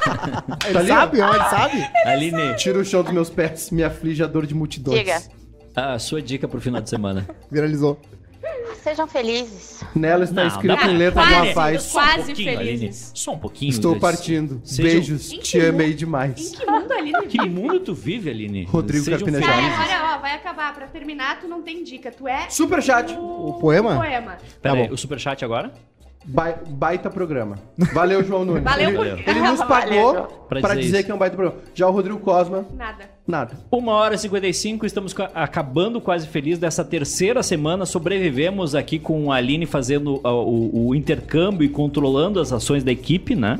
Ele 0.67 0.77
ali, 0.77 0.87
sabe, 0.87 1.21
ó, 1.21 1.33
ele 1.33 1.43
sabe. 1.45 1.87
Aline, 2.05 2.55
Tira 2.55 2.79
o 2.79 2.85
chão 2.85 3.03
dos 3.03 3.11
meus 3.13 3.29
pés, 3.29 3.69
me 3.71 3.83
aflige 3.83 4.23
a 4.23 4.27
dor 4.27 4.45
de 4.45 4.53
multidões. 4.55 4.97
Diga. 4.99 5.21
a 5.75 5.97
sua 5.99 6.21
dica 6.21 6.47
pro 6.47 6.61
final 6.61 6.81
de 6.81 6.89
semana. 6.89 7.27
Viralizou. 7.51 7.99
Sejam 8.83 9.07
felizes. 9.07 9.81
Nela 9.95 10.25
está 10.25 10.41
Não, 10.41 10.47
escrito 10.49 10.75
dá- 10.75 10.91
em 10.91 10.97
letras 10.97 11.25
quase. 11.25 11.47
uma 11.47 11.53
paz. 11.53 11.83
Só 11.83 11.99
um 11.99 12.03
Quase 12.03 12.25
pouquinho, 12.25 12.57
felizes. 12.57 12.81
Aline. 12.81 12.93
Só 12.93 13.31
um 13.31 13.37
pouquinho. 13.39 13.69
Estou 13.69 13.91
Deus. 13.91 14.01
partindo. 14.01 14.61
Sejam- 14.65 14.91
Beijos, 14.91 15.31
Em 15.31 15.37
que 15.37 15.43
te 15.43 15.61
amei 15.65 15.91
Em 15.91 15.95
demais. 15.95 16.49
que 16.49 16.65
mundo 16.65 16.91
ali, 16.91 17.11
Que 17.27 17.49
mundo 17.49 17.79
tu 17.79 17.93
vive, 17.95 18.29
Aline? 18.29 18.65
Rodrigo 18.65 19.05
Sejam 19.05 19.19
felizes. 19.25 19.47
Olha, 19.47 20.15
ó, 20.15 20.19
vai 20.19 20.33
acabar. 20.35 20.73
Pra 20.73 20.87
terminar, 20.87 21.39
tu 21.39 21.47
não 21.47 21.61
tem 21.61 21.81
dica. 21.83 22.11
Tu 22.11 22.27
é 22.27 22.49
Superchat. 22.49 23.13
O 23.17 23.53
poema? 23.61 23.93
o 23.93 23.97
poema. 23.99 24.37
Pera 24.61 24.75
Tá 24.75 24.81
aí, 24.81 24.87
bom. 24.89 24.93
o 24.93 24.97
superchat 24.97 25.45
agora? 25.45 25.71
Ba- 26.25 26.55
baita 26.69 27.09
programa. 27.09 27.55
Valeu, 27.93 28.23
João 28.23 28.45
Nunes. 28.45 28.63
Valeu 28.63 28.89
ele, 28.89 28.97
por- 28.97 29.29
ele 29.29 29.39
nos 29.41 29.59
Valeu, 29.59 29.67
pagou 29.67 30.13
João. 30.13 30.27
pra, 30.47 30.61
Pra 30.61 30.69
dizer, 30.75 30.81
dizer 30.81 31.03
que 31.03 31.11
é 31.11 31.15
um 31.15 31.17
baita 31.17 31.35
programa. 31.35 31.61
Já 31.75 31.87
o 31.87 31.91
Rodrigo 31.91 32.17
Cosma, 32.19 32.65
Nada. 32.77 33.09
nada. 33.27 33.51
Uma 33.69 33.91
hora 33.93 34.15
e 34.15 34.17
55, 34.17 34.85
estamos 34.85 35.11
ca- 35.13 35.29
acabando 35.35 35.99
quase 35.99 36.27
feliz 36.27 36.57
dessa 36.57 36.83
terceira 36.85 37.43
semana. 37.43 37.85
Sobrevivemos 37.85 38.73
aqui 38.73 38.99
com 38.99 39.31
a 39.31 39.35
Aline 39.35 39.65
fazendo 39.65 40.21
ah, 40.23 40.31
o, 40.31 40.87
o 40.89 40.95
intercâmbio 40.95 41.65
e 41.65 41.69
controlando 41.69 42.39
as 42.39 42.53
ações 42.53 42.83
da 42.83 42.91
equipe, 42.91 43.35
né? 43.35 43.59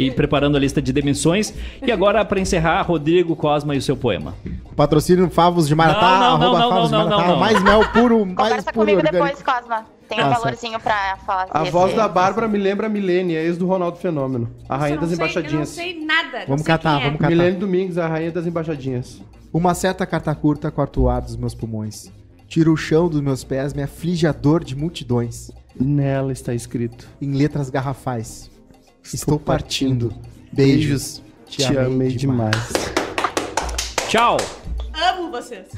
e 0.00 0.12
preparando 0.12 0.56
a 0.56 0.60
lista 0.60 0.80
de 0.80 0.92
demissões. 0.92 1.52
E 1.84 1.90
agora, 1.90 2.24
para 2.24 2.38
encerrar, 2.38 2.82
Rodrigo 2.82 3.34
Cosma 3.34 3.74
e 3.74 3.78
o 3.78 3.82
seu 3.82 3.96
poema. 3.96 4.32
Patrocínio 4.76 5.28
Favos 5.28 5.66
de 5.66 5.74
Maratá, 5.74 6.00
Não, 6.00 6.18
não, 6.18 6.26
arroba 6.46 6.58
não, 6.60 6.68
Favos 6.70 6.90
não, 6.92 6.98
de 7.04 7.04
não, 7.10 7.16
Maratá, 7.16 7.26
não, 7.26 7.32
não. 7.34 7.40
mais 7.40 7.62
mel 7.64 7.80
puro, 7.92 8.24
mais 8.24 8.36
Conversa 8.36 8.72
puro 8.72 8.86
comigo 8.86 8.98
orgânico. 9.04 9.24
depois, 9.26 9.42
Cosma. 9.42 9.84
Tem 10.08 10.18
Ah, 10.20 10.26
um 10.26 10.28
certo. 10.30 10.40
valorzinho 10.42 10.80
pra 10.80 11.16
falar. 11.26 11.46
A 11.50 11.58
desse- 11.60 11.70
voz 11.72 11.94
da 11.94 12.08
Bárbara 12.08 12.48
me 12.48 12.58
lembra 12.58 12.86
a 12.86 12.90
Milene, 12.90 13.36
a 13.36 13.42
ex 13.42 13.58
do 13.58 13.66
Ronaldo 13.66 13.98
Fenômeno. 13.98 14.48
A 14.68 14.76
rainha 14.76 14.96
das 14.98 15.10
sei- 15.10 15.14
Eu 15.16 15.18
não 15.18 15.24
embaixadinhas. 15.32 15.68
sei 15.68 16.04
nada. 16.04 16.44
Vamos 16.46 16.62
sei 16.62 16.66
catar, 16.74 17.00
é. 17.00 17.04
vamos 17.04 17.18
catar. 17.18 17.30
Milene 17.30 17.56
Domingues, 17.58 17.98
a 17.98 18.06
rainha 18.08 18.30
das 18.32 18.46
embaixadinhas. 18.46 19.20
Uma 19.52 19.74
certa 19.74 20.06
carta 20.06 20.34
curta 20.34 20.70
corta 20.70 20.98
o 21.00 21.08
ar 21.08 21.20
dos 21.20 21.36
meus 21.36 21.54
pulmões. 21.54 22.10
Tira 22.46 22.70
o 22.70 22.76
chão 22.76 23.08
dos 23.08 23.20
meus 23.20 23.44
pés, 23.44 23.74
me 23.74 23.82
aflige 23.82 24.26
a 24.26 24.32
dor 24.32 24.64
de 24.64 24.74
multidões. 24.74 25.50
Nela 25.78 26.32
está 26.32 26.54
escrito. 26.54 27.06
Em 27.20 27.32
letras 27.34 27.68
garrafais. 27.68 28.50
Estou 29.04 29.38
partindo. 29.38 30.12
Beijos. 30.52 31.22
Te, 31.46 31.64
amei 31.78 32.08
demais. 32.12 32.72
Tchau! 34.08 34.36
Amo 34.94 35.30
vocês. 35.30 35.68